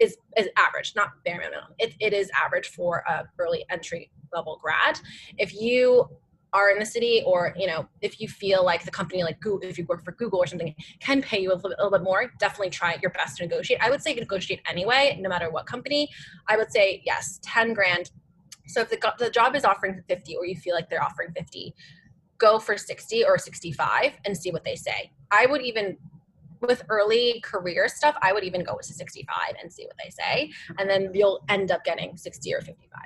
is 0.00 0.16
is 0.36 0.48
average, 0.56 0.92
not 0.96 1.10
bare 1.24 1.38
minimum. 1.38 1.74
It, 1.78 1.94
it 2.00 2.12
is 2.12 2.30
average 2.42 2.68
for 2.68 3.04
a 3.08 3.24
early 3.38 3.64
entry 3.70 4.10
level 4.32 4.58
grad. 4.62 4.98
If 5.38 5.54
you 5.54 6.08
are 6.52 6.70
in 6.70 6.80
the 6.80 6.86
city 6.86 7.22
or 7.24 7.54
you 7.56 7.68
know 7.68 7.86
if 8.00 8.20
you 8.20 8.26
feel 8.26 8.64
like 8.64 8.84
the 8.84 8.90
company 8.90 9.22
like 9.22 9.38
google 9.38 9.68
if 9.68 9.78
you 9.78 9.84
work 9.84 10.04
for 10.04 10.10
google 10.10 10.40
or 10.40 10.48
something 10.48 10.74
can 10.98 11.22
pay 11.22 11.38
you 11.38 11.52
a 11.52 11.54
little, 11.54 11.70
a 11.70 11.78
little, 11.78 11.90
bit 11.92 12.02
more 12.02 12.32
definitely 12.40 12.68
try 12.68 12.98
your 13.00 13.12
best 13.12 13.36
to 13.36 13.44
negotiate 13.44 13.78
i 13.80 13.88
would 13.88 14.02
say 14.02 14.12
negotiate 14.14 14.60
anyway 14.68 15.16
no 15.20 15.28
matter 15.28 15.48
what 15.48 15.64
company 15.64 16.08
i 16.48 16.56
would 16.56 16.68
say 16.72 17.00
yes 17.06 17.38
10 17.44 17.72
grand 17.72 18.10
so 18.70 18.82
if 18.82 18.90
the, 18.90 19.14
the 19.18 19.30
job 19.30 19.56
is 19.56 19.64
offering 19.64 20.02
50 20.08 20.36
or 20.36 20.46
you 20.46 20.56
feel 20.56 20.74
like 20.74 20.88
they're 20.88 21.02
offering 21.02 21.32
50, 21.36 21.74
go 22.38 22.58
for 22.58 22.76
60 22.76 23.24
or 23.24 23.36
65 23.36 24.12
and 24.24 24.36
see 24.36 24.50
what 24.50 24.64
they 24.64 24.76
say. 24.76 25.10
I 25.30 25.46
would 25.46 25.62
even 25.62 25.98
with 26.60 26.82
early 26.88 27.40
career 27.42 27.88
stuff, 27.88 28.16
I 28.22 28.32
would 28.32 28.44
even 28.44 28.64
go 28.64 28.76
to 28.76 28.92
65 28.92 29.36
and 29.62 29.72
see 29.72 29.86
what 29.86 29.96
they 30.02 30.10
say. 30.10 30.50
And 30.78 30.88
then 30.88 31.10
you'll 31.14 31.44
end 31.48 31.70
up 31.70 31.84
getting 31.84 32.16
60 32.16 32.54
or 32.54 32.60
55. 32.60 33.00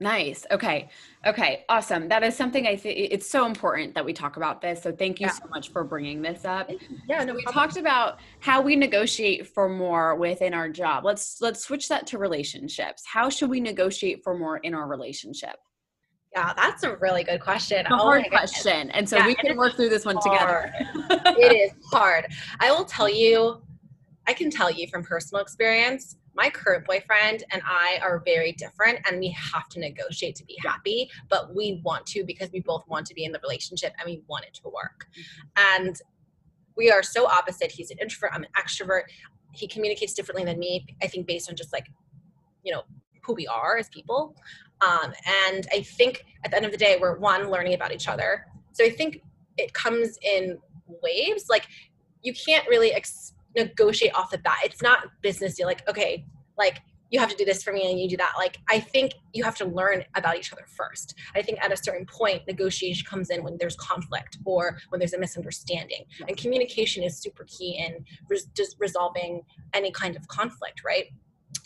Nice. 0.00 0.46
Okay. 0.52 0.88
Okay. 1.26 1.64
Awesome. 1.68 2.08
That 2.08 2.22
is 2.22 2.36
something 2.36 2.68
I 2.68 2.76
think 2.76 2.96
it's 3.10 3.28
so 3.28 3.46
important 3.46 3.94
that 3.94 4.04
we 4.04 4.12
talk 4.12 4.36
about 4.36 4.60
this. 4.60 4.82
So 4.82 4.92
thank 4.92 5.18
you 5.18 5.26
yeah. 5.26 5.32
so 5.32 5.48
much 5.48 5.72
for 5.72 5.82
bringing 5.82 6.22
this 6.22 6.44
up. 6.44 6.70
Yeah. 7.08 7.24
No 7.24 7.34
we 7.34 7.42
problem. 7.42 7.52
talked 7.52 7.76
about 7.76 8.20
how 8.38 8.60
we 8.60 8.76
negotiate 8.76 9.48
for 9.48 9.68
more 9.68 10.14
within 10.14 10.54
our 10.54 10.68
job. 10.68 11.04
Let's 11.04 11.40
let's 11.40 11.64
switch 11.64 11.88
that 11.88 12.06
to 12.08 12.18
relationships. 12.18 13.02
How 13.06 13.28
should 13.28 13.50
we 13.50 13.60
negotiate 13.60 14.22
for 14.22 14.38
more 14.38 14.58
in 14.58 14.72
our 14.72 14.86
relationship? 14.86 15.56
Yeah, 16.34 16.52
that's 16.54 16.82
a 16.82 16.96
really 16.96 17.24
good 17.24 17.40
question. 17.40 17.86
A 17.86 17.94
oh 17.94 17.96
hard 17.98 18.28
question. 18.28 18.90
And 18.90 19.08
so 19.08 19.16
yeah, 19.16 19.26
we 19.26 19.34
can 19.34 19.56
work 19.56 19.76
through 19.76 19.88
this 19.88 20.04
one 20.04 20.16
hard. 20.20 20.72
together. 21.08 21.32
it 21.38 21.52
is 21.52 21.72
hard. 21.90 22.26
I 22.60 22.70
will 22.70 22.84
tell 22.84 23.08
you, 23.08 23.62
I 24.26 24.34
can 24.34 24.50
tell 24.50 24.70
you 24.70 24.86
from 24.88 25.02
personal 25.02 25.42
experience, 25.42 26.16
my 26.38 26.48
current 26.48 26.86
boyfriend 26.86 27.42
and 27.50 27.60
I 27.66 27.98
are 28.00 28.22
very 28.24 28.52
different 28.52 29.00
and 29.08 29.18
we 29.18 29.30
have 29.30 29.68
to 29.70 29.80
negotiate 29.80 30.36
to 30.36 30.44
be 30.44 30.56
happy, 30.64 31.10
but 31.28 31.54
we 31.54 31.80
want 31.84 32.06
to 32.06 32.24
because 32.24 32.50
we 32.52 32.60
both 32.60 32.84
want 32.86 33.06
to 33.06 33.14
be 33.14 33.24
in 33.24 33.32
the 33.32 33.40
relationship 33.40 33.92
and 33.98 34.06
we 34.08 34.22
want 34.28 34.44
it 34.44 34.54
to 34.62 34.68
work. 34.68 35.06
Mm-hmm. 35.10 35.82
And 35.82 35.96
we 36.76 36.92
are 36.92 37.02
so 37.02 37.26
opposite. 37.26 37.72
He's 37.72 37.90
an 37.90 37.98
introvert, 38.00 38.30
I'm 38.32 38.44
an 38.44 38.50
extrovert. 38.56 39.02
He 39.52 39.66
communicates 39.66 40.14
differently 40.14 40.44
than 40.44 40.60
me, 40.60 40.86
I 41.02 41.08
think, 41.08 41.26
based 41.26 41.50
on 41.50 41.56
just 41.56 41.72
like, 41.72 41.86
you 42.62 42.72
know, 42.72 42.82
who 43.24 43.34
we 43.34 43.48
are 43.48 43.76
as 43.76 43.88
people. 43.88 44.36
Um, 44.80 45.12
and 45.26 45.66
I 45.72 45.82
think 45.82 46.24
at 46.44 46.50
the 46.50 46.56
end 46.56 46.66
of 46.66 46.72
the 46.72 46.78
day, 46.78 46.98
we're 47.00 47.18
one, 47.18 47.50
learning 47.50 47.74
about 47.74 47.92
each 47.92 48.08
other. 48.08 48.46
So 48.72 48.84
I 48.84 48.90
think 48.90 49.22
it 49.56 49.74
comes 49.74 50.18
in 50.22 50.58
waves. 51.02 51.46
Like, 51.48 51.66
you 52.22 52.32
can't 52.32 52.66
really 52.68 52.92
ex- 52.92 53.34
negotiate 53.56 54.14
off 54.14 54.30
the 54.30 54.38
bat. 54.38 54.58
It's 54.64 54.82
not 54.82 55.08
business 55.22 55.56
deal. 55.56 55.66
Like, 55.66 55.88
okay, 55.88 56.24
like 56.56 56.80
you 57.10 57.18
have 57.18 57.30
to 57.30 57.36
do 57.36 57.44
this 57.44 57.62
for 57.62 57.72
me 57.72 57.90
and 57.90 57.98
you 57.98 58.08
do 58.08 58.16
that. 58.18 58.32
Like, 58.36 58.58
I 58.68 58.80
think 58.80 59.14
you 59.32 59.42
have 59.44 59.56
to 59.56 59.64
learn 59.64 60.04
about 60.14 60.36
each 60.36 60.52
other 60.52 60.66
first. 60.66 61.14
I 61.34 61.42
think 61.42 61.58
at 61.62 61.72
a 61.72 61.76
certain 61.76 62.06
point, 62.06 62.42
negotiation 62.46 63.06
comes 63.06 63.30
in 63.30 63.42
when 63.42 63.56
there's 63.58 63.76
conflict 63.76 64.38
or 64.44 64.78
when 64.90 64.98
there's 64.98 65.14
a 65.14 65.18
misunderstanding. 65.18 66.04
And 66.26 66.36
communication 66.36 67.02
is 67.02 67.18
super 67.18 67.44
key 67.44 67.82
in 67.84 68.04
res- 68.28 68.46
just 68.56 68.76
resolving 68.78 69.42
any 69.72 69.90
kind 69.90 70.16
of 70.16 70.28
conflict, 70.28 70.82
right? 70.84 71.06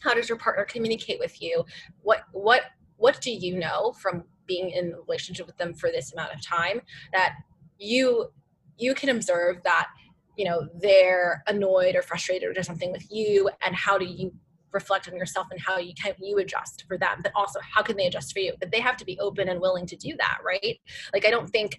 How 0.00 0.14
does 0.14 0.28
your 0.28 0.38
partner 0.38 0.64
communicate 0.64 1.18
with 1.18 1.42
you? 1.42 1.64
What, 2.02 2.20
what, 2.32 2.62
what 3.02 3.20
do 3.20 3.32
you 3.32 3.58
know 3.58 3.92
from 4.00 4.22
being 4.46 4.70
in 4.70 4.92
a 4.92 5.00
relationship 5.00 5.44
with 5.44 5.56
them 5.56 5.74
for 5.74 5.90
this 5.90 6.12
amount 6.12 6.32
of 6.32 6.40
time 6.40 6.80
that 7.12 7.34
you 7.76 8.30
you 8.78 8.94
can 8.94 9.08
observe 9.08 9.56
that 9.64 9.88
you 10.36 10.44
know 10.44 10.68
they're 10.80 11.42
annoyed 11.48 11.96
or 11.96 12.02
frustrated 12.02 12.56
or 12.56 12.62
something 12.62 12.92
with 12.92 13.04
you 13.10 13.50
and 13.66 13.74
how 13.74 13.98
do 13.98 14.04
you 14.04 14.32
reflect 14.72 15.08
on 15.08 15.16
yourself 15.16 15.48
and 15.50 15.60
how 15.60 15.78
you 15.78 15.92
can 16.00 16.14
you 16.20 16.38
adjust 16.38 16.84
for 16.86 16.96
them 16.96 17.18
but 17.24 17.32
also 17.34 17.58
how 17.74 17.82
can 17.82 17.96
they 17.96 18.06
adjust 18.06 18.32
for 18.32 18.38
you 18.38 18.54
but 18.60 18.70
they 18.70 18.80
have 18.80 18.96
to 18.96 19.04
be 19.04 19.18
open 19.18 19.48
and 19.48 19.60
willing 19.60 19.84
to 19.84 19.96
do 19.96 20.14
that 20.16 20.38
right 20.44 20.78
like 21.12 21.26
i 21.26 21.30
don't 21.30 21.50
think 21.50 21.78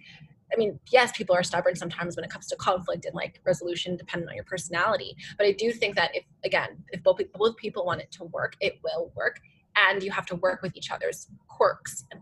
I 0.52 0.56
mean, 0.56 0.78
yes, 0.92 1.10
people 1.16 1.34
are 1.34 1.42
stubborn 1.42 1.74
sometimes 1.74 2.16
when 2.16 2.24
it 2.24 2.30
comes 2.30 2.46
to 2.48 2.56
conflict 2.56 3.06
and 3.06 3.14
like 3.14 3.40
resolution, 3.44 3.96
depending 3.96 4.28
on 4.28 4.36
your 4.36 4.44
personality. 4.44 5.16
But 5.36 5.46
I 5.46 5.52
do 5.52 5.72
think 5.72 5.96
that 5.96 6.14
if, 6.14 6.24
again, 6.44 6.84
if 6.90 7.02
both, 7.02 7.18
both 7.32 7.56
people 7.56 7.84
want 7.84 8.02
it 8.02 8.12
to 8.12 8.24
work, 8.24 8.54
it 8.60 8.78
will 8.84 9.10
work. 9.16 9.40
And 9.76 10.02
you 10.02 10.10
have 10.10 10.26
to 10.26 10.36
work 10.36 10.62
with 10.62 10.76
each 10.76 10.90
other's 10.90 11.28
quirks 11.48 12.04
and, 12.10 12.20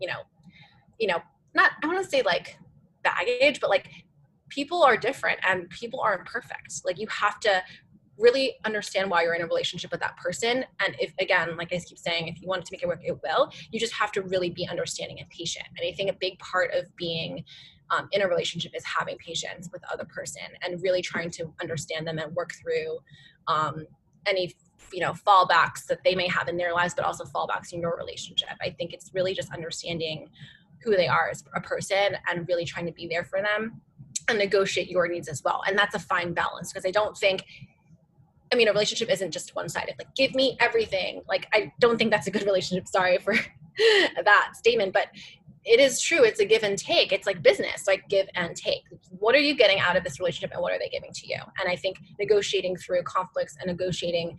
you 0.00 0.08
know, 0.08 0.20
you 0.98 1.06
know, 1.06 1.20
not, 1.54 1.72
I 1.82 1.86
want 1.86 2.02
to 2.02 2.08
say 2.08 2.22
like 2.22 2.56
baggage, 3.02 3.60
but 3.60 3.70
like 3.70 3.88
people 4.48 4.82
are 4.82 4.96
different 4.96 5.38
and 5.46 5.68
people 5.70 6.00
aren't 6.00 6.26
perfect. 6.26 6.82
Like 6.84 6.98
you 6.98 7.06
have 7.08 7.40
to 7.40 7.62
really 8.18 8.54
understand 8.64 9.10
why 9.10 9.22
you're 9.22 9.34
in 9.34 9.42
a 9.42 9.46
relationship 9.46 9.90
with 9.90 10.00
that 10.00 10.16
person. 10.16 10.64
And 10.84 10.94
if, 11.00 11.12
again, 11.18 11.56
like 11.56 11.72
I 11.72 11.78
keep 11.78 11.98
saying, 11.98 12.28
if 12.28 12.40
you 12.40 12.48
want 12.48 12.64
to 12.66 12.72
make 12.72 12.82
it 12.82 12.86
work, 12.86 13.00
it 13.02 13.18
will. 13.22 13.50
You 13.70 13.80
just 13.80 13.94
have 13.94 14.12
to 14.12 14.22
really 14.22 14.50
be 14.50 14.68
understanding 14.68 15.18
and 15.20 15.28
patient. 15.30 15.66
And 15.78 15.88
I 15.88 15.94
think 15.94 16.10
a 16.10 16.16
big 16.20 16.38
part 16.38 16.72
of 16.74 16.84
being 16.96 17.44
um, 17.90 18.08
in 18.12 18.22
a 18.22 18.28
relationship 18.28 18.72
is 18.74 18.84
having 18.84 19.16
patience 19.18 19.68
with 19.72 19.82
the 19.82 19.90
other 19.90 20.04
person 20.04 20.42
and 20.62 20.82
really 20.82 21.02
trying 21.02 21.30
to 21.32 21.52
understand 21.60 22.06
them 22.06 22.18
and 22.18 22.34
work 22.34 22.52
through 22.60 22.98
um, 23.48 23.86
any 24.26 24.54
you 24.92 25.00
know 25.00 25.12
fallbacks 25.12 25.86
that 25.86 26.02
they 26.04 26.14
may 26.14 26.28
have 26.28 26.48
in 26.48 26.56
their 26.56 26.72
lives 26.72 26.94
but 26.94 27.04
also 27.04 27.24
fallbacks 27.24 27.72
in 27.72 27.80
your 27.80 27.96
relationship 27.96 28.48
i 28.60 28.70
think 28.70 28.92
it's 28.92 29.10
really 29.14 29.34
just 29.34 29.52
understanding 29.52 30.28
who 30.82 30.96
they 30.96 31.08
are 31.08 31.28
as 31.30 31.44
a 31.54 31.60
person 31.60 32.16
and 32.30 32.48
really 32.48 32.64
trying 32.64 32.86
to 32.86 32.92
be 32.92 33.06
there 33.06 33.24
for 33.24 33.40
them 33.42 33.80
and 34.28 34.38
negotiate 34.38 34.88
your 34.88 35.08
needs 35.08 35.28
as 35.28 35.42
well 35.44 35.62
and 35.66 35.78
that's 35.78 35.94
a 35.94 35.98
fine 35.98 36.32
balance 36.32 36.72
because 36.72 36.86
i 36.86 36.90
don't 36.90 37.16
think 37.16 37.44
I 38.52 38.56
mean, 38.56 38.66
a 38.66 38.72
relationship 38.72 39.10
isn't 39.10 39.30
just 39.30 39.54
one 39.54 39.68
sided. 39.68 39.94
Like, 39.96 40.12
give 40.16 40.34
me 40.34 40.56
everything. 40.58 41.22
Like, 41.28 41.46
I 41.54 41.72
don't 41.78 41.98
think 41.98 42.10
that's 42.10 42.26
a 42.26 42.30
good 42.32 42.42
relationship. 42.42 42.88
Sorry 42.88 43.18
for 43.18 43.34
that 44.24 44.52
statement, 44.56 44.92
but 44.92 45.06
it 45.64 45.78
is 45.78 46.00
true. 46.00 46.24
It's 46.24 46.40
a 46.40 46.44
give 46.44 46.62
and 46.62 46.78
take. 46.78 47.12
It's 47.12 47.26
like 47.26 47.42
business, 47.42 47.86
like 47.86 48.08
give 48.08 48.28
and 48.34 48.56
take. 48.56 48.82
What 49.10 49.34
are 49.34 49.40
you 49.40 49.54
getting 49.54 49.78
out 49.78 49.96
of 49.96 50.04
this 50.04 50.18
relationship 50.18 50.52
and 50.52 50.62
what 50.62 50.72
are 50.72 50.78
they 50.78 50.88
giving 50.88 51.12
to 51.12 51.26
you? 51.26 51.36
And 51.60 51.68
I 51.68 51.76
think 51.76 51.98
negotiating 52.18 52.76
through 52.76 53.02
conflicts 53.02 53.56
and 53.60 53.66
negotiating 53.66 54.38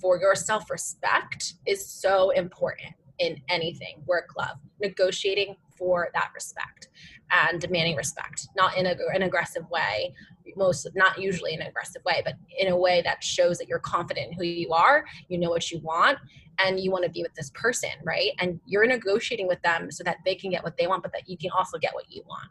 for 0.00 0.18
your 0.18 0.34
self 0.34 0.70
respect 0.70 1.54
is 1.66 1.86
so 1.88 2.30
important 2.30 2.94
in 3.18 3.40
anything 3.48 4.02
work, 4.06 4.30
love, 4.36 4.58
negotiating 4.80 5.56
for 5.76 6.08
that 6.14 6.30
respect 6.34 6.88
and 7.30 7.60
demanding 7.60 7.96
respect, 7.96 8.48
not 8.56 8.76
in 8.76 8.86
a, 8.86 8.94
an 9.14 9.22
aggressive 9.22 9.68
way, 9.70 10.14
most 10.56 10.86
not 10.94 11.18
usually 11.20 11.54
in 11.54 11.60
an 11.60 11.66
aggressive 11.66 12.02
way, 12.04 12.22
but 12.24 12.34
in 12.58 12.68
a 12.68 12.76
way 12.76 13.02
that 13.02 13.22
shows 13.22 13.58
that 13.58 13.68
you're 13.68 13.78
confident 13.78 14.28
in 14.28 14.32
who 14.34 14.44
you 14.44 14.72
are, 14.72 15.04
you 15.28 15.38
know 15.38 15.50
what 15.50 15.70
you 15.70 15.80
want, 15.80 16.18
and 16.58 16.80
you 16.80 16.90
want 16.90 17.04
to 17.04 17.10
be 17.10 17.22
with 17.22 17.34
this 17.34 17.50
person, 17.50 17.90
right? 18.04 18.30
And 18.38 18.60
you're 18.64 18.86
negotiating 18.86 19.48
with 19.48 19.60
them 19.62 19.90
so 19.90 20.04
that 20.04 20.18
they 20.24 20.34
can 20.34 20.50
get 20.50 20.64
what 20.64 20.76
they 20.76 20.86
want, 20.86 21.02
but 21.02 21.12
that 21.12 21.28
you 21.28 21.36
can 21.36 21.50
also 21.50 21.78
get 21.78 21.94
what 21.94 22.04
you 22.08 22.22
want. 22.26 22.48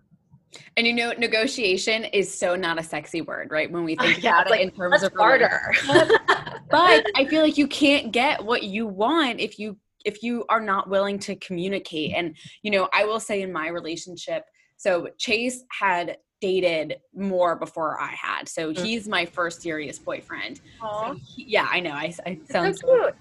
And 0.77 0.85
you 0.85 0.93
know, 0.93 1.13
negotiation 1.17 2.05
is 2.05 2.37
so 2.37 2.55
not 2.55 2.79
a 2.79 2.83
sexy 2.83 3.21
word, 3.21 3.49
right? 3.51 3.71
When 3.71 3.83
we 3.83 3.95
oh, 3.99 4.03
think 4.03 4.23
yeah, 4.23 4.41
about 4.41 4.47
it 4.47 4.49
like, 4.51 4.61
in 4.61 4.71
terms 4.71 5.03
of 5.03 5.13
barter. 5.13 5.73
but 5.87 7.05
I 7.15 7.25
feel 7.29 7.41
like 7.41 7.57
you 7.57 7.67
can't 7.67 8.11
get 8.11 8.43
what 8.43 8.63
you 8.63 8.87
want 8.87 9.39
if 9.39 9.59
you 9.59 9.77
if 10.05 10.21
you 10.21 10.45
are 10.49 10.61
not 10.61 10.89
willing 10.89 11.17
to 11.19 11.35
communicate. 11.35 12.13
And 12.15 12.35
you 12.61 12.71
know, 12.71 12.89
I 12.93 13.05
will 13.05 13.19
say 13.19 13.41
in 13.41 13.51
my 13.51 13.67
relationship, 13.69 14.43
so 14.77 15.07
Chase 15.17 15.63
had 15.71 16.17
dated 16.41 16.97
more 17.15 17.55
before 17.55 17.99
I 17.99 18.13
had. 18.13 18.47
So 18.47 18.73
mm. 18.73 18.77
he's 18.77 19.07
my 19.07 19.25
first 19.25 19.61
serious 19.61 19.97
boyfriend. 19.97 20.61
So 20.81 21.15
he, 21.25 21.45
yeah, 21.47 21.67
I 21.69 21.79
know. 21.79 21.91
I, 21.91 22.13
I 22.25 22.39
sound 22.49 22.77
so 22.77 23.11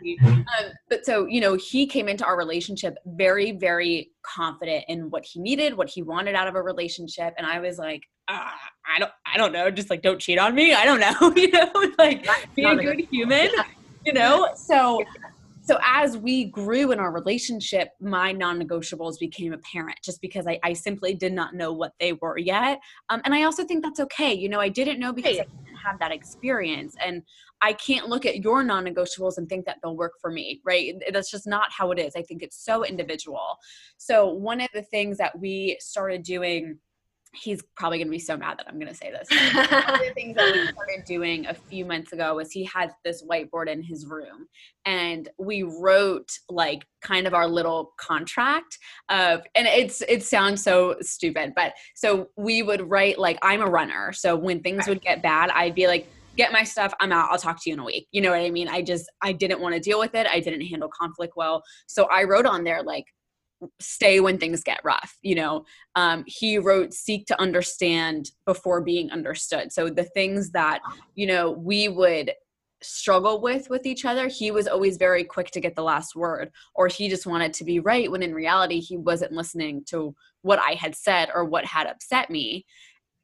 cute. 0.00 0.22
um, 0.22 0.44
but 0.88 1.04
so, 1.04 1.26
you 1.26 1.40
know, 1.40 1.54
he 1.54 1.86
came 1.86 2.08
into 2.08 2.24
our 2.24 2.36
relationship 2.36 2.96
very, 3.06 3.52
very 3.52 4.10
confident 4.22 4.84
in 4.88 5.10
what 5.10 5.24
he 5.24 5.40
needed, 5.40 5.76
what 5.76 5.88
he 5.88 6.02
wanted 6.02 6.34
out 6.34 6.48
of 6.48 6.54
a 6.54 6.62
relationship. 6.62 7.34
And 7.36 7.46
I 7.46 7.60
was 7.60 7.78
like, 7.78 8.02
ah, 8.28 8.54
I 8.86 8.98
don't, 8.98 9.12
I 9.26 9.36
don't 9.36 9.52
know. 9.52 9.70
Just 9.70 9.90
like, 9.90 10.02
don't 10.02 10.20
cheat 10.20 10.38
on 10.38 10.54
me. 10.54 10.72
I 10.72 10.84
don't 10.84 11.00
know. 11.00 11.32
you 11.36 11.50
know, 11.50 11.70
like 11.98 12.26
be 12.54 12.64
a 12.64 12.76
good 12.76 13.00
human, 13.10 13.48
you 14.06 14.12
know? 14.12 14.48
So 14.54 15.02
so 15.68 15.78
as 15.84 16.16
we 16.16 16.46
grew 16.46 16.92
in 16.92 16.98
our 16.98 17.12
relationship 17.12 17.90
my 18.00 18.32
non-negotiables 18.32 19.18
became 19.18 19.52
apparent 19.52 19.98
just 20.02 20.20
because 20.20 20.46
i, 20.46 20.58
I 20.62 20.72
simply 20.72 21.14
did 21.14 21.32
not 21.32 21.54
know 21.54 21.72
what 21.72 21.92
they 22.00 22.14
were 22.14 22.38
yet. 22.38 22.80
Um, 23.10 23.20
and 23.24 23.34
i 23.34 23.42
also 23.42 23.64
think 23.64 23.84
that's 23.84 24.00
okay. 24.00 24.32
You 24.32 24.48
know 24.48 24.60
i 24.60 24.68
didn't 24.68 24.98
know 24.98 25.12
because 25.12 25.38
i 25.38 25.44
didn't 25.44 25.76
have 25.84 25.98
that 26.00 26.12
experience 26.12 26.96
and 27.04 27.22
i 27.60 27.72
can't 27.72 28.08
look 28.08 28.24
at 28.26 28.42
your 28.42 28.62
non-negotiables 28.62 29.36
and 29.36 29.48
think 29.48 29.66
that 29.66 29.76
they'll 29.82 29.96
work 29.96 30.14
for 30.20 30.30
me 30.30 30.60
right? 30.64 30.94
That's 31.12 31.30
just 31.30 31.46
not 31.46 31.68
how 31.70 31.90
it 31.90 31.98
is. 31.98 32.14
I 32.16 32.22
think 32.22 32.42
it's 32.42 32.64
so 32.64 32.84
individual. 32.84 33.58
So 33.96 34.32
one 34.32 34.60
of 34.60 34.68
the 34.74 34.82
things 34.82 35.18
that 35.18 35.38
we 35.38 35.76
started 35.80 36.22
doing 36.22 36.78
he's 37.34 37.62
probably 37.76 37.98
going 37.98 38.08
to 38.08 38.12
be 38.12 38.18
so 38.18 38.36
mad 38.36 38.58
that 38.58 38.66
I'm 38.68 38.78
going 38.78 38.88
to 38.88 38.94
say 38.94 39.10
this. 39.10 39.28
One 39.54 39.94
of 39.94 40.00
the 40.00 40.12
things 40.14 40.36
that 40.36 40.52
we 40.52 40.66
started 40.66 41.04
doing 41.06 41.46
a 41.46 41.54
few 41.54 41.84
months 41.84 42.12
ago 42.12 42.36
was 42.36 42.50
he 42.50 42.64
had 42.64 42.90
this 43.04 43.24
whiteboard 43.24 43.68
in 43.68 43.82
his 43.82 44.06
room 44.06 44.46
and 44.86 45.28
we 45.38 45.62
wrote 45.62 46.30
like 46.48 46.86
kind 47.02 47.26
of 47.26 47.34
our 47.34 47.46
little 47.46 47.92
contract 47.98 48.78
of 49.08 49.42
and 49.54 49.66
it's 49.66 50.02
it 50.02 50.22
sounds 50.22 50.62
so 50.62 50.96
stupid 51.00 51.52
but 51.54 51.72
so 51.94 52.28
we 52.36 52.62
would 52.62 52.88
write 52.88 53.18
like 53.18 53.38
I'm 53.42 53.60
a 53.60 53.66
runner 53.66 54.12
so 54.12 54.34
when 54.34 54.60
things 54.60 54.88
would 54.88 55.02
get 55.02 55.22
bad 55.22 55.50
I'd 55.50 55.74
be 55.74 55.86
like 55.86 56.08
get 56.36 56.52
my 56.52 56.62
stuff 56.62 56.94
i'm 57.00 57.10
out 57.10 57.28
i'll 57.32 57.38
talk 57.38 57.60
to 57.60 57.68
you 57.68 57.74
in 57.74 57.80
a 57.80 57.84
week 57.84 58.06
you 58.12 58.20
know 58.20 58.30
what 58.30 58.40
i 58.40 58.48
mean? 58.48 58.68
I 58.68 58.80
just 58.80 59.10
i 59.22 59.32
didn't 59.32 59.60
want 59.60 59.74
to 59.74 59.80
deal 59.80 59.98
with 59.98 60.14
it 60.14 60.26
i 60.28 60.38
didn't 60.38 60.62
handle 60.62 60.88
conflict 60.88 61.34
well 61.36 61.62
so 61.88 62.04
i 62.04 62.22
wrote 62.22 62.46
on 62.46 62.62
there 62.62 62.82
like 62.82 63.04
stay 63.80 64.20
when 64.20 64.38
things 64.38 64.62
get 64.62 64.80
rough 64.84 65.16
you 65.22 65.34
know? 65.34 65.64
Um, 65.94 66.24
he 66.26 66.58
wrote 66.58 66.94
seek 66.94 67.26
to 67.26 67.40
understand 67.40 68.30
before 68.46 68.80
being 68.80 69.10
understood. 69.10 69.72
So 69.72 69.88
the 69.88 70.04
things 70.04 70.50
that 70.50 70.80
you 71.14 71.26
know 71.26 71.50
we 71.50 71.88
would 71.88 72.32
struggle 72.80 73.40
with 73.40 73.68
with 73.68 73.86
each 73.86 74.04
other 74.04 74.28
he 74.28 74.52
was 74.52 74.68
always 74.68 74.98
very 74.98 75.24
quick 75.24 75.50
to 75.50 75.60
get 75.60 75.74
the 75.74 75.82
last 75.82 76.14
word 76.14 76.48
or 76.76 76.86
he 76.86 77.08
just 77.08 77.26
wanted 77.26 77.52
to 77.52 77.64
be 77.64 77.80
right 77.80 78.08
when 78.08 78.22
in 78.22 78.32
reality 78.32 78.78
he 78.78 78.96
wasn't 78.96 79.32
listening 79.32 79.82
to 79.84 80.14
what 80.42 80.60
i 80.60 80.74
had 80.74 80.94
said 80.94 81.28
or 81.34 81.44
what 81.44 81.64
had 81.64 81.88
upset 81.88 82.30
me. 82.30 82.64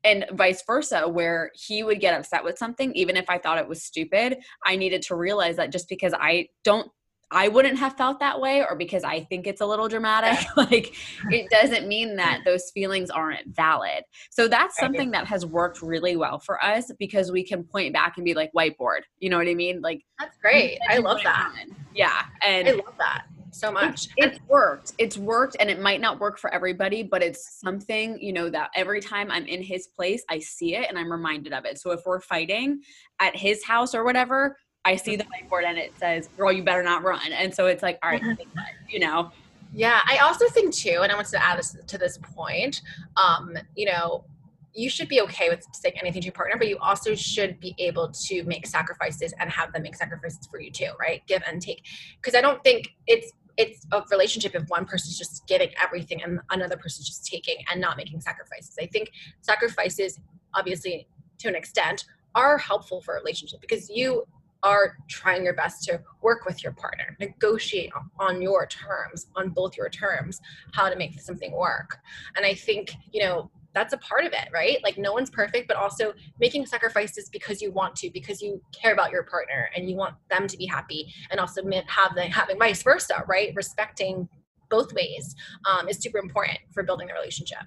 And 0.02 0.26
vice 0.32 0.62
versa 0.66 1.08
where 1.08 1.50
he 1.54 1.84
would 1.84 2.00
get 2.00 2.18
upset 2.18 2.42
with 2.42 2.58
something 2.58 2.92
even 2.94 3.16
if 3.16 3.30
i 3.30 3.38
thought 3.38 3.58
it 3.58 3.68
was 3.68 3.84
stupid 3.84 4.38
i 4.66 4.74
needed 4.74 5.02
to 5.02 5.14
realize 5.14 5.56
that 5.56 5.72
just 5.72 5.88
because 5.88 6.12
i 6.18 6.48
don't 6.64 6.90
I 7.34 7.48
wouldn't 7.48 7.78
have 7.78 7.96
felt 7.96 8.20
that 8.20 8.40
way 8.40 8.64
or 8.64 8.76
because 8.76 9.02
I 9.02 9.24
think 9.24 9.48
it's 9.48 9.60
a 9.60 9.66
little 9.66 9.88
dramatic. 9.88 10.46
like 10.56 10.94
it 11.30 11.50
doesn't 11.50 11.88
mean 11.88 12.16
that 12.16 12.42
those 12.44 12.70
feelings 12.70 13.10
aren't 13.10 13.54
valid. 13.54 14.04
So 14.30 14.46
that's 14.46 14.76
something 14.76 15.10
that 15.10 15.26
has 15.26 15.44
worked 15.44 15.82
really 15.82 16.16
well 16.16 16.38
for 16.38 16.62
us 16.62 16.92
because 16.98 17.32
we 17.32 17.42
can 17.42 17.64
point 17.64 17.92
back 17.92 18.14
and 18.16 18.24
be 18.24 18.34
like 18.34 18.52
whiteboard. 18.56 19.00
You 19.18 19.30
know 19.30 19.38
what 19.38 19.48
I 19.48 19.54
mean? 19.54 19.80
Like 19.80 20.02
That's 20.20 20.36
great. 20.38 20.78
I 20.88 20.98
love 20.98 21.20
that. 21.24 21.52
Yeah. 21.92 22.22
And 22.42 22.68
I 22.68 22.72
love 22.72 22.94
that 22.98 23.24
so 23.54 23.70
much. 23.70 24.08
It's, 24.16 24.36
it's 24.36 24.48
worked. 24.48 24.92
It's 24.98 25.16
worked 25.16 25.56
and 25.60 25.70
it 25.70 25.80
might 25.80 26.00
not 26.00 26.20
work 26.20 26.38
for 26.38 26.52
everybody, 26.52 27.02
but 27.02 27.22
it's 27.22 27.60
something, 27.60 28.18
you 28.20 28.32
know, 28.32 28.50
that 28.50 28.70
every 28.74 29.00
time 29.00 29.30
I'm 29.30 29.46
in 29.46 29.62
his 29.62 29.86
place, 29.86 30.24
I 30.28 30.38
see 30.40 30.74
it 30.74 30.86
and 30.88 30.98
I'm 30.98 31.10
reminded 31.10 31.52
of 31.52 31.64
it. 31.64 31.78
So 31.78 31.92
if 31.92 32.00
we're 32.04 32.20
fighting 32.20 32.80
at 33.20 33.36
his 33.36 33.64
house 33.64 33.94
or 33.94 34.04
whatever, 34.04 34.56
I 34.84 34.96
see 34.96 35.16
the 35.16 35.24
whiteboard 35.24 35.64
and 35.64 35.78
it 35.78 35.92
says, 35.98 36.28
girl, 36.36 36.52
you 36.52 36.62
better 36.62 36.82
not 36.82 37.02
run. 37.02 37.32
And 37.32 37.54
so 37.54 37.66
it's 37.66 37.82
like, 37.82 37.98
all 38.02 38.10
right, 38.10 38.22
you 38.88 39.00
know. 39.00 39.30
Yeah, 39.72 40.00
I 40.06 40.18
also 40.18 40.48
think 40.48 40.72
too, 40.72 41.00
and 41.02 41.10
I 41.10 41.16
want 41.16 41.26
to 41.28 41.44
add 41.44 41.58
this 41.58 41.76
to 41.86 41.98
this 41.98 42.18
point, 42.18 42.80
um, 43.16 43.56
you 43.74 43.86
know, 43.86 44.24
you 44.72 44.90
should 44.90 45.08
be 45.08 45.20
okay 45.22 45.48
with 45.48 45.64
saying 45.72 45.94
anything 46.00 46.20
to 46.20 46.26
your 46.26 46.32
partner, 46.32 46.56
but 46.56 46.68
you 46.68 46.76
also 46.78 47.14
should 47.14 47.58
be 47.60 47.74
able 47.78 48.10
to 48.10 48.42
make 48.44 48.66
sacrifices 48.66 49.32
and 49.38 49.50
have 49.50 49.72
them 49.72 49.82
make 49.82 49.96
sacrifices 49.96 50.46
for 50.50 50.60
you 50.60 50.70
too, 50.70 50.90
right? 51.00 51.22
Give 51.26 51.42
and 51.46 51.62
take. 51.62 51.84
Because 52.20 52.36
I 52.36 52.40
don't 52.40 52.62
think 52.62 52.94
it's 53.06 53.32
it's 53.56 53.86
a 53.92 54.02
relationship 54.10 54.54
if 54.56 54.68
one 54.68 54.84
person's 54.84 55.16
just 55.16 55.46
giving 55.46 55.68
everything 55.80 56.20
and 56.24 56.40
another 56.50 56.76
person's 56.76 57.06
just 57.06 57.24
taking 57.24 57.54
and 57.70 57.80
not 57.80 57.96
making 57.96 58.20
sacrifices. 58.20 58.74
I 58.80 58.86
think 58.86 59.12
sacrifices, 59.42 60.18
obviously, 60.54 61.06
to 61.38 61.48
an 61.48 61.54
extent, 61.54 62.04
are 62.34 62.58
helpful 62.58 63.00
for 63.00 63.14
a 63.14 63.20
relationship 63.20 63.60
because 63.60 63.88
you 63.88 64.26
are 64.64 64.96
trying 65.08 65.44
your 65.44 65.54
best 65.54 65.84
to 65.84 66.00
work 66.22 66.44
with 66.46 66.64
your 66.64 66.72
partner, 66.72 67.16
negotiate 67.20 67.92
on 68.18 68.42
your 68.42 68.66
terms, 68.66 69.26
on 69.36 69.50
both 69.50 69.76
your 69.76 69.90
terms, 69.90 70.40
how 70.72 70.88
to 70.88 70.96
make 70.96 71.20
something 71.20 71.52
work. 71.52 71.98
And 72.36 72.44
I 72.44 72.54
think, 72.54 72.94
you 73.12 73.22
know, 73.22 73.50
that's 73.74 73.92
a 73.92 73.98
part 73.98 74.24
of 74.24 74.32
it, 74.32 74.48
right? 74.52 74.78
Like 74.82 74.96
no 74.96 75.12
one's 75.12 75.30
perfect, 75.30 75.68
but 75.68 75.76
also 75.76 76.14
making 76.40 76.64
sacrifices 76.64 77.28
because 77.30 77.60
you 77.60 77.72
want 77.72 77.94
to, 77.96 78.10
because 78.10 78.40
you 78.40 78.62
care 78.72 78.92
about 78.92 79.10
your 79.10 79.24
partner 79.24 79.68
and 79.76 79.90
you 79.90 79.96
want 79.96 80.14
them 80.30 80.46
to 80.46 80.56
be 80.56 80.64
happy, 80.64 81.12
and 81.30 81.38
also 81.38 81.60
have 81.88 82.14
the 82.14 82.22
having 82.22 82.58
vice 82.58 82.82
versa, 82.82 83.22
right? 83.28 83.52
Respecting 83.54 84.28
both 84.70 84.92
ways 84.94 85.34
um, 85.68 85.88
is 85.88 85.98
super 85.98 86.18
important 86.18 86.58
for 86.72 86.82
building 86.84 87.08
the 87.08 87.14
relationship. 87.14 87.58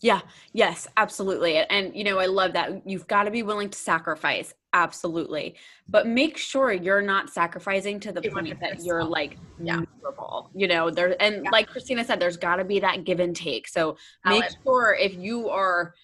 Yeah, 0.00 0.20
yes, 0.52 0.86
absolutely. 0.96 1.56
And, 1.56 1.94
you 1.94 2.04
know, 2.04 2.18
I 2.18 2.26
love 2.26 2.52
that. 2.52 2.86
You've 2.86 3.08
got 3.08 3.24
to 3.24 3.30
be 3.30 3.42
willing 3.42 3.68
to 3.70 3.78
sacrifice. 3.78 4.54
Absolutely. 4.72 5.56
But 5.88 6.06
make 6.06 6.36
sure 6.36 6.72
you're 6.72 7.02
not 7.02 7.30
sacrificing 7.30 7.98
to 8.00 8.12
the 8.12 8.22
point 8.22 8.60
that 8.60 8.84
you're 8.84 9.02
like 9.02 9.38
yeah. 9.60 9.80
miserable. 9.80 10.50
You 10.54 10.68
know, 10.68 10.90
there 10.90 11.20
and 11.20 11.44
yeah. 11.44 11.50
like 11.50 11.68
Christina 11.68 12.04
said, 12.04 12.20
there's 12.20 12.36
gotta 12.36 12.64
be 12.64 12.78
that 12.80 13.04
give 13.04 13.18
and 13.18 13.34
take. 13.34 13.66
So 13.66 13.96
Valid. 14.24 14.40
make 14.40 14.50
sure 14.62 14.94
if 14.94 15.14
you 15.14 15.48
are, 15.48 15.94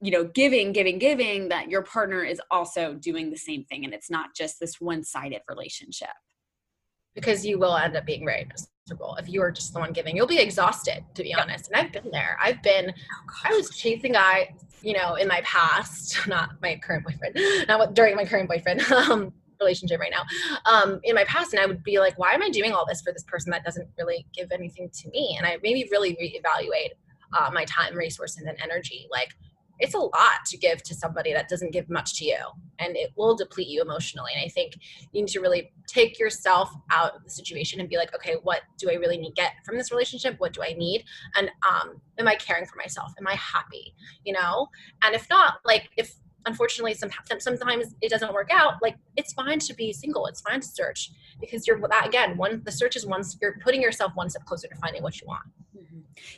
you 0.00 0.10
know, 0.10 0.24
giving, 0.24 0.72
giving, 0.72 0.98
giving, 0.98 1.48
that 1.50 1.70
your 1.70 1.82
partner 1.82 2.24
is 2.24 2.40
also 2.50 2.94
doing 2.94 3.30
the 3.30 3.36
same 3.36 3.64
thing 3.64 3.84
and 3.84 3.94
it's 3.94 4.10
not 4.10 4.34
just 4.34 4.58
this 4.58 4.80
one-sided 4.80 5.42
relationship. 5.48 6.08
Because 7.14 7.46
you 7.46 7.58
will 7.58 7.76
end 7.76 7.96
up 7.96 8.06
being 8.06 8.24
very 8.24 8.44
miserable 8.44 8.72
if 9.18 9.28
you 9.28 9.42
are 9.42 9.50
just 9.50 9.72
the 9.72 9.78
one 9.78 9.92
giving. 9.92 10.16
You'll 10.16 10.26
be 10.26 10.38
exhausted, 10.38 11.04
to 11.14 11.22
be 11.22 11.30
yep. 11.30 11.40
honest. 11.40 11.70
And 11.70 11.76
I've 11.76 11.92
been 11.92 12.10
there. 12.10 12.38
I've 12.42 12.62
been 12.62 12.92
oh, 12.92 13.34
I 13.44 13.54
was 13.54 13.70
chasing 13.70 14.12
guy 14.12 14.54
you 14.82 14.94
know, 14.94 15.14
in 15.14 15.28
my 15.28 15.40
past, 15.44 16.18
not 16.26 16.50
my 16.62 16.78
current 16.82 17.04
boyfriend, 17.04 17.36
not 17.68 17.94
during 17.94 18.16
my 18.16 18.24
current 18.24 18.48
boyfriend 18.48 18.80
um, 18.92 19.32
relationship 19.60 20.00
right 20.00 20.12
now, 20.12 20.24
um, 20.70 21.00
in 21.04 21.14
my 21.14 21.24
past, 21.24 21.52
and 21.52 21.60
I 21.60 21.66
would 21.66 21.82
be 21.82 21.98
like, 21.98 22.18
why 22.18 22.32
am 22.32 22.42
I 22.42 22.48
doing 22.48 22.72
all 22.72 22.86
this 22.86 23.02
for 23.02 23.12
this 23.12 23.24
person 23.24 23.50
that 23.50 23.64
doesn't 23.64 23.88
really 23.98 24.26
give 24.34 24.50
anything 24.52 24.90
to 24.90 25.08
me? 25.10 25.36
And 25.36 25.46
I 25.46 25.58
maybe 25.62 25.88
really 25.90 26.14
reevaluate 26.16 26.90
uh, 27.38 27.50
my 27.52 27.64
time, 27.66 27.94
resources, 27.94 28.44
and 28.46 28.56
energy. 28.62 29.06
Like, 29.10 29.30
it's 29.80 29.94
a 29.94 29.98
lot 29.98 30.44
to 30.46 30.56
give 30.56 30.82
to 30.82 30.94
somebody 30.94 31.32
that 31.32 31.48
doesn't 31.48 31.72
give 31.72 31.88
much 31.88 32.18
to 32.18 32.24
you 32.24 32.38
and 32.78 32.96
it 32.96 33.10
will 33.16 33.34
deplete 33.34 33.68
you 33.68 33.82
emotionally 33.82 34.30
and 34.34 34.44
i 34.44 34.48
think 34.48 34.74
you 35.12 35.22
need 35.22 35.28
to 35.28 35.40
really 35.40 35.72
take 35.86 36.18
yourself 36.18 36.70
out 36.90 37.16
of 37.16 37.24
the 37.24 37.30
situation 37.30 37.80
and 37.80 37.88
be 37.88 37.96
like 37.96 38.14
okay 38.14 38.36
what 38.42 38.60
do 38.78 38.90
i 38.90 38.94
really 38.94 39.18
need 39.18 39.30
get 39.40 39.52
from 39.64 39.76
this 39.76 39.90
relationship? 39.90 40.34
What 40.38 40.52
do 40.52 40.62
i 40.62 40.72
need? 40.72 41.04
And 41.36 41.50
um, 41.68 42.00
am 42.18 42.28
i 42.28 42.34
caring 42.36 42.66
for 42.66 42.76
myself? 42.76 43.12
Am 43.18 43.26
i 43.26 43.34
happy? 43.34 43.94
You 44.24 44.34
know? 44.34 44.68
And 45.02 45.14
if 45.14 45.28
not 45.28 45.54
like 45.64 45.90
if 45.96 46.14
unfortunately 46.46 46.94
sometimes 46.94 47.42
sometimes 47.42 47.94
it 48.00 48.10
doesn't 48.10 48.32
work 48.32 48.50
out 48.52 48.74
like 48.82 48.96
it's 49.16 49.32
fine 49.32 49.58
to 49.58 49.74
be 49.74 49.92
single 49.92 50.26
it's 50.26 50.40
fine 50.40 50.60
to 50.60 50.66
search 50.66 51.10
because 51.40 51.66
you're 51.66 51.80
that 51.88 52.06
again 52.06 52.36
one 52.36 52.62
the 52.64 52.72
search 52.72 52.96
is 52.96 53.06
one 53.06 53.22
you're 53.40 53.58
putting 53.62 53.82
yourself 53.82 54.12
one 54.14 54.28
step 54.30 54.44
closer 54.44 54.68
to 54.68 54.74
finding 54.76 55.02
what 55.02 55.20
you 55.20 55.26
want 55.26 55.44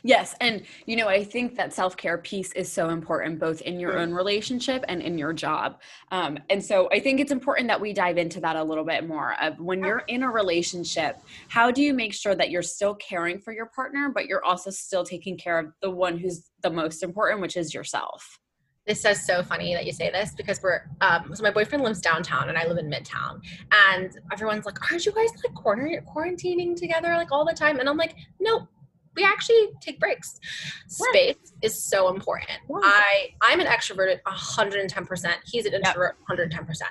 Yes. 0.03 0.35
And, 0.41 0.63
you 0.85 0.95
know, 0.95 1.07
I 1.07 1.23
think 1.23 1.55
that 1.55 1.73
self 1.73 1.97
care 1.97 2.17
piece 2.17 2.51
is 2.53 2.71
so 2.71 2.89
important 2.89 3.39
both 3.39 3.61
in 3.61 3.79
your 3.79 3.97
own 3.97 4.13
relationship 4.13 4.83
and 4.87 5.01
in 5.01 5.17
your 5.17 5.33
job. 5.33 5.81
Um, 6.11 6.37
and 6.49 6.63
so 6.63 6.89
I 6.91 6.99
think 6.99 7.19
it's 7.19 7.31
important 7.31 7.67
that 7.67 7.79
we 7.79 7.93
dive 7.93 8.17
into 8.17 8.39
that 8.41 8.55
a 8.55 8.63
little 8.63 8.83
bit 8.83 9.07
more 9.07 9.35
of 9.41 9.59
when 9.59 9.83
you're 9.83 10.03
in 10.07 10.23
a 10.23 10.29
relationship, 10.29 11.17
how 11.49 11.71
do 11.71 11.81
you 11.81 11.93
make 11.93 12.13
sure 12.13 12.35
that 12.35 12.49
you're 12.49 12.61
still 12.61 12.95
caring 12.95 13.39
for 13.39 13.53
your 13.53 13.67
partner, 13.67 14.11
but 14.13 14.25
you're 14.25 14.43
also 14.43 14.69
still 14.69 15.03
taking 15.03 15.37
care 15.37 15.59
of 15.59 15.73
the 15.81 15.89
one 15.89 16.17
who's 16.17 16.49
the 16.61 16.69
most 16.69 17.03
important, 17.03 17.41
which 17.41 17.57
is 17.57 17.73
yourself? 17.73 18.39
This 18.85 19.05
is 19.05 19.25
so 19.25 19.43
funny 19.43 19.73
that 19.73 19.85
you 19.85 19.93
say 19.93 20.11
this 20.11 20.33
because 20.35 20.61
we're 20.61 20.81
um, 21.01 21.33
so 21.33 21.43
my 21.43 21.51
boyfriend 21.51 21.83
lives 21.83 22.01
downtown 22.01 22.49
and 22.49 22.57
I 22.57 22.67
live 22.67 22.77
in 22.77 22.89
midtown 22.89 23.41
and 23.71 24.17
everyone's 24.31 24.65
like 24.65 24.91
aren't 24.91 25.05
you 25.05 25.11
guys 25.11 25.29
like 25.43 25.55
corner 25.55 26.03
quarantining 26.13 26.75
together 26.75 27.09
like 27.15 27.31
all 27.31 27.45
the 27.45 27.53
time 27.53 27.79
and 27.79 27.87
I'm 27.87 27.97
like 27.97 28.15
nope 28.39 28.67
we 29.15 29.23
actually 29.23 29.69
take 29.79 29.99
breaks. 29.99 30.39
Space 30.87 31.35
is 31.61 31.83
so 31.83 32.09
important. 32.09 32.49
I 32.83 33.29
I'm 33.41 33.59
an 33.59 33.67
extroverted 33.67 34.21
110%. 34.23 35.33
He's 35.45 35.65
an 35.65 35.73
introvert 35.73 36.17
110%. 36.29 36.81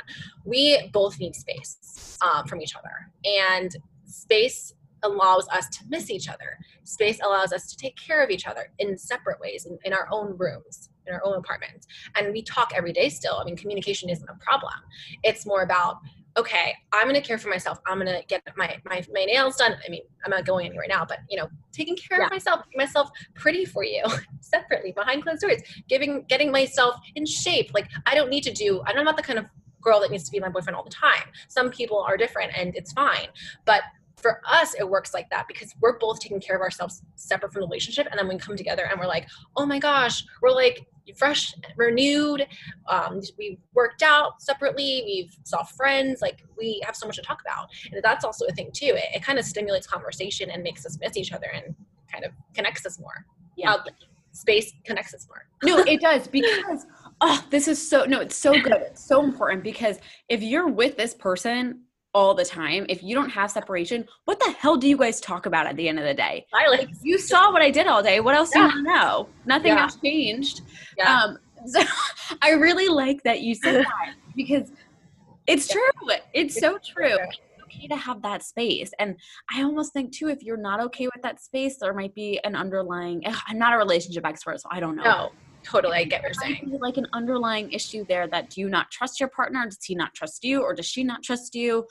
We 0.45 0.91
both 0.93 1.19
need 1.19 1.35
space 1.35 2.19
um, 2.23 2.47
from 2.47 2.61
each 2.61 2.77
other, 2.77 3.11
and 3.25 3.75
space 4.05 4.75
allows 5.03 5.49
us 5.49 5.69
to 5.71 5.85
miss 5.89 6.11
each 6.11 6.29
other. 6.29 6.59
Space 6.85 7.19
allows 7.25 7.53
us 7.53 7.67
to 7.69 7.77
take 7.77 7.97
care 7.97 8.23
of 8.23 8.31
each 8.31 8.47
other 8.47 8.71
in 8.79 8.97
separate 8.97 9.41
ways 9.41 9.67
in, 9.67 9.79
in 9.85 9.93
our 9.93 10.07
own 10.13 10.37
rooms 10.39 10.91
in 11.07 11.15
our 11.15 11.23
own 11.25 11.35
apartment 11.35 11.87
and 12.17 12.33
we 12.33 12.43
talk 12.43 12.73
every 12.75 12.93
day 12.93 13.09
still 13.09 13.37
i 13.41 13.45
mean 13.45 13.57
communication 13.57 14.09
isn't 14.09 14.29
a 14.29 14.35
problem 14.45 14.73
it's 15.23 15.47
more 15.47 15.63
about 15.63 15.99
okay, 16.37 16.75
I'm 16.93 17.07
gonna 17.07 17.21
care 17.21 17.39
for 17.39 17.49
myself. 17.49 17.79
I'm 17.87 17.99
gonna 17.99 18.23
get 18.29 18.43
my, 18.57 18.79
my, 18.85 19.05
my 19.13 19.25
nails 19.25 19.57
done. 19.57 19.75
I 19.85 19.91
mean, 19.91 20.03
I'm 20.25 20.31
not 20.31 20.47
going 20.47 20.67
anywhere 20.67 20.87
now, 20.89 21.05
but 21.05 21.19
you 21.29 21.37
know, 21.37 21.49
taking 21.73 21.97
care 21.97 22.21
yeah. 22.21 22.27
of 22.27 22.31
myself, 22.31 22.65
myself 22.75 23.11
pretty 23.35 23.65
for 23.65 23.85
you 23.85 24.05
separately 24.41 24.93
behind 24.93 25.23
closed 25.23 25.41
doors, 25.41 25.63
giving 25.89 26.25
getting 26.29 26.51
myself 26.51 26.97
in 27.15 27.27
shape. 27.27 27.73
Like 27.75 27.89
I 28.07 28.15
don't 28.15 28.31
need 28.31 28.45
to 28.45 28.53
do 28.53 28.83
I'm 28.87 29.05
not 29.05 29.17
the 29.17 29.23
kind 29.23 29.39
of 29.39 29.47
girl 29.81 30.01
that 30.01 30.11
needs 30.11 30.25
to 30.25 30.31
be 30.31 30.41
my 30.41 30.49
boyfriend 30.49 30.77
all 30.77 30.85
the 30.85 30.91
time. 30.91 31.25
Some 31.49 31.71
people 31.71 31.99
are 31.99 32.17
different 32.17 32.53
and 32.57 32.75
it's 32.77 32.93
fine. 32.93 33.29
But 33.65 33.83
for 34.17 34.41
us 34.47 34.75
it 34.79 34.89
works 34.89 35.13
like 35.13 35.29
that 35.31 35.49
because 35.49 35.75
we're 35.81 35.99
both 35.99 36.21
taking 36.21 36.41
care 36.41 36.55
of 36.55 36.63
ourselves 36.63 37.03
separate 37.17 37.53
from 37.53 37.63
the 37.63 37.67
relationship 37.67 38.07
and 38.11 38.19
then 38.19 38.29
we 38.29 38.39
come 38.39 38.57
together 38.57 38.87
and 38.89 39.01
we're 39.01 39.07
like 39.07 39.27
oh 39.57 39.67
my 39.67 39.81
gosh 39.81 40.25
we're 40.41 40.53
like 40.53 40.87
fresh 41.17 41.55
renewed 41.77 42.47
um, 42.89 43.21
we 43.39 43.59
worked 43.75 44.03
out 44.03 44.41
separately 44.41 45.03
we've 45.05 45.37
saw 45.45 45.63
friends 45.63 46.21
like 46.23 46.45
we 46.57 46.81
have 46.85 46.97
so 46.97 47.07
much 47.07 47.17
to 47.17 47.23
talk 47.23 47.41
about. 47.41 47.69
And 47.91 48.03
that's 48.03 48.25
also 48.25 48.47
a 48.47 48.53
thing 48.53 48.71
too 48.73 48.95
it, 48.97 49.05
it 49.15 49.23
kind 49.23 49.39
of 49.39 49.45
stimulates 49.45 49.87
conversation 49.87 50.51
and 50.51 50.63
makes 50.63 50.87
us 50.87 50.99
miss 51.01 51.17
each 51.17 51.33
other 51.33 51.49
and 51.55 51.75
kind 52.11 52.25
of 52.25 52.33
connects 52.55 52.87
us 52.87 52.99
more. 52.99 53.27
Yeah. 53.57 53.77
Space 54.33 54.73
connects 54.85 55.13
us 55.13 55.27
more. 55.29 55.45
No 55.63 55.79
it 55.87 56.01
does 56.01 56.27
because 56.27 56.87
oh 57.21 57.45
this 57.51 57.69
is 57.69 57.87
so 57.91 58.05
no 58.05 58.21
it's 58.21 58.37
so 58.37 58.53
good 58.53 58.73
it's 58.73 59.05
so 59.05 59.23
important 59.23 59.63
because 59.63 59.99
if 60.29 60.43
you're 60.43 60.69
with 60.69 60.97
this 60.97 61.15
person 61.15 61.83
all 62.15 62.35
the 62.35 62.45
time. 62.45 62.87
If 62.89 63.03
you 63.03 63.15
don't 63.15 63.31
have 63.31 63.51
separation, 63.51 64.07
what 64.25 64.39
the 64.39 64.51
hell 64.59 64.77
do 64.77 64.89
you 64.89 64.97
guys 64.97 65.21
talk 65.21 65.47
about 65.47 65.67
at 65.67 65.77
the 65.77 65.89
end 65.89 65.99
of 65.99 66.05
the 66.05 66.15
day? 66.15 66.47
I 66.53 66.69
like, 66.69 66.89
you 67.03 67.19
saw 67.19 67.53
what 67.53 67.63
I 67.63 67.71
did 67.71 67.87
all 67.87 68.03
day. 68.03 68.21
What 68.21 68.35
else 68.35 68.51
yeah. 68.55 68.71
do 68.71 68.79
you 68.79 68.83
know? 68.83 69.29
Nothing 69.47 69.73
yeah. 69.73 69.83
has 69.83 69.97
changed. 69.97 70.63
Yeah. 70.99 71.23
Um, 71.23 71.39
so 71.67 71.81
I 72.43 72.51
really 72.51 72.89
like 72.89 73.23
that 73.23 73.41
you 73.41 73.55
said 73.55 73.77
that 73.85 74.15
because 74.37 74.71
it's 75.47 75.69
true. 75.69 75.81
It's 76.35 76.59
so 76.59 76.79
true. 76.79 77.17
It's 77.19 77.41
okay 77.65 77.87
to 77.89 77.97
have 77.97 78.23
that 78.23 78.43
space. 78.43 78.93
And 78.99 79.17
I 79.51 79.63
almost 79.63 79.93
think 79.93 80.13
too, 80.13 80.29
if 80.29 80.43
you're 80.43 80.57
not 80.57 80.81
okay 80.81 81.07
with 81.07 81.23
that 81.23 81.41
space, 81.41 81.79
there 81.81 81.95
might 81.95 82.15
be 82.15 82.39
an 82.45 82.55
underlying, 82.55 83.25
I'm 83.47 83.59
not 83.59 83.73
a 83.73 83.79
relationship 83.79 84.27
expert, 84.27 84.61
so 84.61 84.69
I 84.71 84.81
don't 84.81 84.97
know. 84.97 85.03
No 85.03 85.33
totally 85.63 85.99
i 85.99 86.05
get 86.05 86.23
what 86.23 86.29
you're 86.29 86.35
saying. 86.35 86.79
like 86.81 86.97
an 86.97 87.07
underlying 87.13 87.71
issue 87.73 88.05
there 88.09 88.27
that 88.27 88.51
do 88.51 88.61
you 88.61 88.69
not 88.69 88.91
trust 88.91 89.21
your 89.21 89.29
partner? 89.29 89.65
Does 89.65 89.85
he 89.85 89.95
not 89.95 90.15
trust 90.15 90.45
you 90.45 90.63
or 90.63 90.75
does 90.75 90.87
she 90.87 91.05
not 91.05 91.23
trust 91.23 91.55
you? 91.55 91.87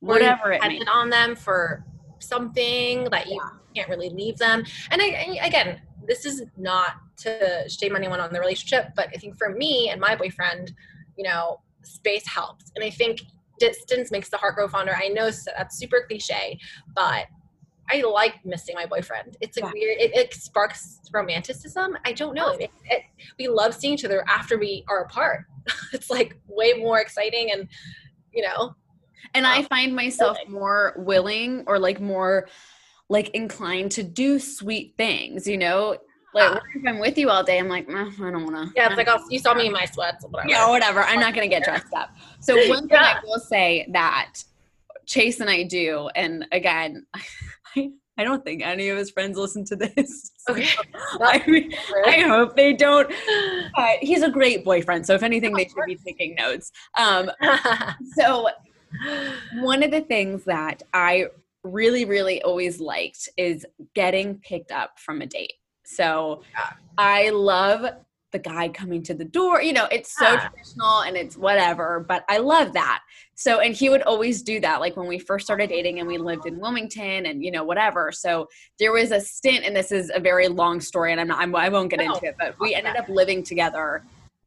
Whatever 0.00 0.52
it 0.52 0.60
depended 0.60 0.88
on 0.88 1.10
them 1.10 1.36
for 1.36 1.84
something 2.18 3.04
that 3.10 3.26
you 3.26 3.40
yeah. 3.74 3.82
can't 3.82 3.88
really 3.88 4.10
leave 4.10 4.36
them? 4.38 4.64
And 4.90 5.00
I, 5.02 5.38
I, 5.40 5.46
again 5.46 5.80
this 6.06 6.24
is 6.24 6.42
not 6.56 6.92
to 7.18 7.68
shame 7.68 7.94
anyone 7.94 8.20
on 8.20 8.32
the 8.32 8.40
relationship 8.40 8.88
but 8.96 9.08
i 9.14 9.18
think 9.18 9.36
for 9.36 9.50
me 9.50 9.90
and 9.90 10.00
my 10.00 10.16
boyfriend 10.16 10.72
you 11.16 11.24
know 11.24 11.60
space 11.82 12.26
helps. 12.26 12.72
And 12.74 12.84
i 12.84 12.90
think 12.90 13.22
distance 13.58 14.10
makes 14.10 14.30
the 14.30 14.38
heart 14.38 14.54
grow 14.54 14.66
fonder. 14.68 14.96
I 14.96 15.08
know 15.08 15.30
that's 15.56 15.76
super 15.76 16.04
cliche 16.08 16.58
but 16.94 17.26
I 17.92 18.02
like 18.02 18.44
missing 18.44 18.74
my 18.74 18.86
boyfriend. 18.86 19.36
It's 19.40 19.56
a 19.56 19.60
yeah. 19.60 19.70
weird. 19.72 20.00
It, 20.00 20.14
it, 20.14 20.34
sparks 20.34 21.00
romanticism. 21.12 21.96
I 22.04 22.12
don't 22.12 22.34
know. 22.34 22.50
It, 22.50 22.70
it, 22.84 23.02
we 23.38 23.48
love 23.48 23.74
seeing 23.74 23.94
each 23.94 24.04
other 24.04 24.24
after 24.28 24.58
we 24.58 24.84
are 24.88 25.04
apart. 25.04 25.46
it's 25.92 26.10
like 26.10 26.38
way 26.46 26.74
more 26.74 27.00
exciting, 27.00 27.50
and 27.52 27.68
you 28.32 28.42
know. 28.42 28.74
And 29.34 29.46
I 29.46 29.62
find 29.64 29.94
myself 29.94 30.38
more 30.48 30.94
willing, 30.96 31.64
or 31.66 31.78
like 31.78 32.00
more, 32.00 32.48
like 33.08 33.30
inclined 33.30 33.92
to 33.92 34.02
do 34.02 34.38
sweet 34.38 34.94
things. 34.96 35.46
You 35.46 35.58
know, 35.58 35.96
Like 36.32 36.56
uh, 36.56 36.60
if 36.74 36.86
I'm 36.86 36.98
with 36.98 37.18
you 37.18 37.28
all 37.30 37.42
day, 37.42 37.58
I'm 37.58 37.68
like, 37.68 37.88
I 37.90 38.04
don't 38.04 38.44
want 38.44 38.56
to. 38.56 38.72
Yeah, 38.76 38.88
it's 38.88 38.96
like 38.96 39.08
I'll, 39.08 39.24
you 39.30 39.38
saw 39.38 39.54
me 39.54 39.66
in 39.66 39.72
my 39.72 39.84
sweats. 39.84 40.24
Whatever. 40.24 40.48
Yeah, 40.48 40.68
whatever. 40.68 41.02
I'm 41.02 41.20
not 41.20 41.34
gonna 41.34 41.48
get 41.48 41.64
dressed 41.68 41.92
up. 41.92 42.10
So 42.40 42.54
one 42.68 42.88
thing 42.88 42.98
yeah. 43.00 43.18
I 43.18 43.20
will 43.24 43.40
say 43.40 43.86
that 43.92 44.42
Chase 45.06 45.40
and 45.40 45.50
I 45.50 45.64
do, 45.64 46.08
and 46.14 46.46
again, 46.52 47.06
I, 47.76 47.90
I 48.18 48.24
don't 48.24 48.44
think 48.44 48.62
any 48.62 48.88
of 48.90 48.98
his 48.98 49.10
friends 49.10 49.38
listen 49.38 49.64
to 49.66 49.76
this. 49.76 50.32
Okay. 50.48 50.66
I 51.20 51.44
mean, 51.46 51.72
I 52.06 52.22
hope 52.22 52.56
they 52.56 52.72
don't. 52.72 53.08
But 53.76 53.98
he's 54.00 54.22
a 54.22 54.30
great 54.30 54.64
boyfriend, 54.64 55.06
so 55.06 55.14
if 55.14 55.22
anything, 55.22 55.52
they 55.52 55.64
should 55.64 55.84
be 55.86 55.94
taking 55.94 56.34
notes. 56.34 56.72
Um, 56.98 57.30
so 58.16 58.48
one 59.60 59.84
of 59.84 59.92
the 59.92 60.00
things 60.00 60.42
that 60.46 60.82
I 60.92 61.26
really, 61.62 62.04
really 62.04 62.42
always 62.42 62.80
liked 62.80 63.28
is 63.36 63.64
getting 63.94 64.38
picked 64.38 64.72
up 64.72 64.98
from 64.98 65.20
a 65.20 65.26
date. 65.26 65.52
So 65.84 66.42
yeah. 66.52 66.72
I 66.98 67.30
love 67.30 67.86
the 68.32 68.38
guy 68.38 68.68
coming 68.68 69.02
to 69.04 69.14
the 69.14 69.24
door. 69.24 69.62
You 69.62 69.72
know, 69.72 69.86
it's 69.90 70.16
so 70.16 70.24
yeah. 70.24 70.48
traditional 70.48 71.00
and 71.00 71.16
it's 71.16 71.36
whatever, 71.36 72.04
but 72.06 72.24
I 72.28 72.38
love 72.38 72.72
that. 72.74 73.02
So, 73.34 73.60
and 73.60 73.74
he 73.74 73.88
would 73.88 74.02
always 74.02 74.42
do 74.42 74.60
that. 74.60 74.80
Like 74.80 74.96
when 74.96 75.06
we 75.06 75.18
first 75.18 75.46
started 75.46 75.70
dating 75.70 75.98
and 75.98 76.06
we 76.06 76.18
lived 76.18 76.46
in 76.46 76.58
Wilmington 76.58 77.26
and, 77.26 77.42
you 77.42 77.50
know, 77.50 77.64
whatever. 77.64 78.12
So 78.12 78.48
there 78.78 78.92
was 78.92 79.12
a 79.12 79.20
stint, 79.20 79.64
and 79.64 79.74
this 79.74 79.92
is 79.92 80.10
a 80.14 80.20
very 80.20 80.48
long 80.48 80.80
story 80.80 81.12
and 81.12 81.20
I'm 81.20 81.28
not, 81.28 81.40
I'm, 81.40 81.54
I 81.56 81.68
won't 81.68 81.90
get 81.90 82.00
no. 82.00 82.14
into 82.14 82.26
it, 82.26 82.36
but 82.38 82.58
we 82.60 82.74
ended 82.74 82.96
up 82.96 83.08
living 83.08 83.42
together 83.42 84.04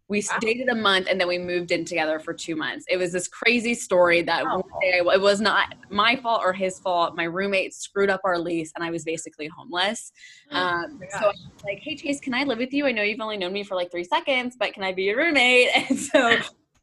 we 0.10 0.24
wow. 0.30 0.38
dated 0.40 0.68
a 0.68 0.76
month 0.76 1.08
and 1.10 1.20
then 1.20 1.28
we 1.28 1.38
moved 1.38 1.72
in 1.72 1.86
together 1.86 2.20
for 2.20 2.34
two 2.34 2.56
months. 2.56 2.86
It 2.90 2.98
was 2.98 3.14
this 3.14 3.28
crazy 3.28 3.74
story 3.74 4.22
that 4.24 4.44
oh. 4.46 4.62
day, 4.82 4.98
it 4.98 5.22
was 5.22 5.40
not 5.40 5.76
my 5.90 6.18
fault 6.18 6.42
or 6.44 6.52
his 6.52 6.78
fault. 6.80 7.16
My 7.16 7.24
roommate 7.24 7.74
screwed 7.74 8.10
up 8.10 8.22
our 8.26 8.38
lease 8.38 8.72
and 8.76 8.84
I 8.84 8.92
was 8.92 9.06
basically 9.06 9.48
homeless. 9.48 10.12
Oh 10.52 10.58
um, 10.58 11.00
so 11.10 11.18
I 11.18 11.28
was 11.28 11.64
like, 11.64 11.80
hey, 11.80 11.96
Chase, 11.96 12.20
can 12.20 12.34
I 12.34 12.44
live 12.44 12.58
with 12.58 12.74
you? 12.74 12.86
I 12.86 12.92
know 12.92 13.02
you've 13.02 13.22
only 13.22 13.38
known 13.38 13.54
me 13.54 13.64
for 13.64 13.76
like 13.76 13.92
three 13.92 14.04
seconds, 14.04 14.58
but 14.60 14.74
can 14.74 14.84
I 14.84 14.92
be 14.92 15.04
your 15.04 15.18
roommate? 15.18 15.70
And 15.90 16.00
so, 16.00 16.38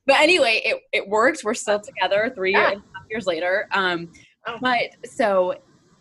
but 0.07 0.17
anyway, 0.21 0.61
it, 0.65 0.83
it 0.93 1.09
worked. 1.09 1.43
We're 1.45 1.55
still 1.55 1.81
together 1.81 2.33
three 2.35 2.53
yeah. 2.53 2.75
years 3.11 3.27
later. 3.27 3.69
Um, 3.73 4.11
oh. 4.47 4.59
But 4.61 4.97
so 5.05 5.57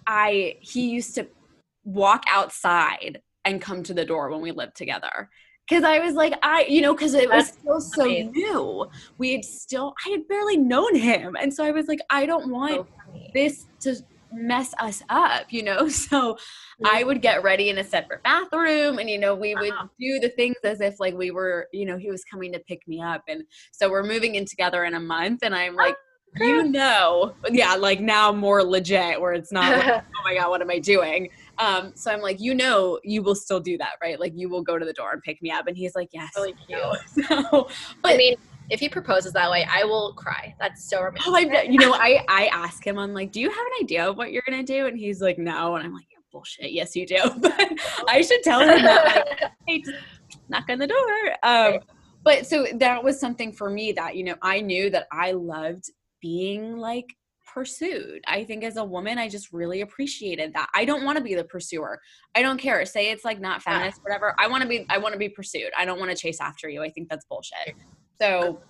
I, 0.08 0.56
he 0.62 0.90
used 0.90 1.16
to 1.16 1.28
walk 1.84 2.24
outside 2.32 3.22
and 3.46 3.62
come 3.62 3.84
to 3.84 3.94
the 3.94 4.06
door 4.06 4.30
when 4.30 4.42
we 4.42 4.52
lived 4.52 4.76
together 4.76 5.30
because 5.70 5.84
I 5.84 6.00
was 6.00 6.16
like, 6.16 6.34
I, 6.42 6.66
you 6.68 6.82
know, 6.82 6.96
because 6.96 7.14
it 7.14 7.30
was 7.30 7.50
still 7.50 7.80
so 7.80 8.06
amazing. 8.06 8.32
new. 8.32 8.90
We 9.20 9.34
had 9.34 9.46
still, 9.46 9.94
I 10.06 10.10
had 10.10 10.28
barely 10.28 10.58
known 10.58 10.96
him. 10.96 11.38
And 11.40 11.54
so 11.54 11.64
I 11.64 11.72
was 11.72 11.88
like, 11.88 12.00
I 12.10 12.26
don't 12.26 12.50
want 12.50 12.88
so 12.88 12.88
this 13.34 13.68
to 13.82 13.96
mess 14.32 14.74
us 14.80 15.04
up, 15.10 15.52
you 15.52 15.64
know? 15.64 15.88
So. 16.00 16.38
I 16.86 17.04
would 17.04 17.22
get 17.22 17.44
ready 17.44 17.70
in 17.70 17.78
a 17.80 17.84
separate 17.84 18.24
bathroom 18.24 19.00
and, 19.00 19.10
you 19.10 19.18
know, 19.18 19.36
we 19.36 19.54
would 19.54 19.74
uh-huh. 19.74 19.88
do 20.00 20.18
the 20.20 20.30
things 20.30 20.56
as 20.64 20.80
if 20.80 20.98
like 20.98 21.14
we 21.14 21.30
were, 21.30 21.68
you 21.74 21.86
know, 21.86 21.98
he 21.98 22.10
was 22.10 22.24
coming 22.24 22.54
to 22.54 22.60
pick 22.60 22.88
me 22.88 23.02
up. 23.02 23.22
And 23.28 23.44
so 23.74 23.90
we're 23.90 24.06
moving 24.06 24.36
in 24.36 24.46
together 24.46 24.86
in 24.86 24.94
a 24.94 25.00
month. 25.00 25.42
And 25.44 25.54
I'm 25.54 25.76
like, 25.76 25.98
you 26.38 26.64
know, 26.64 27.34
yeah, 27.52 27.76
like 27.76 28.00
now 28.00 28.32
more 28.32 28.64
legit 28.64 29.20
where 29.20 29.34
it's 29.34 29.52
not 29.52 29.78
like, 29.78 30.04
oh 30.18 30.22
my 30.24 30.36
God, 30.36 30.50
what 30.50 30.62
am 30.62 30.70
I 30.70 30.80
doing? 30.80 31.30
Um, 31.60 31.92
so 31.96 32.12
I'm 32.12 32.22
like, 32.22 32.40
you 32.40 32.56
know, 32.56 33.00
you 33.04 33.22
will 33.22 33.36
still 33.36 33.60
do 33.60 33.78
that, 33.78 33.94
right? 34.02 34.20
Like 34.20 34.34
you 34.36 34.50
will 34.50 34.62
go 34.62 34.80
to 34.80 34.86
the 34.86 34.94
door 34.94 35.12
and 35.12 35.22
pick 35.22 35.42
me 35.42 35.52
up. 35.52 35.68
And 35.68 35.76
he's 35.76 35.94
like, 35.94 36.10
yes. 36.12 36.32
Really 36.36 36.56
cute. 36.68 36.80
So, 37.28 37.68
but 38.02 38.14
I 38.14 38.18
mean, 38.18 38.36
if 38.70 38.80
he 38.80 38.88
proposes 38.88 39.34
that 39.34 39.50
way, 39.50 39.68
I 39.70 39.84
will 39.84 40.14
cry. 40.14 40.56
That's 40.60 40.90
so 40.90 41.02
romantic. 41.02 41.28
Oh, 41.28 41.36
I, 41.36 41.62
you 41.64 41.78
know, 41.80 41.94
I, 41.96 42.24
I 42.28 42.48
ask 42.48 42.86
him, 42.86 42.98
I'm 42.98 43.14
like, 43.14 43.32
do 43.32 43.42
you 43.42 43.50
have 43.50 43.60
an 43.60 43.84
idea 43.84 44.08
of 44.08 44.18
what 44.18 44.32
you're 44.32 44.44
going 44.48 44.64
to 44.64 44.74
do? 44.74 44.88
And 44.88 44.98
he's 44.98 45.22
like, 45.22 45.38
no. 45.38 45.76
And 45.76 45.86
I'm 45.86 45.94
like, 45.94 46.06
yeah, 46.12 46.20
bullshit. 46.32 46.72
Yes, 46.72 46.96
you 46.96 47.06
do. 47.06 47.20
But 47.40 47.72
I 48.08 48.22
should 48.22 48.42
tell 48.44 48.62
him 48.62 48.82
that, 48.84 49.28
like, 49.28 49.52
hey, 49.68 49.84
knock 50.48 50.70
on 50.70 50.80
the 50.80 50.88
door. 50.88 51.36
Um, 51.44 51.80
but 52.24 52.46
so 52.46 52.68
that 52.76 53.04
was 53.04 53.20
something 53.20 53.52
for 53.52 53.70
me 53.70 53.92
that, 53.94 54.16
you 54.16 54.24
know, 54.24 54.36
I 54.42 54.62
knew 54.62 54.90
that 54.92 55.08
I 55.12 55.32
loved 55.32 55.90
being 56.22 56.78
like 56.78 57.16
pursued. 57.54 58.22
I 58.28 58.44
think 58.44 58.64
as 58.64 58.78
a 58.78 58.84
woman, 58.84 59.18
I 59.18 59.30
just 59.30 59.52
really 59.52 59.82
appreciated 59.82 60.54
that. 60.54 60.68
I 60.76 60.86
don't 60.86 61.04
want 61.04 61.18
to 61.18 61.24
be 61.24 61.36
the 61.36 61.44
pursuer. 61.44 62.00
I 62.36 62.42
don't 62.42 62.58
care. 62.58 62.86
Say 62.86 63.12
it's 63.12 63.26
like 63.26 63.40
not 63.40 63.62
feminist, 63.62 64.02
whatever. 64.04 64.36
I 64.40 64.48
want 64.48 64.64
to 64.64 64.70
be. 64.70 64.86
I 64.90 64.98
want 64.98 65.14
to 65.14 65.20
be 65.20 65.30
pursued. 65.30 65.72
I 65.78 65.86
don't 65.86 66.00
want 66.00 66.12
to 66.12 66.18
chase 66.18 66.40
after 66.40 66.70
you. 66.70 66.82
I 66.82 66.90
think 66.90 67.10
that's 67.10 67.26
bullshit. 67.26 67.76
So 68.22 68.62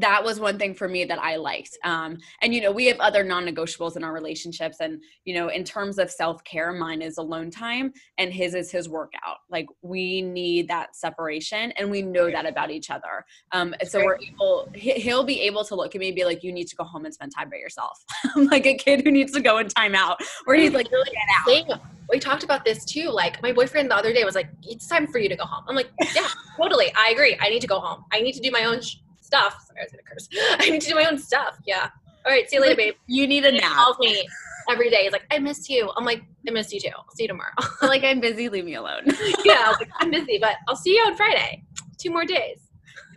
that 0.00 0.24
was 0.24 0.40
one 0.40 0.58
thing 0.58 0.74
for 0.74 0.88
me 0.88 1.04
that 1.04 1.18
I 1.18 1.36
liked. 1.36 1.76
Um, 1.84 2.18
and 2.42 2.54
you 2.54 2.60
know, 2.60 2.72
we 2.72 2.86
have 2.86 2.98
other 3.00 3.22
non-negotiables 3.22 3.96
in 3.96 4.04
our 4.04 4.12
relationships, 4.12 4.78
and 4.80 5.02
you 5.24 5.34
know, 5.34 5.48
in 5.48 5.64
terms 5.64 5.98
of 5.98 6.10
self-care, 6.10 6.72
mine 6.72 7.02
is 7.02 7.18
alone 7.18 7.50
time, 7.50 7.92
and 8.18 8.32
his 8.32 8.54
is 8.54 8.70
his 8.70 8.88
workout. 8.88 9.38
Like 9.50 9.66
we 9.82 10.22
need 10.22 10.68
that 10.68 10.96
separation, 10.96 11.72
and 11.72 11.90
we 11.90 12.02
know 12.02 12.30
that 12.30 12.46
about 12.46 12.70
each 12.70 12.90
other. 12.90 13.24
Um, 13.52 13.74
so 13.84 14.04
we're 14.04 14.18
able. 14.18 14.68
He'll 14.74 15.24
be 15.24 15.40
able 15.42 15.64
to 15.64 15.74
look 15.74 15.94
at 15.94 16.00
me 16.00 16.08
and 16.08 16.16
be 16.16 16.24
like, 16.24 16.42
"You 16.42 16.52
need 16.52 16.68
to 16.68 16.76
go 16.76 16.84
home 16.84 17.04
and 17.04 17.14
spend 17.14 17.32
time 17.36 17.50
by 17.50 17.56
yourself," 17.56 17.98
like 18.36 18.66
a 18.66 18.74
kid 18.74 19.02
who 19.04 19.10
needs 19.10 19.32
to 19.32 19.40
go 19.40 19.58
in 19.58 19.68
timeout, 19.68 20.16
where 20.44 20.56
he's 20.56 20.72
like, 20.72 20.88
"Get 20.90 21.70
out." 21.70 21.80
We 22.10 22.18
talked 22.18 22.42
about 22.42 22.64
this 22.64 22.84
too. 22.84 23.08
Like 23.08 23.40
my 23.40 23.52
boyfriend 23.52 23.90
the 23.90 23.96
other 23.96 24.12
day 24.12 24.24
was 24.24 24.34
like, 24.34 24.48
"It's 24.64 24.86
time 24.86 25.06
for 25.06 25.18
you 25.18 25.28
to 25.28 25.36
go 25.36 25.44
home." 25.44 25.64
I'm 25.68 25.76
like, 25.76 25.90
"Yeah, 26.14 26.26
totally. 26.56 26.92
I 26.96 27.10
agree. 27.10 27.36
I 27.40 27.48
need 27.50 27.60
to 27.60 27.68
go 27.68 27.78
home. 27.78 28.04
I 28.12 28.20
need 28.20 28.32
to 28.32 28.40
do 28.40 28.50
my 28.50 28.64
own." 28.64 28.80
Sh- 28.80 28.96
stuff. 29.30 29.64
Sorry, 29.66 29.80
I 29.80 29.84
was 29.84 29.92
gonna 29.92 30.02
curse. 30.02 30.28
I 30.60 30.70
need 30.70 30.82
to 30.82 30.88
do 30.88 30.94
my 30.94 31.04
own 31.04 31.18
stuff. 31.18 31.58
Yeah. 31.66 31.88
All 32.26 32.32
right. 32.32 32.48
See 32.48 32.56
you 32.56 32.62
later, 32.62 32.76
babe. 32.76 32.94
You 33.06 33.26
need 33.26 33.44
a 33.44 33.52
nap. 33.52 33.62
He 33.62 33.68
calls 33.68 33.98
me 33.98 34.28
every 34.68 34.90
day. 34.90 35.04
He's 35.04 35.12
like, 35.12 35.26
I 35.30 35.38
miss 35.38 35.68
you. 35.70 35.90
I'm 35.96 36.04
like, 36.04 36.22
I 36.46 36.50
miss 36.50 36.72
you 36.72 36.80
too. 36.80 36.90
I'll 36.94 37.14
see 37.14 37.24
you 37.24 37.28
tomorrow. 37.28 37.52
like, 37.82 38.04
I'm 38.04 38.20
busy. 38.20 38.48
Leave 38.48 38.64
me 38.64 38.74
alone. 38.74 39.04
yeah. 39.44 39.74
Like, 39.78 39.90
I'm 39.98 40.10
busy, 40.10 40.38
but 40.38 40.56
I'll 40.68 40.76
see 40.76 40.94
you 40.94 41.02
on 41.06 41.16
Friday. 41.16 41.64
Two 41.98 42.10
more 42.10 42.24
days. 42.24 42.60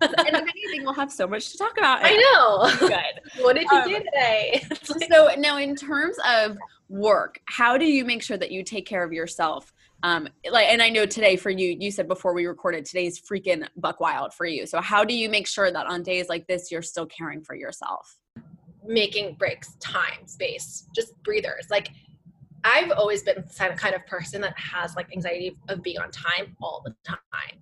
and 0.02 0.14
if 0.18 0.42
anything, 0.42 0.84
we'll 0.84 0.94
have 0.94 1.12
so 1.12 1.26
much 1.28 1.52
to 1.52 1.58
talk 1.58 1.78
about. 1.78 2.00
I 2.04 2.16
know. 2.16 2.88
Good. 2.88 3.44
what 3.44 3.56
did 3.56 3.68
you 3.72 3.78
um, 3.78 3.88
do 3.88 4.00
today? 4.00 4.66
so 4.84 5.30
now, 5.38 5.58
in 5.58 5.76
terms 5.76 6.18
of 6.28 6.58
work, 6.90 7.40
how 7.46 7.78
do 7.78 7.86
you 7.86 8.04
make 8.04 8.22
sure 8.22 8.38
that 8.38 8.52
you 8.52 8.64
take 8.64 8.86
care 8.86 9.04
of 9.04 9.14
yourself 9.14 9.74
um 10.04 10.28
like 10.52 10.68
and 10.68 10.82
i 10.82 10.90
know 10.90 11.06
today 11.06 11.36
for 11.36 11.50
you 11.50 11.76
you 11.80 11.90
said 11.90 12.08
before 12.08 12.34
we 12.34 12.46
recorded 12.46 12.86
today's 12.86 13.20
freaking 13.20 13.68
buck 13.78 14.00
wild 14.00 14.34
for 14.34 14.46
you. 14.46 14.66
So 14.66 14.82
how 14.82 15.04
do 15.04 15.14
you 15.14 15.30
make 15.30 15.48
sure 15.48 15.72
that 15.72 15.88
on 15.88 16.04
days 16.04 16.30
like 16.30 16.46
this 16.48 16.72
you're 16.72 16.82
still 16.82 17.06
caring 17.06 17.42
for 17.42 17.56
yourself? 17.56 18.18
Making 18.86 19.36
breaks 19.36 19.76
time 19.80 20.28
space 20.28 20.88
just 20.96 21.14
breathers. 21.24 21.68
Like 21.70 21.90
i've 22.64 22.92
always 22.92 23.24
been 23.24 23.44
the 23.46 23.76
kind 23.76 23.94
of 23.94 24.06
person 24.06 24.42
that 24.42 24.58
has 24.58 24.96
like 24.96 25.12
anxiety 25.12 25.58
of 25.70 25.82
being 25.82 25.98
on 25.98 26.10
time 26.12 26.56
all 26.62 26.82
the 26.86 26.96
time 27.04 27.60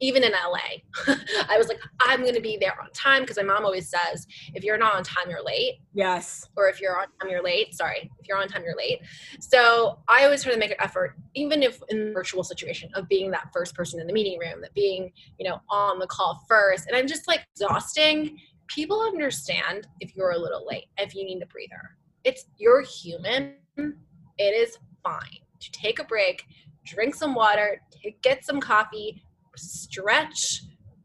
even 0.00 0.24
in 0.24 0.32
LA, 0.32 0.82
I 1.48 1.56
was 1.56 1.68
like, 1.68 1.78
I'm 2.00 2.22
going 2.22 2.34
to 2.34 2.40
be 2.40 2.56
there 2.60 2.74
on 2.80 2.90
time 2.92 3.22
because 3.22 3.36
my 3.36 3.42
mom 3.42 3.64
always 3.64 3.88
says, 3.88 4.26
if 4.54 4.64
you're 4.64 4.76
not 4.76 4.94
on 4.94 5.04
time, 5.04 5.30
you're 5.30 5.44
late. 5.44 5.80
Yes. 5.92 6.48
Or 6.56 6.68
if 6.68 6.80
you're 6.80 6.98
on 6.98 7.06
time, 7.20 7.30
you're 7.30 7.42
late. 7.42 7.74
Sorry, 7.74 8.10
if 8.18 8.28
you're 8.28 8.38
on 8.38 8.48
time, 8.48 8.62
you're 8.64 8.76
late. 8.76 9.00
So 9.40 9.98
I 10.08 10.24
always 10.24 10.42
try 10.42 10.52
to 10.52 10.58
make 10.58 10.72
an 10.72 10.76
effort, 10.80 11.16
even 11.34 11.62
if 11.62 11.80
in 11.88 12.12
virtual 12.12 12.42
situation, 12.42 12.90
of 12.94 13.08
being 13.08 13.30
that 13.30 13.50
first 13.52 13.74
person 13.74 14.00
in 14.00 14.06
the 14.06 14.12
meeting 14.12 14.38
room, 14.38 14.60
that 14.62 14.74
being, 14.74 15.12
you 15.38 15.48
know, 15.48 15.60
on 15.70 15.98
the 15.98 16.06
call 16.06 16.44
first. 16.48 16.86
And 16.88 16.96
I'm 16.96 17.06
just 17.06 17.28
like 17.28 17.46
exhausting. 17.54 18.38
People 18.66 19.00
understand 19.00 19.86
if 20.00 20.16
you're 20.16 20.32
a 20.32 20.38
little 20.38 20.66
late, 20.66 20.86
if 20.98 21.14
you 21.14 21.24
need 21.24 21.42
a 21.42 21.46
breather. 21.46 21.96
It's 22.24 22.46
you're 22.56 22.82
human. 22.82 23.54
It 23.76 24.42
is 24.42 24.78
fine 25.04 25.38
to 25.60 25.70
take 25.72 25.98
a 25.98 26.04
break, 26.04 26.44
drink 26.84 27.14
some 27.14 27.34
water, 27.34 27.80
get 28.22 28.44
some 28.44 28.60
coffee, 28.60 29.22
stretch, 29.56 30.62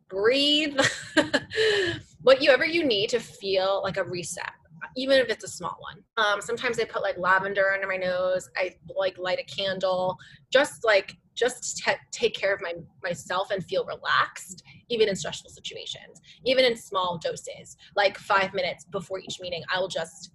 breathe, 0.09 0.79
whatever 2.21 2.65
you 2.65 2.83
need 2.83 3.09
to 3.09 3.19
feel 3.19 3.81
like 3.83 3.97
a 3.97 4.03
reset, 4.03 4.51
even 4.97 5.19
if 5.19 5.29
it's 5.29 5.43
a 5.43 5.47
small 5.47 5.77
one. 5.79 6.03
Um, 6.17 6.41
sometimes 6.41 6.79
I 6.79 6.85
put 6.85 7.01
like 7.01 7.17
lavender 7.17 7.71
under 7.73 7.87
my 7.87 7.97
nose. 7.97 8.49
I 8.57 8.75
like 8.97 9.17
light 9.17 9.39
a 9.39 9.43
candle, 9.43 10.17
just 10.51 10.83
like 10.83 11.15
just 11.35 11.77
to 11.77 11.95
take 12.11 12.33
care 12.33 12.53
of 12.53 12.61
my 12.61 12.73
myself 13.01 13.51
and 13.51 13.63
feel 13.63 13.85
relaxed, 13.85 14.63
even 14.89 15.07
in 15.07 15.15
stressful 15.15 15.49
situations, 15.49 16.21
even 16.45 16.65
in 16.65 16.75
small 16.75 17.17
doses, 17.17 17.77
like 17.95 18.17
five 18.17 18.53
minutes 18.53 18.85
before 18.85 19.19
each 19.19 19.39
meeting. 19.39 19.63
I 19.73 19.79
will 19.79 19.87
just 19.87 20.31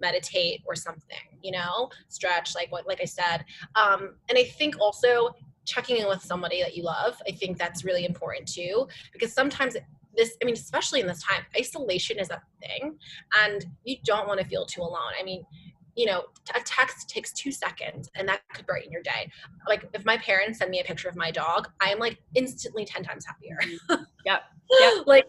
meditate 0.00 0.60
or 0.66 0.74
something 0.74 1.16
you 1.42 1.50
know 1.50 1.88
stretch 2.08 2.54
like 2.54 2.70
what 2.70 2.86
like 2.86 3.00
i 3.00 3.04
said 3.04 3.44
um 3.76 4.14
and 4.28 4.38
i 4.38 4.44
think 4.44 4.74
also 4.80 5.30
checking 5.66 5.96
in 5.96 6.08
with 6.08 6.22
somebody 6.22 6.62
that 6.62 6.76
you 6.76 6.84
love. 6.84 7.20
I 7.28 7.32
think 7.32 7.58
that's 7.58 7.84
really 7.84 8.04
important 8.04 8.48
too, 8.48 8.88
because 9.12 9.32
sometimes 9.32 9.76
this, 10.16 10.36
I 10.42 10.46
mean, 10.46 10.54
especially 10.54 11.00
in 11.00 11.06
this 11.06 11.22
time, 11.22 11.42
isolation 11.56 12.18
is 12.18 12.30
a 12.30 12.40
thing 12.60 12.96
and 13.44 13.66
you 13.84 13.96
don't 14.04 14.26
want 14.26 14.40
to 14.40 14.46
feel 14.46 14.64
too 14.64 14.80
alone. 14.80 15.12
I 15.20 15.22
mean, 15.22 15.44
you 15.94 16.06
know, 16.06 16.24
a 16.54 16.60
text 16.60 17.08
takes 17.08 17.32
two 17.32 17.50
seconds 17.50 18.10
and 18.14 18.28
that 18.28 18.42
could 18.54 18.66
brighten 18.66 18.92
your 18.92 19.02
day. 19.02 19.30
Like 19.68 19.88
if 19.94 20.04
my 20.04 20.18
parents 20.18 20.58
send 20.58 20.70
me 20.70 20.80
a 20.80 20.84
picture 20.84 21.08
of 21.08 21.16
my 21.16 21.30
dog, 21.30 21.68
I 21.80 21.90
am 21.90 21.98
like 21.98 22.18
instantly 22.34 22.84
10 22.84 23.02
times 23.02 23.24
happier. 23.26 23.58
Mm-hmm. 23.62 24.02
yep. 24.24 24.42
yep. 24.80 25.06
like 25.06 25.26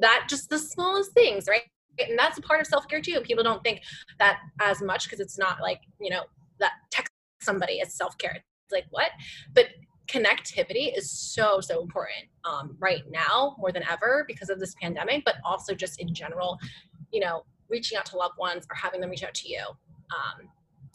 that, 0.00 0.26
just 0.28 0.48
the 0.48 0.58
smallest 0.58 1.12
things, 1.12 1.46
right? 1.48 1.62
And 1.98 2.18
that's 2.18 2.38
a 2.38 2.42
part 2.42 2.60
of 2.60 2.66
self 2.66 2.86
care 2.88 3.00
too. 3.00 3.20
People 3.20 3.42
don't 3.42 3.62
think 3.64 3.82
that 4.18 4.40
as 4.60 4.82
much 4.82 5.04
because 5.04 5.20
it's 5.20 5.38
not 5.38 5.60
like, 5.60 5.80
you 6.00 6.10
know, 6.10 6.22
that 6.60 6.72
text 6.90 7.10
somebody 7.40 7.74
is 7.74 7.92
self 7.94 8.16
care 8.18 8.42
like 8.72 8.86
what 8.90 9.10
but 9.54 9.66
connectivity 10.06 10.96
is 10.96 11.10
so 11.10 11.60
so 11.60 11.80
important 11.80 12.26
um, 12.44 12.76
right 12.78 13.02
now 13.10 13.56
more 13.58 13.72
than 13.72 13.82
ever 13.90 14.24
because 14.28 14.50
of 14.50 14.60
this 14.60 14.74
pandemic 14.80 15.24
but 15.24 15.36
also 15.44 15.74
just 15.74 16.00
in 16.00 16.14
general 16.14 16.58
you 17.12 17.20
know 17.20 17.44
reaching 17.68 17.98
out 17.98 18.06
to 18.06 18.16
loved 18.16 18.38
ones 18.38 18.64
or 18.70 18.76
having 18.76 19.00
them 19.00 19.10
reach 19.10 19.24
out 19.24 19.34
to 19.34 19.48
you 19.48 19.62
um, 20.14 20.48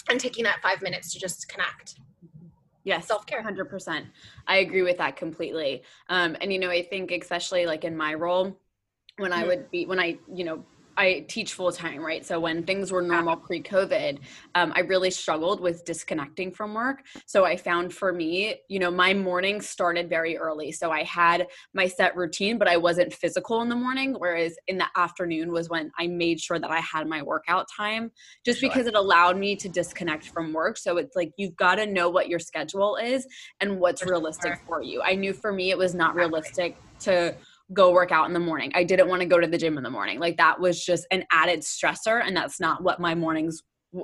and 0.10 0.20
taking 0.20 0.44
that 0.44 0.62
five 0.62 0.82
minutes 0.82 1.12
to 1.14 1.20
just 1.20 1.50
connect 1.50 1.96
Yes, 2.84 3.08
self 3.08 3.26
care. 3.26 3.44
100%. 3.44 4.06
I 4.48 4.58
agree 4.58 4.82
with 4.82 4.98
that 4.98 5.16
completely. 5.16 5.84
Um, 6.10 6.36
and, 6.42 6.52
you 6.52 6.60
know, 6.60 6.70
I 6.70 6.82
think, 6.82 7.12
especially 7.12 7.66
like 7.66 7.84
in 7.84 7.96
my 7.96 8.14
role, 8.14 8.58
when 9.18 9.32
mm-hmm. 9.32 9.40
I 9.40 9.48
would 9.48 9.70
be, 9.72 9.86
when 9.86 10.00
I, 10.00 10.18
you 10.34 10.44
know, 10.44 10.66
I 11.02 11.26
teach 11.28 11.54
full 11.54 11.72
time, 11.72 12.00
right? 12.06 12.24
So 12.24 12.40
when 12.40 12.64
things 12.64 12.92
were 12.92 13.02
normal 13.02 13.36
pre 13.36 13.60
COVID, 13.60 14.20
um, 14.54 14.72
I 14.76 14.82
really 14.82 15.10
struggled 15.10 15.60
with 15.60 15.84
disconnecting 15.84 16.52
from 16.52 16.76
work. 16.76 17.02
So 17.26 17.44
I 17.44 17.58
found 17.58 17.92
for 17.92 18.14
me, 18.14 18.58
you 18.68 18.78
know, 18.78 18.92
my 18.92 19.16
morning 19.16 19.62
started 19.62 20.10
very 20.10 20.38
early. 20.38 20.72
So 20.72 20.92
I 20.92 21.02
had 21.02 21.48
my 21.74 21.88
set 21.88 22.16
routine, 22.16 22.60
but 22.60 22.68
I 22.68 22.78
wasn't 22.78 23.12
physical 23.12 23.64
in 23.64 23.70
the 23.70 23.76
morning. 23.76 24.14
Whereas 24.16 24.56
in 24.68 24.78
the 24.78 24.86
afternoon 24.96 25.52
was 25.52 25.70
when 25.70 25.92
I 25.98 26.06
made 26.06 26.40
sure 26.40 26.60
that 26.60 26.70
I 26.70 26.82
had 26.82 27.08
my 27.08 27.24
workout 27.24 27.66
time 27.76 28.12
just 28.46 28.60
sure. 28.60 28.70
because 28.70 28.86
it 28.86 28.94
allowed 28.94 29.38
me 29.38 29.56
to 29.56 29.70
disconnect 29.70 30.30
from 30.30 30.54
work. 30.54 30.78
So 30.78 30.98
it's 30.98 31.16
like 31.16 31.32
you've 31.36 31.56
got 31.56 31.76
to 31.76 31.88
know 31.88 32.12
what 32.12 32.30
your 32.30 32.40
schedule 32.40 32.98
is 32.98 33.26
and 33.60 33.80
what's 33.80 34.04
for 34.04 34.12
realistic 34.12 34.54
sure. 34.54 34.62
for 34.68 34.84
you. 34.84 35.02
I 35.02 35.16
knew 35.16 35.34
for 35.34 35.52
me 35.52 35.72
it 35.72 35.78
was 35.80 35.96
not 35.96 36.14
realistic 36.14 36.78
to 37.00 37.36
go 37.74 37.92
work 37.92 38.12
out 38.12 38.28
in 38.28 38.34
the 38.34 38.40
morning. 38.40 38.72
I 38.76 38.84
didn't 38.84 39.08
want 39.08 39.22
to 39.22 39.26
go 39.26 39.40
to 39.40 39.48
the 39.48 39.58
gym 39.58 39.78
in 39.78 39.84
the 39.84 39.90
morning. 39.90 40.20
Like 40.20 40.38
that 40.38 40.60
was 40.60 40.84
just 40.84 41.06
an 41.12 41.24
added 41.32 41.62
stressor 41.62 42.22
and 42.26 42.36
that's 42.36 42.60
not 42.60 42.84
what 42.84 43.00
my 43.00 43.16
mornings 43.16 43.62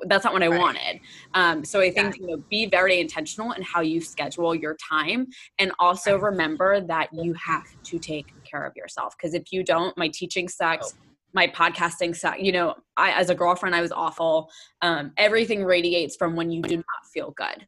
that's 0.08 0.26
not 0.26 0.34
what 0.34 0.44
I 0.44 0.48
right. 0.48 0.60
wanted. 0.60 1.00
Um, 1.34 1.64
so 1.64 1.80
I 1.80 1.90
think 1.92 2.18
you 2.18 2.28
know 2.28 2.44
be 2.50 2.66
very 2.66 3.00
intentional 3.00 3.54
in 3.54 3.62
how 3.62 3.82
you 3.82 4.02
schedule 4.02 4.54
your 4.54 4.76
time 4.90 5.28
and 5.60 5.72
also 5.80 6.18
remember 6.18 6.82
that 6.82 7.10
you 7.14 7.34
have 7.34 7.64
to 7.84 8.00
take 8.00 8.28
care 8.44 8.66
of 8.66 8.74
yourself 8.76 9.16
because 9.18 9.34
if 9.34 9.52
you 9.52 9.64
don't, 9.64 9.98
my 9.98 10.10
teaching 10.10 10.48
sucks. 10.48 10.94
Oh. 10.94 11.02
My 11.34 11.48
podcasting 11.48 12.16
sucks. 12.16 12.40
You 12.40 12.52
know, 12.52 12.76
I 12.96 13.12
as 13.12 13.30
a 13.30 13.36
girlfriend, 13.36 13.76
I 13.76 13.82
was 13.82 13.92
awful. 13.92 14.50
Um, 14.82 15.12
everything 15.18 15.64
radiates 15.64 16.16
from 16.16 16.36
when 16.36 16.52
you 16.52 16.62
do 16.62 16.78
not 16.78 17.06
feel 17.14 17.32
good. 17.32 17.68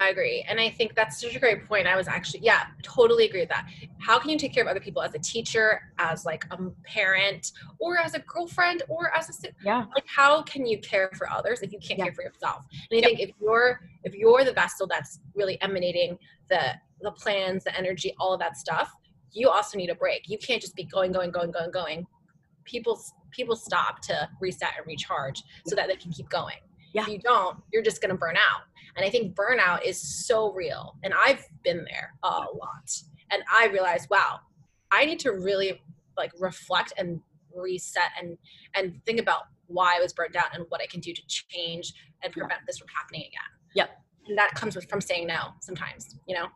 I 0.00 0.08
agree. 0.08 0.44
And 0.48 0.58
I 0.58 0.70
think 0.70 0.94
that's 0.94 1.20
such 1.20 1.36
a 1.36 1.38
great 1.38 1.68
point. 1.68 1.86
I 1.86 1.94
was 1.94 2.08
actually, 2.08 2.40
yeah, 2.40 2.68
totally 2.82 3.26
agree 3.26 3.40
with 3.40 3.50
that. 3.50 3.68
How 3.98 4.18
can 4.18 4.30
you 4.30 4.38
take 4.38 4.54
care 4.54 4.62
of 4.62 4.68
other 4.68 4.80
people 4.80 5.02
as 5.02 5.14
a 5.14 5.18
teacher, 5.18 5.82
as 5.98 6.24
like 6.24 6.46
a 6.50 6.58
parent, 6.84 7.52
or 7.78 7.98
as 7.98 8.14
a 8.14 8.20
girlfriend, 8.20 8.82
or 8.88 9.14
as 9.14 9.28
a 9.28 9.48
yeah? 9.62 9.84
Like, 9.94 10.06
how 10.06 10.40
can 10.42 10.64
you 10.66 10.78
care 10.78 11.10
for 11.14 11.30
others 11.30 11.60
if 11.60 11.70
you 11.70 11.78
can't 11.78 11.98
yeah. 11.98 12.06
care 12.06 12.14
for 12.14 12.22
yourself? 12.22 12.64
And 12.90 12.96
I 12.96 13.00
yep. 13.00 13.04
think 13.04 13.20
if 13.20 13.30
you're 13.38 13.80
if 14.02 14.14
you're 14.14 14.42
the 14.42 14.54
vessel 14.54 14.86
that's 14.86 15.20
really 15.34 15.60
emanating 15.60 16.18
the 16.48 16.76
the 17.02 17.10
plans, 17.10 17.64
the 17.64 17.76
energy, 17.76 18.14
all 18.18 18.32
of 18.32 18.40
that 18.40 18.56
stuff, 18.56 18.90
you 19.32 19.50
also 19.50 19.76
need 19.76 19.90
a 19.90 19.94
break. 19.94 20.30
You 20.30 20.38
can't 20.38 20.62
just 20.62 20.74
be 20.76 20.84
going, 20.84 21.12
going, 21.12 21.30
going, 21.30 21.50
going, 21.50 21.70
going. 21.70 22.06
People 22.64 22.98
people 23.32 23.54
stop 23.54 24.00
to 24.02 24.28
reset 24.40 24.70
and 24.78 24.86
recharge 24.86 25.42
so 25.66 25.76
that 25.76 25.88
they 25.88 25.96
can 25.96 26.10
keep 26.10 26.30
going. 26.30 26.56
Yeah. 26.94 27.02
If 27.02 27.08
you 27.08 27.18
don't, 27.18 27.58
you're 27.72 27.82
just 27.82 28.00
going 28.00 28.10
to 28.10 28.16
burn 28.16 28.36
out. 28.36 28.62
And 29.00 29.06
I 29.06 29.10
think 29.10 29.34
burnout 29.34 29.82
is 29.82 29.98
so 30.26 30.52
real. 30.52 30.98
And 31.02 31.14
I've 31.14 31.42
been 31.64 31.86
there 31.90 32.12
a 32.22 32.28
lot. 32.28 33.02
And 33.30 33.42
I 33.50 33.68
realized, 33.68 34.10
wow, 34.10 34.40
I 34.90 35.06
need 35.06 35.18
to 35.20 35.30
really 35.30 35.80
like 36.18 36.32
reflect 36.38 36.92
and 36.98 37.18
reset 37.56 38.10
and 38.20 38.36
and 38.74 39.00
think 39.06 39.18
about 39.18 39.44
why 39.68 39.96
I 39.96 40.00
was 40.00 40.12
burnt 40.12 40.36
out 40.36 40.54
and 40.54 40.66
what 40.68 40.82
I 40.82 40.86
can 40.86 41.00
do 41.00 41.14
to 41.14 41.22
change 41.28 41.94
and 42.22 42.30
prevent 42.30 42.60
this 42.66 42.76
from 42.76 42.88
happening 42.94 43.22
again. 43.22 43.40
Yep. 43.74 43.90
And 44.28 44.36
that 44.36 44.50
comes 44.54 44.76
with 44.76 44.86
from 44.90 45.00
saying 45.00 45.28
no 45.28 45.54
sometimes, 45.62 46.16
you 46.28 46.34
know. 46.34 46.48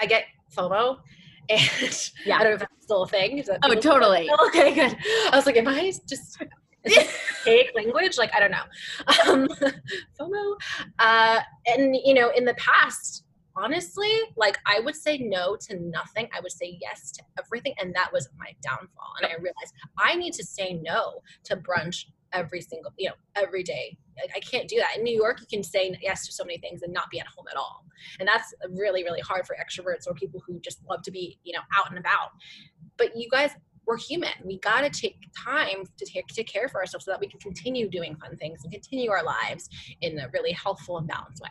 I 0.00 0.06
get 0.06 0.24
FOMO 0.56 0.96
and 1.50 2.10
yeah. 2.24 2.36
I 2.36 2.42
don't 2.42 2.52
know 2.52 2.54
if 2.54 2.60
that's 2.60 2.84
still 2.84 3.02
a 3.02 3.08
thing. 3.08 3.44
oh, 3.64 3.74
totally. 3.74 4.30
Okay, 4.46 4.72
good. 4.72 4.96
I 5.30 5.36
was 5.36 5.44
like, 5.44 5.58
am 5.58 5.68
I 5.68 5.92
just 6.08 6.42
fake 7.44 7.70
language? 7.74 8.18
Like 8.18 8.30
i 8.34 8.40
don't 8.40 8.50
know. 8.50 9.32
Um, 9.32 9.48
fomo. 10.20 10.56
Uh, 10.98 11.40
and 11.66 11.96
you 12.04 12.14
know 12.14 12.30
in 12.30 12.44
the 12.44 12.54
past 12.54 13.24
honestly 13.56 14.10
like 14.36 14.58
i 14.64 14.78
would 14.80 14.96
say 14.96 15.18
no 15.18 15.56
to 15.56 15.76
nothing. 15.78 16.28
I 16.36 16.40
would 16.40 16.52
say 16.52 16.78
yes 16.80 17.12
to 17.12 17.22
everything 17.38 17.74
and 17.80 17.94
that 17.94 18.12
was 18.12 18.28
my 18.38 18.52
downfall. 18.62 19.12
And 19.20 19.30
i 19.30 19.34
realized 19.34 19.74
i 19.98 20.14
need 20.14 20.32
to 20.34 20.44
say 20.44 20.80
no 20.82 21.20
to 21.44 21.56
brunch 21.56 22.06
every 22.32 22.60
single 22.60 22.92
you 22.96 23.08
know 23.08 23.14
every 23.36 23.62
day. 23.62 23.98
Like, 24.20 24.30
i 24.36 24.40
can't 24.40 24.68
do 24.68 24.76
that. 24.76 24.96
In 24.96 25.02
new 25.02 25.16
york 25.16 25.40
you 25.40 25.46
can 25.46 25.62
say 25.62 25.94
yes 26.00 26.26
to 26.26 26.32
so 26.32 26.44
many 26.44 26.58
things 26.58 26.82
and 26.82 26.92
not 26.92 27.10
be 27.10 27.20
at 27.20 27.26
home 27.26 27.46
at 27.50 27.56
all. 27.56 27.84
And 28.18 28.28
that's 28.28 28.54
really 28.70 29.02
really 29.02 29.20
hard 29.20 29.46
for 29.46 29.56
extroverts 29.56 30.06
or 30.06 30.14
people 30.14 30.42
who 30.46 30.60
just 30.60 30.80
love 30.88 31.02
to 31.02 31.10
be 31.10 31.38
you 31.42 31.52
know 31.52 31.62
out 31.76 31.90
and 31.90 31.98
about. 31.98 32.30
But 32.96 33.16
you 33.16 33.28
guys 33.30 33.50
we're 33.86 33.96
human. 33.96 34.30
We 34.44 34.58
got 34.58 34.80
to 34.82 34.90
take 34.90 35.16
time 35.36 35.84
to 35.96 36.06
take 36.06 36.26
to 36.28 36.44
care 36.44 36.68
for 36.68 36.80
ourselves 36.80 37.04
so 37.04 37.10
that 37.10 37.20
we 37.20 37.28
can 37.28 37.40
continue 37.40 37.88
doing 37.88 38.16
fun 38.16 38.36
things 38.36 38.60
and 38.62 38.72
continue 38.72 39.10
our 39.10 39.24
lives 39.24 39.68
in 40.00 40.18
a 40.18 40.28
really 40.32 40.52
healthful 40.52 40.98
and 40.98 41.08
balanced 41.08 41.42
way. 41.42 41.50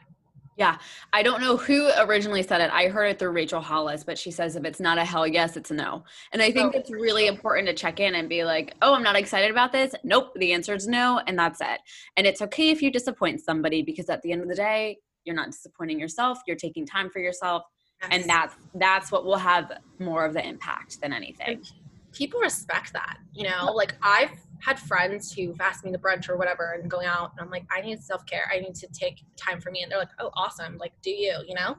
Yeah, 0.59 0.77
I 1.13 1.23
don't 1.23 1.39
know 1.39 1.55
who 1.55 1.89
originally 1.99 2.43
said 2.43 2.59
it. 2.59 2.69
I 2.69 2.89
heard 2.89 3.05
it 3.05 3.17
through 3.17 3.31
Rachel 3.31 3.61
Hollis, 3.61 4.03
but 4.03 4.17
she 4.17 4.29
says 4.29 4.57
if 4.57 4.65
it's 4.65 4.81
not 4.81 4.97
a 4.97 5.05
hell 5.05 5.25
yes, 5.25 5.55
it's 5.55 5.71
a 5.71 5.73
no. 5.73 6.03
And 6.33 6.41
I 6.41 6.51
think 6.51 6.75
oh, 6.75 6.77
it's 6.77 6.91
really 6.91 7.27
important 7.27 7.69
to 7.69 7.73
check 7.73 8.01
in 8.01 8.15
and 8.15 8.27
be 8.27 8.43
like, 8.43 8.73
oh, 8.81 8.93
I'm 8.93 9.01
not 9.01 9.15
excited 9.15 9.51
about 9.51 9.71
this. 9.71 9.95
Nope, 10.03 10.33
the 10.35 10.51
answer 10.51 10.75
is 10.75 10.85
no, 10.85 11.21
and 11.27 11.39
that's 11.39 11.61
it. 11.61 11.79
And 12.17 12.27
it's 12.27 12.41
okay 12.41 12.71
if 12.71 12.81
you 12.81 12.91
disappoint 12.91 13.39
somebody 13.39 13.83
because 13.83 14.09
at 14.09 14.21
the 14.21 14.33
end 14.33 14.41
of 14.41 14.49
the 14.49 14.55
day, 14.55 14.97
you're 15.23 15.35
not 15.35 15.51
disappointing 15.51 15.97
yourself. 15.97 16.39
You're 16.45 16.57
taking 16.57 16.85
time 16.85 17.09
for 17.09 17.19
yourself, 17.19 17.63
yes. 18.01 18.09
and 18.11 18.29
that's 18.29 18.55
that's 18.75 19.13
what 19.13 19.23
will 19.23 19.37
have 19.37 19.71
more 19.97 20.25
of 20.25 20.33
the 20.33 20.45
impact 20.45 20.99
than 20.99 21.13
anything 21.13 21.61
people 22.11 22.39
respect 22.39 22.93
that, 22.93 23.17
you 23.33 23.43
know, 23.43 23.71
like 23.73 23.95
I've 24.01 24.31
had 24.59 24.77
friends 24.77 25.31
who've 25.31 25.59
asked 25.61 25.85
me 25.85 25.91
to 25.91 25.97
brunch 25.97 26.29
or 26.29 26.37
whatever 26.37 26.73
and 26.73 26.89
going 26.89 27.07
out 27.07 27.31
and 27.31 27.41
I'm 27.45 27.49
like, 27.49 27.65
I 27.75 27.81
need 27.81 28.03
self 28.03 28.25
care. 28.25 28.49
I 28.53 28.59
need 28.59 28.75
to 28.75 28.87
take 28.87 29.23
time 29.37 29.61
for 29.61 29.71
me. 29.71 29.83
And 29.83 29.91
they're 29.91 29.99
like, 29.99 30.09
oh, 30.19 30.31
awesome. 30.35 30.77
Like, 30.77 30.93
do 31.01 31.11
you, 31.11 31.35
you 31.47 31.55
know? 31.55 31.77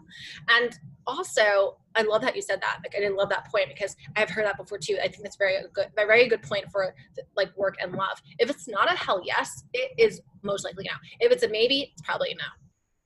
And 0.49 0.79
also, 1.07 1.77
I 1.95 2.03
love 2.03 2.23
that 2.23 2.37
you 2.37 2.43
said 2.43 2.61
that. 2.63 2.79
Like, 2.83 2.95
I 2.97 3.01
didn't 3.01 3.17
love 3.17 3.29
that 3.31 3.51
point 3.51 3.69
because 3.69 3.97
I've 4.17 4.31
heard 4.31 4.47
that 4.47 4.57
before 4.57 4.79
too. 4.79 4.97
I 5.03 5.09
think 5.09 5.23
that's 5.23 5.37
very 5.37 5.57
good, 5.75 5.87
a 5.99 6.07
very 6.07 6.29
good 6.29 6.43
point 6.43 6.71
for 6.71 6.95
like 7.37 7.57
work 7.57 7.77
and 7.83 7.93
love. 7.93 8.23
If 8.39 8.49
it's 8.49 8.69
not 8.69 8.93
a 8.93 8.97
hell 8.97 9.21
yes, 9.25 9.65
it 9.73 9.93
is 9.99 10.23
most 10.43 10.65
likely 10.65 10.85
no. 10.85 10.97
If 11.21 11.33
it's 11.33 11.43
a 11.43 11.49
maybe, 11.49 11.91
it's 11.93 12.03
probably 12.03 12.31
a 12.31 12.37
no. 12.37 12.45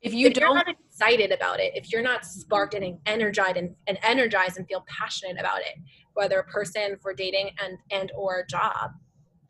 If 0.02 0.12
you 0.12 0.26
if 0.26 0.34
don't 0.34 0.54
not 0.54 0.68
excited 0.68 1.32
about 1.32 1.60
it, 1.60 1.72
if 1.74 1.90
you're 1.90 2.02
not 2.02 2.26
sparked 2.26 2.74
and 2.74 2.98
energized 3.06 3.56
and, 3.56 3.74
and 3.86 3.98
energized 4.02 4.58
and 4.58 4.68
feel 4.68 4.84
passionate 4.86 5.40
about 5.40 5.60
it, 5.60 5.78
whether 6.14 6.38
a 6.38 6.44
person 6.44 6.96
for 7.00 7.12
dating 7.12 7.50
and 7.62 7.78
and 7.90 8.10
or 8.16 8.44
job 8.48 8.90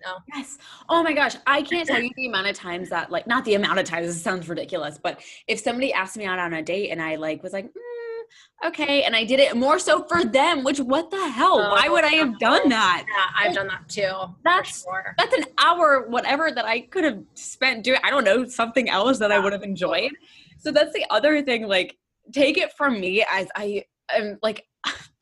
no. 0.05 0.17
Yes. 0.35 0.59
Oh 0.89 1.03
my 1.03 1.13
gosh. 1.13 1.37
I 1.47 1.63
can't 1.63 1.89
tell 1.89 2.01
you 2.01 2.11
the 2.17 2.27
amount 2.27 2.47
of 2.49 2.55
times 2.55 2.91
that, 2.91 3.11
like, 3.11 3.27
not 3.27 3.45
the 3.45 3.55
amount 3.55 3.79
of 3.79 3.87
times, 3.87 4.09
it 4.09 4.15
sounds 4.15 4.49
ridiculous, 4.49 4.99
but 5.03 5.21
if 5.49 5.61
somebody 5.61 5.93
asked 5.93 6.17
me 6.17 6.27
out 6.27 6.39
on 6.39 6.53
a 6.53 6.63
date 6.63 6.91
and 6.91 7.01
I, 7.01 7.17
like, 7.17 7.43
was 7.43 7.53
like, 7.53 7.67
mm, 7.67 8.69
okay, 8.69 9.03
and 9.05 9.17
I 9.17 9.25
did 9.25 9.41
it 9.41 9.57
more 9.57 9.79
so 9.79 10.05
for 10.05 10.25
them, 10.25 10.63
which, 10.63 10.79
what 10.79 11.11
the 11.11 11.29
hell? 11.31 11.59
Oh, 11.59 11.71
Why 11.71 11.89
would 11.89 12.05
I 12.05 12.15
have 12.15 12.39
done 12.39 12.69
that? 12.69 13.07
Yeah, 13.09 13.27
I've 13.49 13.55
done 13.55 13.69
that 13.69 13.89
too. 13.89 14.35
That's, 14.45 14.83
sure. 14.83 15.15
that's 15.17 15.35
an 15.35 15.45
hour, 15.59 16.07
whatever, 16.09 16.51
that 16.53 16.65
I 16.65 16.83
could 16.83 17.05
have 17.05 17.23
spent 17.35 17.85
doing, 17.85 18.01
I 18.03 18.11
don't 18.11 18.25
know, 18.25 18.47
something 18.47 18.91
else 18.91 19.19
that. 19.19 19.33
I 19.33 19.39
would 19.39 19.53
have 19.53 19.63
enjoyed. 19.63 20.13
So 20.59 20.71
that's 20.71 20.93
the 20.93 21.05
other 21.11 21.43
thing, 21.43 21.67
like, 21.67 21.97
take 22.33 22.59
it 22.59 22.73
from 22.75 23.01
me 23.01 23.25
as 23.31 23.49
I 23.57 23.85
am, 24.15 24.39
like, 24.43 24.67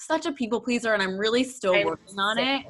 such 0.03 0.27
a 0.27 0.33
people 0.33 0.61
pleaser 0.61 0.93
and 0.93 1.03
I'm 1.03 1.17
really 1.17 1.45
still 1.45 1.75
I'm 1.75 1.87
working 1.87 2.19
on 2.19 2.39
it. 2.39 2.67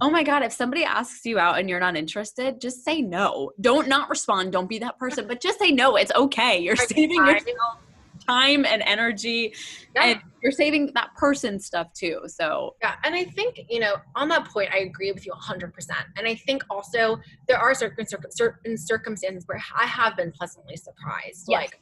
Oh 0.00 0.10
my 0.10 0.22
God, 0.22 0.42
if 0.42 0.52
somebody 0.52 0.84
asks 0.84 1.24
you 1.24 1.38
out 1.38 1.58
and 1.58 1.70
you're 1.70 1.80
not 1.80 1.96
interested, 1.96 2.60
just 2.60 2.84
say 2.84 3.00
no. 3.00 3.52
Don't 3.60 3.88
not 3.88 4.10
respond. 4.10 4.52
Don't 4.52 4.68
be 4.68 4.78
that 4.80 4.98
person, 4.98 5.26
but 5.26 5.40
just 5.40 5.58
say 5.58 5.70
no. 5.70 5.96
It's 5.96 6.12
okay. 6.12 6.58
You're 6.58 6.76
saving 6.76 7.24
yourself 7.24 7.78
time 8.26 8.64
and 8.64 8.82
energy 8.86 9.54
yeah. 9.94 10.04
and 10.04 10.20
you're 10.42 10.52
saving 10.52 10.90
that 10.94 11.14
person 11.16 11.58
stuff 11.58 11.92
too. 11.92 12.20
So, 12.26 12.74
yeah. 12.82 12.96
And 13.04 13.14
I 13.14 13.24
think, 13.24 13.60
you 13.68 13.80
know, 13.80 13.94
on 14.14 14.28
that 14.28 14.48
point, 14.48 14.70
I 14.72 14.78
agree 14.78 15.12
with 15.12 15.26
you 15.26 15.32
100%. 15.32 15.72
And 16.16 16.26
I 16.26 16.34
think 16.34 16.62
also 16.70 17.18
there 17.48 17.58
are 17.58 17.74
certain, 17.74 18.06
certain 18.30 18.76
circumstances 18.76 19.44
where 19.46 19.62
I 19.76 19.86
have 19.86 20.16
been 20.16 20.32
pleasantly 20.32 20.76
surprised. 20.76 21.46
Yes. 21.48 21.62
Like, 21.62 21.80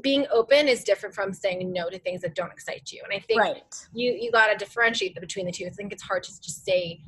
being 0.00 0.26
open 0.32 0.68
is 0.68 0.84
different 0.84 1.14
from 1.14 1.32
saying 1.32 1.72
no 1.72 1.90
to 1.90 1.98
things 1.98 2.22
that 2.22 2.34
don't 2.34 2.50
excite 2.52 2.90
you. 2.92 3.02
And 3.04 3.12
I 3.12 3.20
think 3.20 3.40
right. 3.40 3.88
you 3.92 4.12
you 4.12 4.30
got 4.30 4.46
to 4.48 4.56
differentiate 4.56 5.18
between 5.20 5.46
the 5.46 5.52
two. 5.52 5.66
I 5.66 5.70
think 5.70 5.92
it's 5.92 6.02
hard 6.02 6.22
to 6.24 6.40
just 6.40 6.64
say 6.64 7.00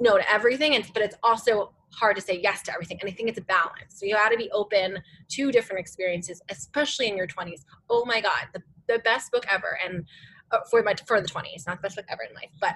no 0.00 0.16
to 0.16 0.30
everything, 0.30 0.74
and 0.74 0.84
but 0.92 1.02
it's 1.02 1.16
also 1.22 1.72
hard 1.94 2.16
to 2.16 2.22
say 2.22 2.38
yes 2.42 2.62
to 2.62 2.72
everything. 2.72 2.98
And 3.00 3.10
I 3.10 3.12
think 3.12 3.28
it's 3.28 3.38
a 3.38 3.42
balance. 3.42 3.94
So 3.94 4.06
you 4.06 4.14
got 4.14 4.28
to 4.30 4.36
be 4.36 4.50
open 4.50 4.98
to 5.28 5.52
different 5.52 5.80
experiences, 5.80 6.42
especially 6.50 7.08
in 7.08 7.16
your 7.16 7.26
20s. 7.26 7.64
Oh 7.88 8.04
my 8.04 8.20
God, 8.20 8.48
the, 8.52 8.62
the 8.86 8.98
best 9.00 9.32
book 9.32 9.44
ever, 9.50 9.78
and 9.84 10.04
uh, 10.50 10.58
for 10.70 10.82
my 10.82 10.94
for 11.06 11.20
the 11.20 11.28
20s, 11.28 11.66
not 11.66 11.78
the 11.78 11.82
best 11.82 11.96
book 11.96 12.06
ever 12.08 12.22
in 12.28 12.34
life, 12.34 12.50
but 12.60 12.74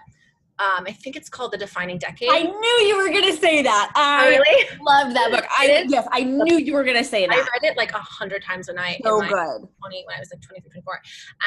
Um, 0.62 0.84
I 0.86 0.92
think 0.92 1.16
it's 1.16 1.28
called 1.28 1.52
The 1.52 1.58
Defining 1.58 1.98
Decade. 1.98 2.28
I 2.30 2.42
knew 2.42 2.86
you 2.86 2.96
were 2.96 3.08
gonna 3.12 3.32
say 3.36 3.62
that. 3.62 3.90
I 3.96 4.26
Oh, 4.26 4.28
really? 4.28 4.68
love 4.80 5.12
that 5.14 5.30
book. 5.32 5.44
I 5.50 5.84
yes, 5.88 6.06
I 6.12 6.22
knew 6.22 6.56
you 6.56 6.74
were 6.74 6.84
gonna 6.84 7.02
say 7.02 7.26
that. 7.26 7.34
I 7.34 7.38
read 7.40 7.72
it 7.72 7.76
like 7.76 7.92
a 7.92 7.98
hundred 7.98 8.44
times 8.44 8.68
a 8.68 8.72
night. 8.72 8.98
in 9.00 9.04
So 9.04 9.20
good. 9.20 9.28
20 9.30 10.04
when 10.06 10.16
I 10.16 10.20
was 10.20 10.30
like 10.32 10.40
23, 10.42 10.70
24. 10.70 11.00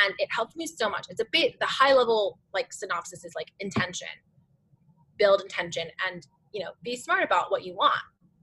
And 0.05 0.13
it 0.17 0.27
helped 0.31 0.57
me 0.57 0.67
so 0.67 0.89
much. 0.89 1.05
It's 1.09 1.21
a 1.21 1.25
bit, 1.31 1.57
the 1.59 1.65
high 1.65 1.93
level 1.93 2.39
like 2.53 2.73
synopsis 2.73 3.23
is 3.23 3.33
like 3.35 3.51
intention, 3.59 4.07
build 5.17 5.41
intention 5.41 5.87
and, 6.07 6.25
you 6.51 6.63
know, 6.63 6.71
be 6.83 6.95
smart 6.97 7.23
about 7.23 7.51
what 7.51 7.63
you 7.63 7.73
want. 7.75 7.99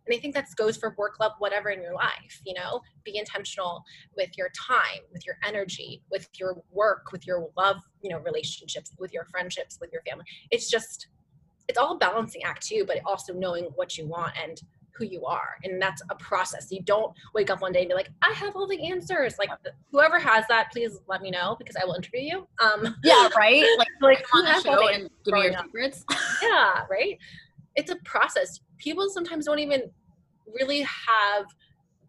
And 0.07 0.17
I 0.17 0.19
think 0.19 0.35
that 0.35 0.47
goes 0.57 0.77
for 0.77 0.95
work, 0.99 1.21
love, 1.21 1.33
whatever 1.39 1.71
in 1.71 1.83
your 1.83 1.95
life, 1.95 2.41
you 2.45 2.55
know, 2.55 2.81
be 3.05 3.17
intentional 3.19 3.85
with 4.17 4.37
your 4.37 4.51
time, 4.51 5.01
with 5.13 5.25
your 5.25 5.37
energy, 5.47 6.03
with 6.11 6.29
your 6.39 6.57
work, 6.73 7.13
with 7.13 7.27
your 7.27 7.49
love, 7.57 7.77
you 8.03 8.11
know, 8.11 8.19
relationships, 8.21 8.93
with 8.99 9.13
your 9.13 9.25
friendships, 9.27 9.79
with 9.81 9.93
your 9.93 10.03
family. 10.03 10.25
It's 10.51 10.69
just, 10.69 11.09
it's 11.69 11.79
all 11.79 11.95
a 11.95 11.99
balancing 11.99 12.43
act 12.43 12.67
too, 12.67 12.85
but 12.87 12.99
also 13.07 13.33
knowing 13.33 13.65
what 13.77 13.97
you 13.97 14.07
want 14.07 14.33
and 14.43 14.61
who 14.95 15.07
you 15.07 15.25
are. 15.25 15.57
And 15.65 15.81
that's 15.81 16.03
a 16.11 16.15
process. 16.17 16.71
You 16.71 16.83
don't 16.83 17.13
wake 17.35 17.51
up 17.51 17.63
one 17.63 17.73
day 17.73 17.81
and 17.81 17.89
be 17.89 17.95
like, 17.95 18.11
I 18.23 18.33
have 18.35 18.57
all 18.57 18.67
the 18.67 18.91
answers. 18.91 19.37
Like 19.39 19.51
whoever 19.91 20.19
has 20.19 20.47
that, 20.49 20.71
please 20.73 20.99
let 21.07 21.23
me 21.23 21.31
know 21.31 21.57
because 21.59 21.77
I 21.81 21.85
will 21.85 21.95
interview 21.95 22.21
you. 22.21 22.49
Um, 22.63 22.97
Yeah, 23.03 23.29
right? 23.37 23.65
Like 23.79 23.89
like 24.01 24.27
come 24.31 24.45
on 24.47 24.55
the 24.55 24.61
show 24.63 24.89
and 24.89 25.09
give 25.25 25.35
me 25.35 25.45
your 25.45 25.57
up? 25.57 25.65
secrets. 25.67 26.05
yeah, 26.43 26.85
right? 26.91 27.19
It's 27.77 27.91
a 27.91 27.97
process. 28.05 28.61
People 28.79 29.09
sometimes 29.11 29.47
don't 29.47 29.59
even 29.59 29.91
really 30.47 30.83
have 30.83 31.47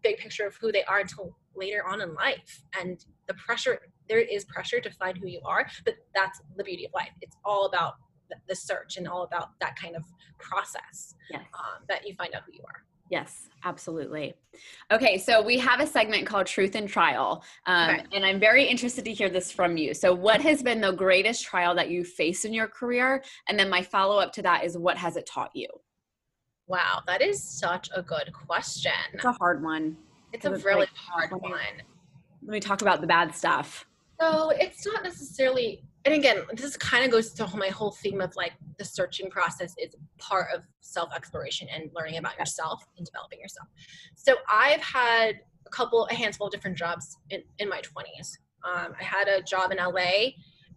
big 0.02 0.18
picture 0.18 0.46
of 0.46 0.54
who 0.56 0.70
they 0.72 0.84
are 0.84 0.98
until 1.00 1.36
later 1.56 1.86
on 1.86 2.00
in 2.00 2.14
life. 2.14 2.62
And 2.78 3.04
the 3.26 3.34
pressure, 3.34 3.78
there 4.08 4.18
is 4.20 4.44
pressure 4.44 4.80
to 4.80 4.90
find 4.90 5.16
who 5.16 5.28
you 5.28 5.40
are, 5.44 5.66
but 5.84 5.94
that's 6.14 6.40
the 6.56 6.64
beauty 6.64 6.84
of 6.84 6.92
life. 6.92 7.10
It's 7.22 7.36
all 7.44 7.66
about 7.66 7.94
the, 8.28 8.36
the 8.48 8.54
search 8.54 8.96
and 8.96 9.08
all 9.08 9.22
about 9.22 9.58
that 9.60 9.76
kind 9.76 9.96
of 9.96 10.02
process 10.38 11.14
Yes. 11.30 11.42
um, 11.54 11.84
that 11.88 12.06
you 12.06 12.14
find 12.14 12.34
out 12.34 12.42
who 12.46 12.52
you 12.52 12.64
are. 12.66 12.84
Yes, 13.10 13.48
absolutely. 13.64 14.34
Okay, 14.90 15.18
so 15.18 15.42
we 15.42 15.58
have 15.58 15.80
a 15.80 15.86
segment 15.86 16.26
called 16.26 16.46
Truth 16.46 16.74
and 16.74 16.88
Trial, 16.88 17.44
um, 17.66 17.90
Okay. 17.90 18.04
and 18.12 18.24
I'm 18.24 18.40
very 18.40 18.64
interested 18.64 19.04
to 19.04 19.12
hear 19.12 19.28
this 19.28 19.52
from 19.52 19.76
you. 19.76 19.92
So, 19.94 20.14
what 20.14 20.40
has 20.40 20.62
been 20.62 20.80
the 20.80 20.92
greatest 20.92 21.44
trial 21.44 21.74
that 21.74 21.90
you 21.90 22.04
faced 22.04 22.44
in 22.44 22.54
your 22.54 22.66
career? 22.68 23.22
And 23.48 23.58
then 23.58 23.68
my 23.68 23.82
follow 23.82 24.18
up 24.18 24.32
to 24.34 24.42
that 24.42 24.64
is, 24.64 24.78
what 24.78 24.96
has 24.96 25.16
it 25.16 25.26
taught 25.26 25.50
you? 25.54 25.68
Wow, 26.66 27.02
that 27.06 27.20
is 27.20 27.42
such 27.42 27.90
a 27.94 28.00
good 28.02 28.32
question. 28.32 28.92
It's 29.12 29.24
a 29.24 29.32
hard 29.32 29.62
one. 29.62 29.96
It's 30.32 30.46
a 30.46 30.52
it's 30.54 30.64
really 30.64 30.80
like 30.80 30.88
hard 30.96 31.30
when 31.30 31.42
you- 31.44 31.50
one. 31.50 31.82
Let 32.42 32.52
me 32.52 32.60
talk 32.60 32.80
about 32.82 33.00
the 33.00 33.06
bad 33.06 33.34
stuff. 33.34 33.86
So 34.20 34.50
it's 34.50 34.86
not 34.86 35.02
necessarily, 35.02 35.82
and 36.04 36.14
again, 36.14 36.42
this 36.52 36.76
kind 36.76 37.04
of 37.04 37.10
goes 37.10 37.32
to 37.32 37.56
my 37.56 37.68
whole 37.68 37.92
theme 37.92 38.20
of 38.20 38.34
like 38.36 38.52
the 38.78 38.84
searching 38.84 39.30
process 39.30 39.74
is 39.78 39.94
part 40.18 40.48
of 40.54 40.62
self 40.80 41.10
exploration 41.14 41.68
and 41.74 41.90
learning 41.94 42.18
about 42.18 42.38
yourself 42.38 42.84
and 42.98 43.06
developing 43.06 43.40
yourself. 43.40 43.68
So 44.14 44.36
I've 44.50 44.82
had 44.82 45.40
a 45.66 45.70
couple, 45.70 46.06
a 46.10 46.14
handful 46.14 46.48
of 46.48 46.52
different 46.52 46.76
jobs 46.76 47.16
in, 47.30 47.42
in 47.58 47.68
my 47.68 47.80
20s. 47.80 48.36
Um, 48.64 48.94
I 48.98 49.04
had 49.04 49.28
a 49.28 49.42
job 49.42 49.72
in 49.72 49.78
LA 49.78 50.32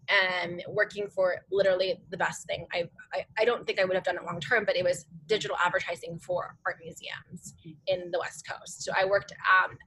and 0.10 0.64
working 0.70 1.08
for 1.08 1.36
literally 1.52 2.00
the 2.10 2.18
best 2.18 2.48
thing. 2.48 2.66
I, 2.74 2.86
I, 3.14 3.26
I 3.38 3.46
don't 3.46 3.66
think 3.68 3.80
I 3.80 3.86
would 3.86 3.96
have 3.96 4.06
done 4.06 4.16
it 4.16 4.24
long 4.24 4.40
term, 4.40 4.64
but 4.66 4.78
it 4.78 4.84
was 4.84 5.06
digital 5.28 5.58
advertising 5.64 6.20
for 6.20 6.56
art 6.66 6.78
museums 6.82 7.54
in 7.88 8.12
the 8.12 8.20
West 8.20 8.48
Coast. 8.48 8.84
So 8.84 8.94
I 8.98 9.06
worked 9.06 9.34
um, 9.34 9.78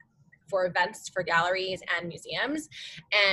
for 0.51 0.65
events 0.67 1.09
for 1.09 1.23
galleries 1.23 1.81
and 1.97 2.07
museums 2.07 2.69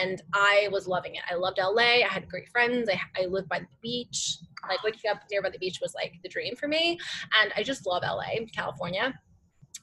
and 0.01 0.23
i 0.33 0.69
was 0.73 0.87
loving 0.87 1.17
it 1.17 1.23
i 1.31 1.35
loved 1.35 1.59
la 1.59 1.83
i 1.83 2.05
had 2.09 2.29
great 2.29 2.49
friends 2.49 2.89
i, 2.89 2.99
I 3.21 3.27
lived 3.27 3.49
by 3.49 3.59
the 3.59 3.67
beach 3.83 4.39
like 4.69 4.83
waking 4.85 5.11
up 5.11 5.19
near 5.31 5.43
by 5.43 5.51
the 5.51 5.59
beach 5.59 5.81
was 5.83 5.95
like 5.95 6.15
the 6.23 6.29
dream 6.29 6.55
for 6.57 6.69
me 6.69 6.99
and 7.43 7.53
i 7.57 7.63
just 7.63 7.87
love 7.87 8.03
la 8.03 8.23
california 8.55 9.13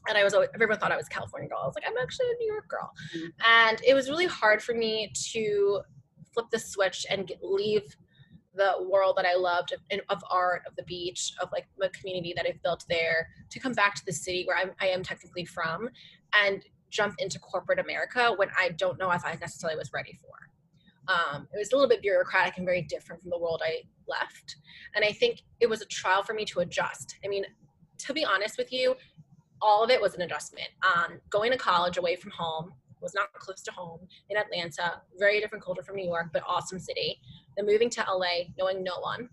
and 0.08 0.18
i 0.18 0.24
was 0.24 0.34
always 0.34 0.50
everyone 0.56 0.80
thought 0.80 0.92
i 0.92 0.98
was 0.98 1.08
a 1.08 1.16
california 1.18 1.50
girl 1.50 1.60
i 1.62 1.66
was 1.68 1.76
like 1.76 1.86
i'm 1.88 2.02
actually 2.02 2.28
a 2.28 2.38
new 2.40 2.52
york 2.54 2.68
girl 2.70 2.90
Mhm. 3.16 3.28
and 3.46 3.82
it 3.86 3.94
was 3.94 4.10
really 4.10 4.28
hard 4.28 4.62
for 4.64 4.74
me 4.74 5.12
to 5.34 5.82
flip 6.34 6.48
the 6.52 6.60
switch 6.60 7.06
and 7.10 7.28
get, 7.28 7.40
leave 7.44 7.96
the 8.56 8.88
world 8.90 9.16
that 9.18 9.26
I 9.26 9.36
loved 9.36 9.74
of, 9.74 9.82
of 10.10 10.24
art, 10.32 10.62
of 10.68 10.76
the 10.76 10.84
beach, 10.84 11.34
of 11.42 11.50
like 11.52 11.66
the 11.78 11.90
community 11.90 12.34
that 12.36 12.46
I've 12.48 12.62
built 12.64 12.86
there, 12.90 13.28
to 13.50 13.60
come 13.60 13.74
back 13.74 13.96
to 13.96 14.06
the 14.06 14.14
city 14.14 14.44
where 14.46 14.58
I'm, 14.58 14.72
I 14.82 14.88
am 14.88 15.04
technically 15.04 15.46
from, 15.46 15.90
and 16.46 16.64
jump 16.96 17.16
into 17.20 17.40
corporate 17.40 17.80
America 17.80 18.34
when 18.36 18.50
I 18.58 18.70
don't 18.70 18.98
know 18.98 19.12
if 19.12 19.26
I 19.26 19.38
necessarily 19.40 19.78
was 19.78 19.92
ready 19.94 20.18
for. 20.22 21.14
Um, 21.14 21.48
it 21.54 21.58
was 21.58 21.72
a 21.72 21.76
little 21.76 21.90
bit 21.90 22.02
bureaucratic 22.02 22.58
and 22.58 22.66
very 22.66 22.82
different 22.82 23.22
from 23.22 23.30
the 23.30 23.38
world 23.38 23.62
I 23.64 23.84
left. 24.08 24.56
And 24.96 25.04
I 25.04 25.12
think 25.12 25.42
it 25.60 25.70
was 25.70 25.82
a 25.82 25.86
trial 25.86 26.24
for 26.24 26.34
me 26.34 26.46
to 26.46 26.62
adjust. 26.62 27.18
I 27.24 27.28
mean, 27.28 27.46
to 28.00 28.14
be 28.14 28.26
honest 28.26 28.58
with 28.58 28.72
you, 28.72 28.96
all 29.62 29.84
of 29.84 29.90
it 29.90 30.02
was 30.02 30.16
an 30.16 30.22
adjustment. 30.22 30.68
Um, 30.84 31.20
going 31.30 31.52
to 31.52 31.58
college 31.58 31.98
away 31.98 32.16
from 32.16 32.32
home 32.32 32.74
was 33.02 33.14
not 33.14 33.32
close 33.34 33.62
to 33.64 33.72
home 33.72 34.00
in 34.30 34.38
Atlanta, 34.38 35.02
very 35.20 35.40
different 35.40 35.64
culture 35.64 35.84
from 35.84 35.96
New 35.96 36.08
York, 36.08 36.28
but 36.34 36.44
awesome 36.48 36.80
city. 36.80 37.20
Then 37.56 37.66
moving 37.66 37.90
to 37.92 38.06
LA, 38.10 38.50
knowing 38.58 38.84
no 38.84 39.00
one, 39.00 39.30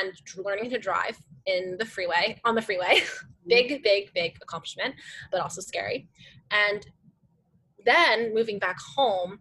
and 0.00 0.12
learning 0.36 0.70
to 0.70 0.78
drive 0.78 1.16
in 1.46 1.76
the 1.78 1.84
freeway, 1.84 2.40
on 2.44 2.54
the 2.54 2.62
freeway. 2.62 3.02
big, 3.48 3.82
big, 3.82 4.12
big 4.14 4.36
accomplishment, 4.42 4.94
but 5.32 5.40
also 5.40 5.60
scary. 5.60 6.08
And 6.50 6.86
then 7.84 8.34
moving 8.34 8.58
back 8.58 8.76
home 8.96 9.40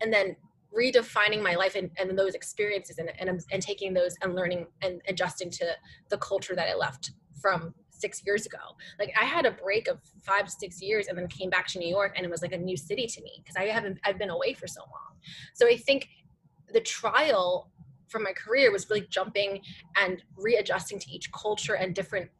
and 0.00 0.12
then 0.12 0.36
redefining 0.76 1.42
my 1.42 1.54
life 1.54 1.74
and, 1.74 1.90
and 1.98 2.18
those 2.18 2.34
experiences 2.34 2.98
and, 2.98 3.10
and, 3.18 3.30
um, 3.30 3.38
and 3.50 3.62
taking 3.62 3.94
those 3.94 4.14
and 4.22 4.34
learning 4.34 4.66
and 4.82 5.00
adjusting 5.08 5.50
to 5.50 5.66
the 6.10 6.18
culture 6.18 6.54
that 6.54 6.68
I 6.68 6.74
left 6.74 7.12
from 7.40 7.74
six 7.90 8.22
years 8.24 8.46
ago. 8.46 8.58
Like 8.98 9.12
I 9.20 9.24
had 9.24 9.46
a 9.46 9.50
break 9.50 9.88
of 9.88 9.98
five, 10.22 10.48
six 10.50 10.80
years 10.80 11.08
and 11.08 11.18
then 11.18 11.26
came 11.26 11.50
back 11.50 11.66
to 11.68 11.78
New 11.78 11.88
York 11.88 12.14
and 12.16 12.24
it 12.24 12.30
was 12.30 12.42
like 12.42 12.52
a 12.52 12.58
new 12.58 12.76
city 12.76 13.06
to 13.06 13.22
me 13.22 13.42
because 13.42 13.56
I 13.56 13.64
haven't, 13.72 13.98
I've 14.04 14.18
been 14.18 14.30
away 14.30 14.52
for 14.54 14.66
so 14.66 14.80
long. 14.82 15.18
So 15.54 15.66
I 15.66 15.76
think 15.76 16.08
the 16.72 16.80
trial 16.80 17.70
from 18.08 18.22
my 18.22 18.32
career 18.32 18.70
was 18.72 18.88
really 18.88 19.06
jumping 19.10 19.60
and 20.00 20.22
readjusting 20.36 20.98
to 20.98 21.10
each 21.10 21.30
culture 21.32 21.74
and 21.74 21.94
different 21.94 22.30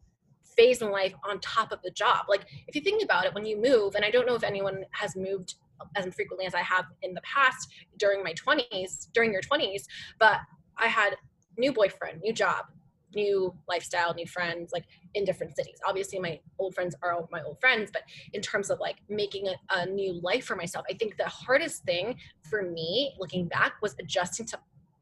phase 0.58 0.82
in 0.82 0.90
life 0.90 1.14
on 1.24 1.40
top 1.40 1.72
of 1.72 1.80
the 1.82 1.90
job. 1.92 2.26
Like 2.28 2.44
if 2.66 2.74
you 2.74 2.82
think 2.82 3.02
about 3.02 3.24
it, 3.24 3.32
when 3.32 3.46
you 3.46 3.60
move, 3.60 3.94
and 3.94 4.04
I 4.04 4.10
don't 4.10 4.26
know 4.26 4.34
if 4.34 4.42
anyone 4.42 4.84
has 4.90 5.16
moved 5.16 5.54
as 5.96 6.12
frequently 6.14 6.46
as 6.46 6.54
I 6.54 6.62
have 6.62 6.86
in 7.02 7.14
the 7.14 7.20
past 7.22 7.68
during 7.98 8.22
my 8.22 8.34
20s, 8.34 9.08
during 9.14 9.32
your 9.32 9.42
20s, 9.42 9.84
but 10.18 10.40
I 10.76 10.88
had 10.88 11.16
new 11.56 11.72
boyfriend, 11.72 12.20
new 12.20 12.32
job, 12.32 12.66
new 13.14 13.54
lifestyle, 13.68 14.12
new 14.14 14.26
friends, 14.26 14.70
like 14.72 14.84
in 15.14 15.24
different 15.24 15.56
cities. 15.56 15.78
Obviously, 15.86 16.18
my 16.18 16.40
old 16.58 16.74
friends 16.74 16.94
are 17.02 17.26
my 17.30 17.42
old 17.42 17.60
friends, 17.60 17.90
but 17.92 18.02
in 18.32 18.42
terms 18.42 18.70
of 18.70 18.80
like 18.80 18.96
making 19.08 19.48
a, 19.48 19.54
a 19.70 19.86
new 19.86 20.20
life 20.22 20.44
for 20.44 20.56
myself, 20.56 20.84
I 20.90 20.94
think 20.94 21.16
the 21.16 21.28
hardest 21.28 21.84
thing 21.84 22.16
for 22.50 22.62
me 22.62 23.14
looking 23.18 23.46
back 23.48 23.74
was 23.80 23.94
adjusting 24.00 24.46
to 24.46 24.58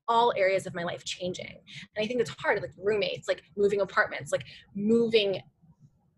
all 0.09 0.33
areas 0.37 0.67
of 0.67 0.75
my 0.75 0.85
life 0.85 1.05
changing. 1.05 1.59
And 1.97 2.05
I 2.05 2.07
think 2.07 2.21
it's 2.21 2.31
hard, 2.31 2.61
like 2.61 2.73
roommates, 2.79 3.29
like 3.29 3.43
moving 3.57 3.81
apartments, 3.81 4.33
like 4.33 4.45
moving 4.75 5.41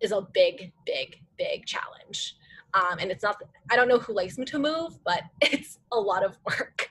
is 0.00 0.12
a 0.12 0.22
big, 0.32 0.72
big, 0.86 1.16
big 1.36 1.66
challenge. 1.66 2.36
Um, 2.74 2.98
and 3.00 3.10
it's 3.10 3.22
not, 3.22 3.36
I 3.70 3.76
don't 3.76 3.88
know 3.88 3.98
who 3.98 4.12
likes 4.12 4.38
me 4.38 4.44
to 4.46 4.58
move, 4.58 4.98
but 5.04 5.22
it's 5.40 5.78
a 5.92 5.98
lot 5.98 6.24
of 6.24 6.38
work. 6.44 6.90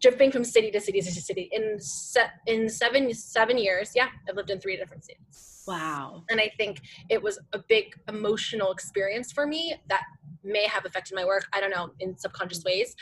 Drifting 0.00 0.32
from 0.32 0.44
city 0.44 0.70
to 0.70 0.80
city 0.80 1.00
to 1.00 1.10
city 1.10 1.48
in 1.52 1.78
se- 1.78 2.32
in 2.46 2.68
seven 2.68 3.12
seven 3.14 3.56
years, 3.56 3.92
yeah, 3.94 4.08
I've 4.28 4.36
lived 4.36 4.50
in 4.50 4.58
three 4.60 4.76
different 4.76 5.04
cities. 5.04 5.62
Wow. 5.66 6.24
And 6.30 6.40
I 6.40 6.50
think 6.58 6.80
it 7.08 7.22
was 7.22 7.38
a 7.52 7.58
big 7.68 7.94
emotional 8.08 8.70
experience 8.72 9.32
for 9.32 9.46
me 9.46 9.74
that 9.88 10.02
may 10.42 10.66
have 10.66 10.84
affected 10.84 11.14
my 11.14 11.24
work. 11.24 11.46
I 11.54 11.60
don't 11.60 11.70
know 11.70 11.90
in 12.00 12.18
subconscious 12.18 12.64
ways, 12.64 12.94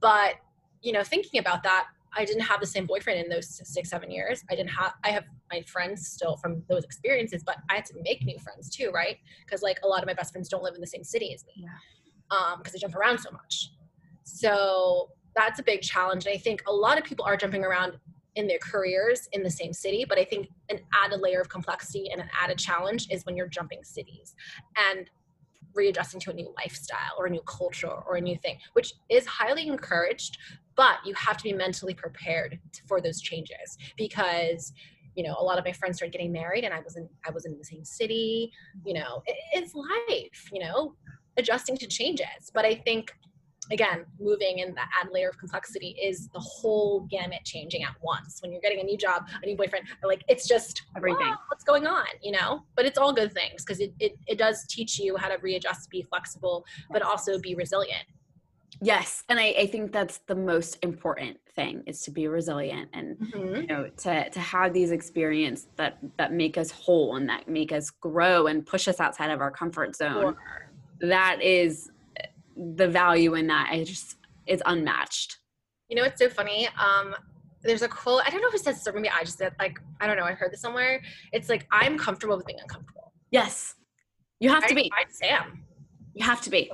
but 0.00 0.34
you 0.82 0.92
know, 0.92 1.02
thinking 1.02 1.38
about 1.38 1.62
that, 1.62 1.86
I 2.14 2.24
didn't 2.24 2.42
have 2.42 2.60
the 2.60 2.66
same 2.66 2.86
boyfriend 2.86 3.20
in 3.20 3.28
those 3.28 3.60
six, 3.64 3.88
seven 3.90 4.10
years. 4.10 4.42
I 4.50 4.54
didn't 4.54 4.70
have, 4.70 4.94
I 5.04 5.10
have 5.10 5.24
my 5.50 5.62
friends 5.62 6.06
still 6.08 6.36
from 6.36 6.62
those 6.68 6.84
experiences, 6.84 7.42
but 7.44 7.56
I 7.70 7.76
had 7.76 7.86
to 7.86 7.94
make 8.02 8.24
new 8.24 8.38
friends 8.38 8.68
too, 8.68 8.90
right? 8.90 9.16
Because 9.44 9.62
like 9.62 9.78
a 9.82 9.88
lot 9.88 10.02
of 10.02 10.06
my 10.06 10.14
best 10.14 10.32
friends 10.32 10.48
don't 10.48 10.62
live 10.62 10.74
in 10.74 10.80
the 10.80 10.86
same 10.86 11.04
city 11.04 11.32
as 11.34 11.44
me, 11.46 11.52
Yeah. 11.56 11.68
um, 12.36 12.58
because 12.58 12.74
I 12.74 12.78
jump 12.78 12.94
around 12.94 13.18
so 13.18 13.30
much. 13.30 13.70
So 14.24 15.10
that's 15.34 15.58
a 15.58 15.62
big 15.62 15.80
challenge, 15.80 16.26
and 16.26 16.34
I 16.34 16.38
think 16.38 16.62
a 16.66 16.72
lot 16.72 16.98
of 16.98 17.04
people 17.04 17.24
are 17.24 17.36
jumping 17.36 17.64
around 17.64 17.98
in 18.34 18.46
their 18.46 18.58
careers 18.58 19.28
in 19.32 19.42
the 19.42 19.50
same 19.50 19.72
city, 19.72 20.04
but 20.08 20.18
I 20.18 20.24
think 20.24 20.48
an 20.70 20.78
added 21.04 21.20
layer 21.20 21.40
of 21.40 21.48
complexity 21.48 22.10
and 22.10 22.20
an 22.20 22.28
added 22.38 22.58
challenge 22.58 23.08
is 23.10 23.26
when 23.26 23.36
you're 23.36 23.48
jumping 23.48 23.84
cities 23.84 24.34
and 24.90 25.10
readjusting 25.74 26.20
to 26.20 26.30
a 26.30 26.34
new 26.34 26.52
lifestyle 26.56 27.14
or 27.18 27.26
a 27.26 27.30
new 27.30 27.42
culture 27.42 27.88
or 27.90 28.16
a 28.16 28.20
new 28.20 28.36
thing, 28.38 28.58
which 28.74 28.94
is 29.10 29.26
highly 29.26 29.66
encouraged, 29.66 30.38
but 30.76 30.98
you 31.04 31.14
have 31.14 31.36
to 31.36 31.44
be 31.44 31.52
mentally 31.52 31.94
prepared 31.94 32.58
to, 32.72 32.82
for 32.86 33.00
those 33.00 33.20
changes 33.20 33.78
because 33.96 34.72
you 35.14 35.22
know 35.22 35.36
a 35.38 35.44
lot 35.44 35.58
of 35.58 35.64
my 35.64 35.72
friends 35.72 35.96
started 35.96 36.12
getting 36.12 36.32
married 36.32 36.64
and 36.64 36.72
i 36.72 36.80
wasn't 36.80 37.08
i 37.26 37.30
wasn't 37.30 37.52
in 37.52 37.58
the 37.58 37.64
same 37.64 37.84
city 37.84 38.50
you 38.84 38.94
know 38.94 39.22
it, 39.26 39.36
it's 39.52 39.74
life 39.74 40.50
you 40.52 40.60
know 40.60 40.94
adjusting 41.36 41.76
to 41.76 41.86
changes 41.86 42.50
but 42.54 42.64
i 42.64 42.74
think 42.74 43.12
again, 43.70 44.04
moving 44.18 44.60
and 44.60 44.74
the 44.74 44.80
add 44.80 45.08
layer 45.12 45.28
of 45.28 45.38
complexity 45.38 45.96
is 46.02 46.28
the 46.28 46.40
whole 46.40 47.00
gamut 47.10 47.40
changing 47.44 47.84
at 47.84 47.94
once. 48.02 48.40
When 48.42 48.52
you're 48.52 48.60
getting 48.60 48.80
a 48.80 48.84
new 48.84 48.96
job, 48.96 49.28
a 49.42 49.46
new 49.46 49.56
boyfriend, 49.56 49.86
like 50.04 50.24
it's 50.28 50.48
just 50.48 50.82
everything. 50.96 51.34
what's 51.48 51.64
going 51.64 51.86
on, 51.86 52.06
you 52.22 52.32
know? 52.32 52.64
But 52.74 52.86
it's 52.86 52.98
all 52.98 53.12
good 53.12 53.32
things 53.32 53.64
because 53.64 53.80
it, 53.80 53.92
it, 54.00 54.12
it 54.26 54.38
does 54.38 54.66
teach 54.68 54.98
you 54.98 55.16
how 55.16 55.28
to 55.28 55.38
readjust, 55.40 55.90
be 55.90 56.02
flexible, 56.02 56.64
but 56.90 57.02
also 57.02 57.38
be 57.38 57.54
resilient. 57.54 58.04
Yes, 58.80 59.22
and 59.28 59.38
I, 59.38 59.54
I 59.58 59.66
think 59.66 59.92
that's 59.92 60.18
the 60.26 60.34
most 60.34 60.78
important 60.82 61.38
thing 61.54 61.82
is 61.86 62.02
to 62.02 62.10
be 62.10 62.26
resilient 62.26 62.88
and 62.94 63.16
Mm-hmm. 63.18 63.54
you 63.56 63.66
know 63.66 63.88
to 63.98 64.30
to 64.30 64.40
have 64.40 64.72
these 64.72 64.90
experiences 64.90 65.68
that 65.76 65.98
that 66.16 66.32
make 66.32 66.56
us 66.56 66.70
whole 66.70 67.16
and 67.16 67.28
that 67.28 67.46
make 67.48 67.70
us 67.72 67.90
grow 67.90 68.46
and 68.46 68.64
push 68.64 68.88
us 68.88 68.98
outside 69.00 69.30
of 69.30 69.40
our 69.40 69.50
comfort 69.50 69.94
zone. 69.94 70.36
That 71.00 71.42
is 71.42 71.90
the 72.56 72.88
value 72.88 73.34
in 73.34 73.46
that. 73.48 73.68
I 73.70 73.84
just 73.84 74.16
it's 74.46 74.62
unmatched. 74.66 75.38
You 75.88 75.96
know, 75.96 76.04
it's 76.04 76.18
so 76.20 76.28
funny. 76.28 76.68
Um, 76.78 77.14
there's 77.62 77.82
a 77.82 77.88
quote. 77.88 78.22
I 78.26 78.30
don't 78.30 78.40
know 78.40 78.50
who 78.50 78.58
said 78.58 78.74
this, 78.74 78.86
or 78.88 78.92
maybe 78.94 79.10
I 79.10 79.22
just 79.24 79.38
said 79.38 79.54
like 79.58 79.78
I 80.00 80.06
don't 80.06 80.16
know. 80.16 80.24
I 80.24 80.32
heard 80.32 80.52
this 80.52 80.60
somewhere. 80.60 81.02
It's 81.32 81.48
like 81.48 81.66
I'm 81.70 81.98
comfortable 81.98 82.36
with 82.36 82.46
being 82.46 82.58
uncomfortable. 82.60 83.12
Yes, 83.30 83.74
you 84.40 84.48
have 84.48 84.66
to 84.66 84.74
be. 84.74 84.90
I 84.98 85.04
just 85.04 85.22
am. 85.22 85.64
You 86.14 86.24
have 86.24 86.40
to 86.42 86.50
be. 86.50 86.70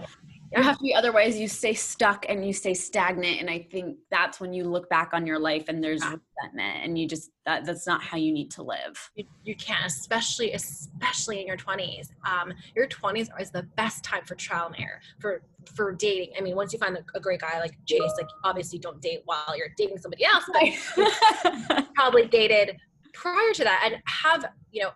You 0.57 0.62
have 0.62 0.78
to 0.78 0.82
be. 0.82 0.94
Otherwise, 0.94 1.38
you 1.38 1.46
stay 1.46 1.74
stuck 1.74 2.24
and 2.28 2.46
you 2.46 2.53
stay 2.53 2.72
stagnant. 2.72 3.40
And 3.40 3.51
I 3.51 3.66
think 3.70 3.99
that's 4.11 4.40
when 4.40 4.53
you 4.53 4.64
look 4.64 4.88
back 4.88 5.11
on 5.12 5.26
your 5.26 5.38
life 5.38 5.66
and 5.68 5.84
there's 5.84 6.03
Yeah. 6.03 6.16
resentment, 6.42 6.84
and 6.84 6.99
you 6.99 7.07
just 7.07 7.30
that 7.44 7.64
that's 7.66 7.86
not 7.86 8.03
how 8.03 8.16
you 8.16 8.32
need 8.32 8.51
to 8.53 8.62
live. 8.62 9.11
You, 9.14 9.24
you 9.44 9.55
can, 9.57 9.84
especially 9.84 10.53
especially 10.53 11.40
in 11.40 11.46
your 11.46 11.57
20s. 11.57 12.09
Um, 12.26 12.53
your 12.74 12.86
20s 12.86 13.28
is 13.40 13.51
the 13.51 13.62
best 13.76 14.05
time 14.05 14.24
for 14.24 14.34
trial 14.36 14.66
and 14.68 14.76
error 14.82 15.01
for 15.18 15.42
for 15.74 15.92
dating. 15.92 16.32
I 16.38 16.40
mean, 16.40 16.57
once 16.57 16.72
you 16.72 16.78
find 16.78 16.96
a, 16.96 17.05
a 17.14 17.20
great 17.20 17.40
guy 17.40 17.61
like 17.61 17.76
Chase, 17.86 18.12
like 18.16 18.28
obviously 18.44 18.78
don't 18.78 19.01
date 19.03 19.22
while 19.26 19.55
you're 19.57 19.72
dating 19.76 19.99
somebody 19.99 20.24
else, 20.24 20.44
but 20.53 21.88
probably 21.94 22.26
dated 22.26 22.76
prior 23.12 23.53
to 23.53 23.64
that 23.64 23.82
and 23.84 23.96
have 24.07 24.46
you 24.70 24.82
know 24.82 24.90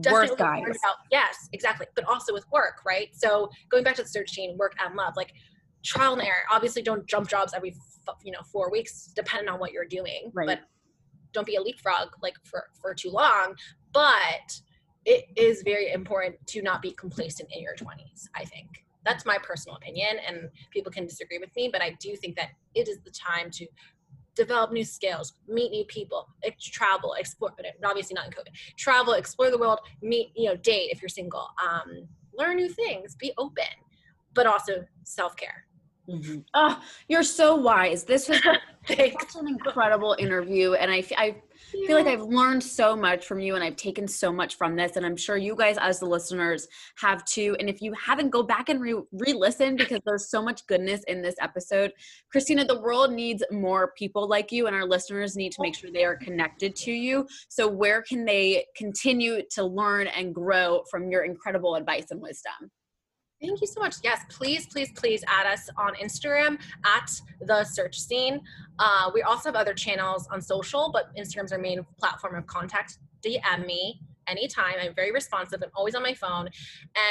Definitely 0.00 0.36
guys. 0.36 0.62
about 0.64 0.96
yes 1.10 1.48
exactly 1.52 1.86
but 1.94 2.04
also 2.04 2.32
with 2.34 2.44
work 2.52 2.80
right 2.86 3.08
so 3.12 3.48
going 3.70 3.82
back 3.82 3.94
to 3.96 4.02
the 4.02 4.08
search 4.08 4.30
scene 4.30 4.56
work 4.58 4.74
and 4.84 4.94
love 4.94 5.14
like 5.16 5.32
trial 5.82 6.12
and 6.12 6.22
error 6.22 6.44
obviously 6.52 6.82
don't 6.82 7.06
jump 7.06 7.28
jobs 7.28 7.54
every 7.54 7.74
you 8.22 8.32
know 8.32 8.40
four 8.52 8.70
weeks 8.70 9.10
depending 9.16 9.48
on 9.48 9.58
what 9.58 9.72
you're 9.72 9.86
doing 9.86 10.30
Right. 10.34 10.46
but 10.46 10.60
don't 11.32 11.46
be 11.46 11.56
a 11.56 11.60
leapfrog 11.62 12.08
like 12.22 12.34
for 12.44 12.64
for 12.80 12.94
too 12.94 13.10
long 13.10 13.54
but 13.92 14.60
it 15.06 15.24
is 15.36 15.62
very 15.64 15.90
important 15.92 16.34
to 16.48 16.60
not 16.60 16.82
be 16.82 16.90
complacent 16.92 17.48
in 17.54 17.62
your 17.62 17.74
20s 17.74 18.28
i 18.34 18.44
think 18.44 18.84
that's 19.04 19.24
my 19.24 19.38
personal 19.42 19.76
opinion 19.76 20.16
and 20.26 20.50
people 20.70 20.92
can 20.92 21.06
disagree 21.06 21.38
with 21.38 21.54
me 21.56 21.70
but 21.72 21.80
i 21.80 21.96
do 22.00 22.14
think 22.16 22.36
that 22.36 22.50
it 22.74 22.88
is 22.88 22.98
the 23.04 23.10
time 23.10 23.50
to 23.50 23.66
develop 24.38 24.72
new 24.72 24.84
skills 24.84 25.34
meet 25.48 25.70
new 25.70 25.84
people 25.84 26.28
travel 26.60 27.14
explore 27.18 27.52
but 27.56 27.66
obviously 27.84 28.14
not 28.14 28.26
in 28.26 28.32
covid. 28.32 28.54
Travel 28.76 29.14
explore 29.14 29.50
the 29.50 29.58
world 29.58 29.80
meet 30.00 30.28
you 30.34 30.48
know 30.48 30.56
date 30.56 30.88
if 30.92 31.02
you're 31.02 31.08
single. 31.08 31.46
Um, 31.66 32.08
learn 32.38 32.56
new 32.56 32.68
things 32.68 33.16
be 33.16 33.32
open 33.36 33.74
but 34.34 34.46
also 34.46 34.84
self-care 35.04 35.64
Mhm. 36.08 36.44
Oh, 36.54 36.82
you're 37.08 37.22
so 37.22 37.54
wise. 37.54 38.04
This 38.04 38.28
was 38.28 38.40
such 38.86 39.36
an 39.36 39.48
incredible 39.48 40.16
interview, 40.18 40.72
and 40.72 40.90
I, 40.90 41.04
I 41.18 41.36
feel 41.86 41.96
like 41.96 42.06
I've 42.06 42.22
learned 42.22 42.62
so 42.62 42.96
much 42.96 43.26
from 43.26 43.40
you, 43.40 43.56
and 43.56 43.62
I've 43.62 43.76
taken 43.76 44.08
so 44.08 44.32
much 44.32 44.56
from 44.56 44.74
this, 44.74 44.96
and 44.96 45.04
I'm 45.04 45.18
sure 45.18 45.36
you 45.36 45.54
guys, 45.54 45.76
as 45.78 46.00
the 46.00 46.06
listeners, 46.06 46.66
have 46.96 47.26
too. 47.26 47.56
And 47.60 47.68
if 47.68 47.82
you 47.82 47.92
haven't, 47.92 48.30
go 48.30 48.42
back 48.42 48.70
and 48.70 48.80
re- 48.80 49.02
re-listen 49.12 49.76
because 49.76 50.00
there's 50.06 50.30
so 50.30 50.42
much 50.42 50.66
goodness 50.66 51.02
in 51.08 51.20
this 51.20 51.34
episode. 51.42 51.92
Christina, 52.32 52.64
the 52.64 52.80
world 52.80 53.12
needs 53.12 53.42
more 53.50 53.92
people 53.98 54.26
like 54.26 54.50
you, 54.50 54.66
and 54.66 54.74
our 54.74 54.86
listeners 54.86 55.36
need 55.36 55.52
to 55.52 55.62
make 55.62 55.74
sure 55.74 55.90
they 55.92 56.04
are 56.04 56.16
connected 56.16 56.74
to 56.76 56.90
you. 56.90 57.26
So, 57.48 57.68
where 57.68 58.00
can 58.00 58.24
they 58.24 58.64
continue 58.76 59.42
to 59.50 59.64
learn 59.64 60.06
and 60.06 60.34
grow 60.34 60.84
from 60.90 61.10
your 61.10 61.24
incredible 61.24 61.74
advice 61.74 62.06
and 62.10 62.22
wisdom? 62.22 62.70
Thank 63.40 63.60
you 63.60 63.68
so 63.68 63.80
much. 63.80 63.96
Yes, 64.02 64.20
please, 64.28 64.66
please, 64.66 64.90
please 64.92 65.22
add 65.28 65.46
us 65.46 65.68
on 65.76 65.94
Instagram 65.94 66.58
at 66.84 67.20
the 67.40 67.62
search 67.64 67.98
scene. 67.98 68.40
Uh, 68.80 69.10
we 69.14 69.22
also 69.22 69.48
have 69.48 69.54
other 69.54 69.74
channels 69.74 70.26
on 70.32 70.40
social, 70.40 70.90
but 70.92 71.14
Instagram's 71.16 71.52
our 71.52 71.58
main 71.58 71.86
platform 71.98 72.34
of 72.34 72.46
contact. 72.46 72.98
DM 73.24 73.64
me 73.64 74.00
anytime. 74.26 74.74
I'm 74.80 74.94
very 74.94 75.12
responsive. 75.12 75.62
I'm 75.62 75.70
always 75.76 75.94
on 75.94 76.02
my 76.02 76.14
phone. 76.14 76.48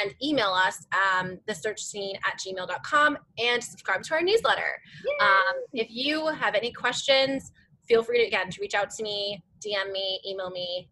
And 0.02 0.14
email 0.22 0.48
us, 0.48 0.86
um, 0.92 1.38
the 1.46 1.54
search 1.54 1.80
scene 1.80 2.16
at 2.26 2.38
gmail.com, 2.38 3.18
and 3.38 3.64
subscribe 3.64 4.02
to 4.02 4.14
our 4.14 4.22
newsletter. 4.22 4.80
Um, 5.20 5.62
if 5.72 5.88
you 5.90 6.26
have 6.26 6.54
any 6.54 6.72
questions, 6.72 7.52
feel 7.88 8.02
free 8.02 8.18
to, 8.18 8.26
again, 8.26 8.50
to 8.50 8.60
reach 8.60 8.74
out 8.74 8.90
to 8.90 9.02
me, 9.02 9.42
DM 9.66 9.92
me, 9.92 10.20
email 10.26 10.50
me, 10.50 10.90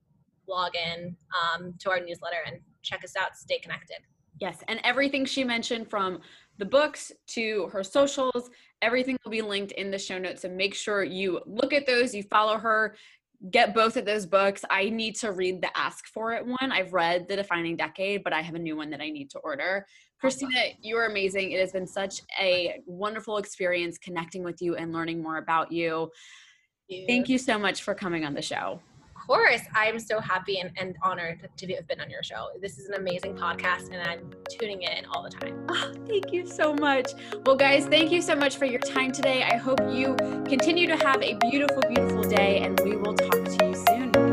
log 0.48 0.72
in 0.74 1.14
um, 1.36 1.74
to 1.80 1.90
our 1.90 2.00
newsletter, 2.00 2.38
and 2.46 2.58
check 2.82 3.04
us 3.04 3.14
out. 3.16 3.36
Stay 3.36 3.58
connected. 3.58 3.98
Yes, 4.40 4.58
and 4.68 4.80
everything 4.84 5.24
she 5.24 5.44
mentioned 5.44 5.88
from 5.88 6.20
the 6.58 6.64
books 6.64 7.12
to 7.28 7.68
her 7.72 7.82
socials, 7.82 8.50
everything 8.82 9.16
will 9.24 9.30
be 9.30 9.42
linked 9.42 9.72
in 9.72 9.90
the 9.90 9.98
show 9.98 10.18
notes. 10.18 10.42
So 10.42 10.48
make 10.48 10.74
sure 10.74 11.02
you 11.04 11.40
look 11.46 11.72
at 11.72 11.86
those, 11.86 12.14
you 12.14 12.22
follow 12.22 12.58
her, 12.58 12.96
get 13.50 13.74
both 13.74 13.96
of 13.96 14.04
those 14.04 14.26
books. 14.26 14.64
I 14.70 14.88
need 14.88 15.16
to 15.16 15.32
read 15.32 15.62
the 15.62 15.76
Ask 15.76 16.06
for 16.08 16.32
It 16.32 16.46
one. 16.46 16.72
I've 16.72 16.92
read 16.92 17.28
The 17.28 17.36
Defining 17.36 17.76
Decade, 17.76 18.24
but 18.24 18.32
I 18.32 18.42
have 18.42 18.54
a 18.54 18.58
new 18.58 18.76
one 18.76 18.90
that 18.90 19.00
I 19.00 19.10
need 19.10 19.30
to 19.30 19.38
order. 19.38 19.86
Christina, 20.20 20.60
you 20.80 20.96
are 20.96 21.06
amazing. 21.06 21.52
It 21.52 21.60
has 21.60 21.72
been 21.72 21.86
such 21.86 22.22
a 22.40 22.80
wonderful 22.86 23.36
experience 23.36 23.98
connecting 23.98 24.42
with 24.42 24.62
you 24.62 24.76
and 24.76 24.92
learning 24.92 25.22
more 25.22 25.36
about 25.36 25.70
you. 25.70 26.10
Thank 27.06 27.28
you 27.28 27.36
so 27.38 27.58
much 27.58 27.82
for 27.82 27.94
coming 27.94 28.24
on 28.24 28.32
the 28.32 28.42
show. 28.42 28.80
Course, 29.26 29.62
I'm 29.74 29.98
so 29.98 30.20
happy 30.20 30.60
and, 30.60 30.70
and 30.76 30.96
honored 31.02 31.48
to 31.56 31.74
have 31.74 31.88
been 31.88 32.00
on 32.00 32.08
your 32.08 32.22
show. 32.22 32.46
This 32.60 32.78
is 32.78 32.86
an 32.86 32.94
amazing 32.94 33.34
podcast, 33.34 33.92
and 33.92 34.00
I'm 34.08 34.30
tuning 34.48 34.82
in 34.82 35.04
all 35.06 35.24
the 35.24 35.30
time. 35.30 35.66
Ah, 35.68 35.90
thank 36.06 36.32
you 36.32 36.46
so 36.46 36.72
much. 36.72 37.10
Well, 37.44 37.56
guys, 37.56 37.86
thank 37.86 38.12
you 38.12 38.22
so 38.22 38.36
much 38.36 38.56
for 38.56 38.66
your 38.66 38.78
time 38.78 39.10
today. 39.10 39.42
I 39.42 39.56
hope 39.56 39.80
you 39.90 40.14
continue 40.48 40.86
to 40.86 40.96
have 40.96 41.20
a 41.22 41.34
beautiful, 41.50 41.82
beautiful 41.88 42.22
day, 42.22 42.60
and 42.60 42.78
we 42.80 42.94
will 42.94 43.14
talk 43.14 43.44
to 43.44 43.66
you 43.66 43.74
soon. 43.74 44.25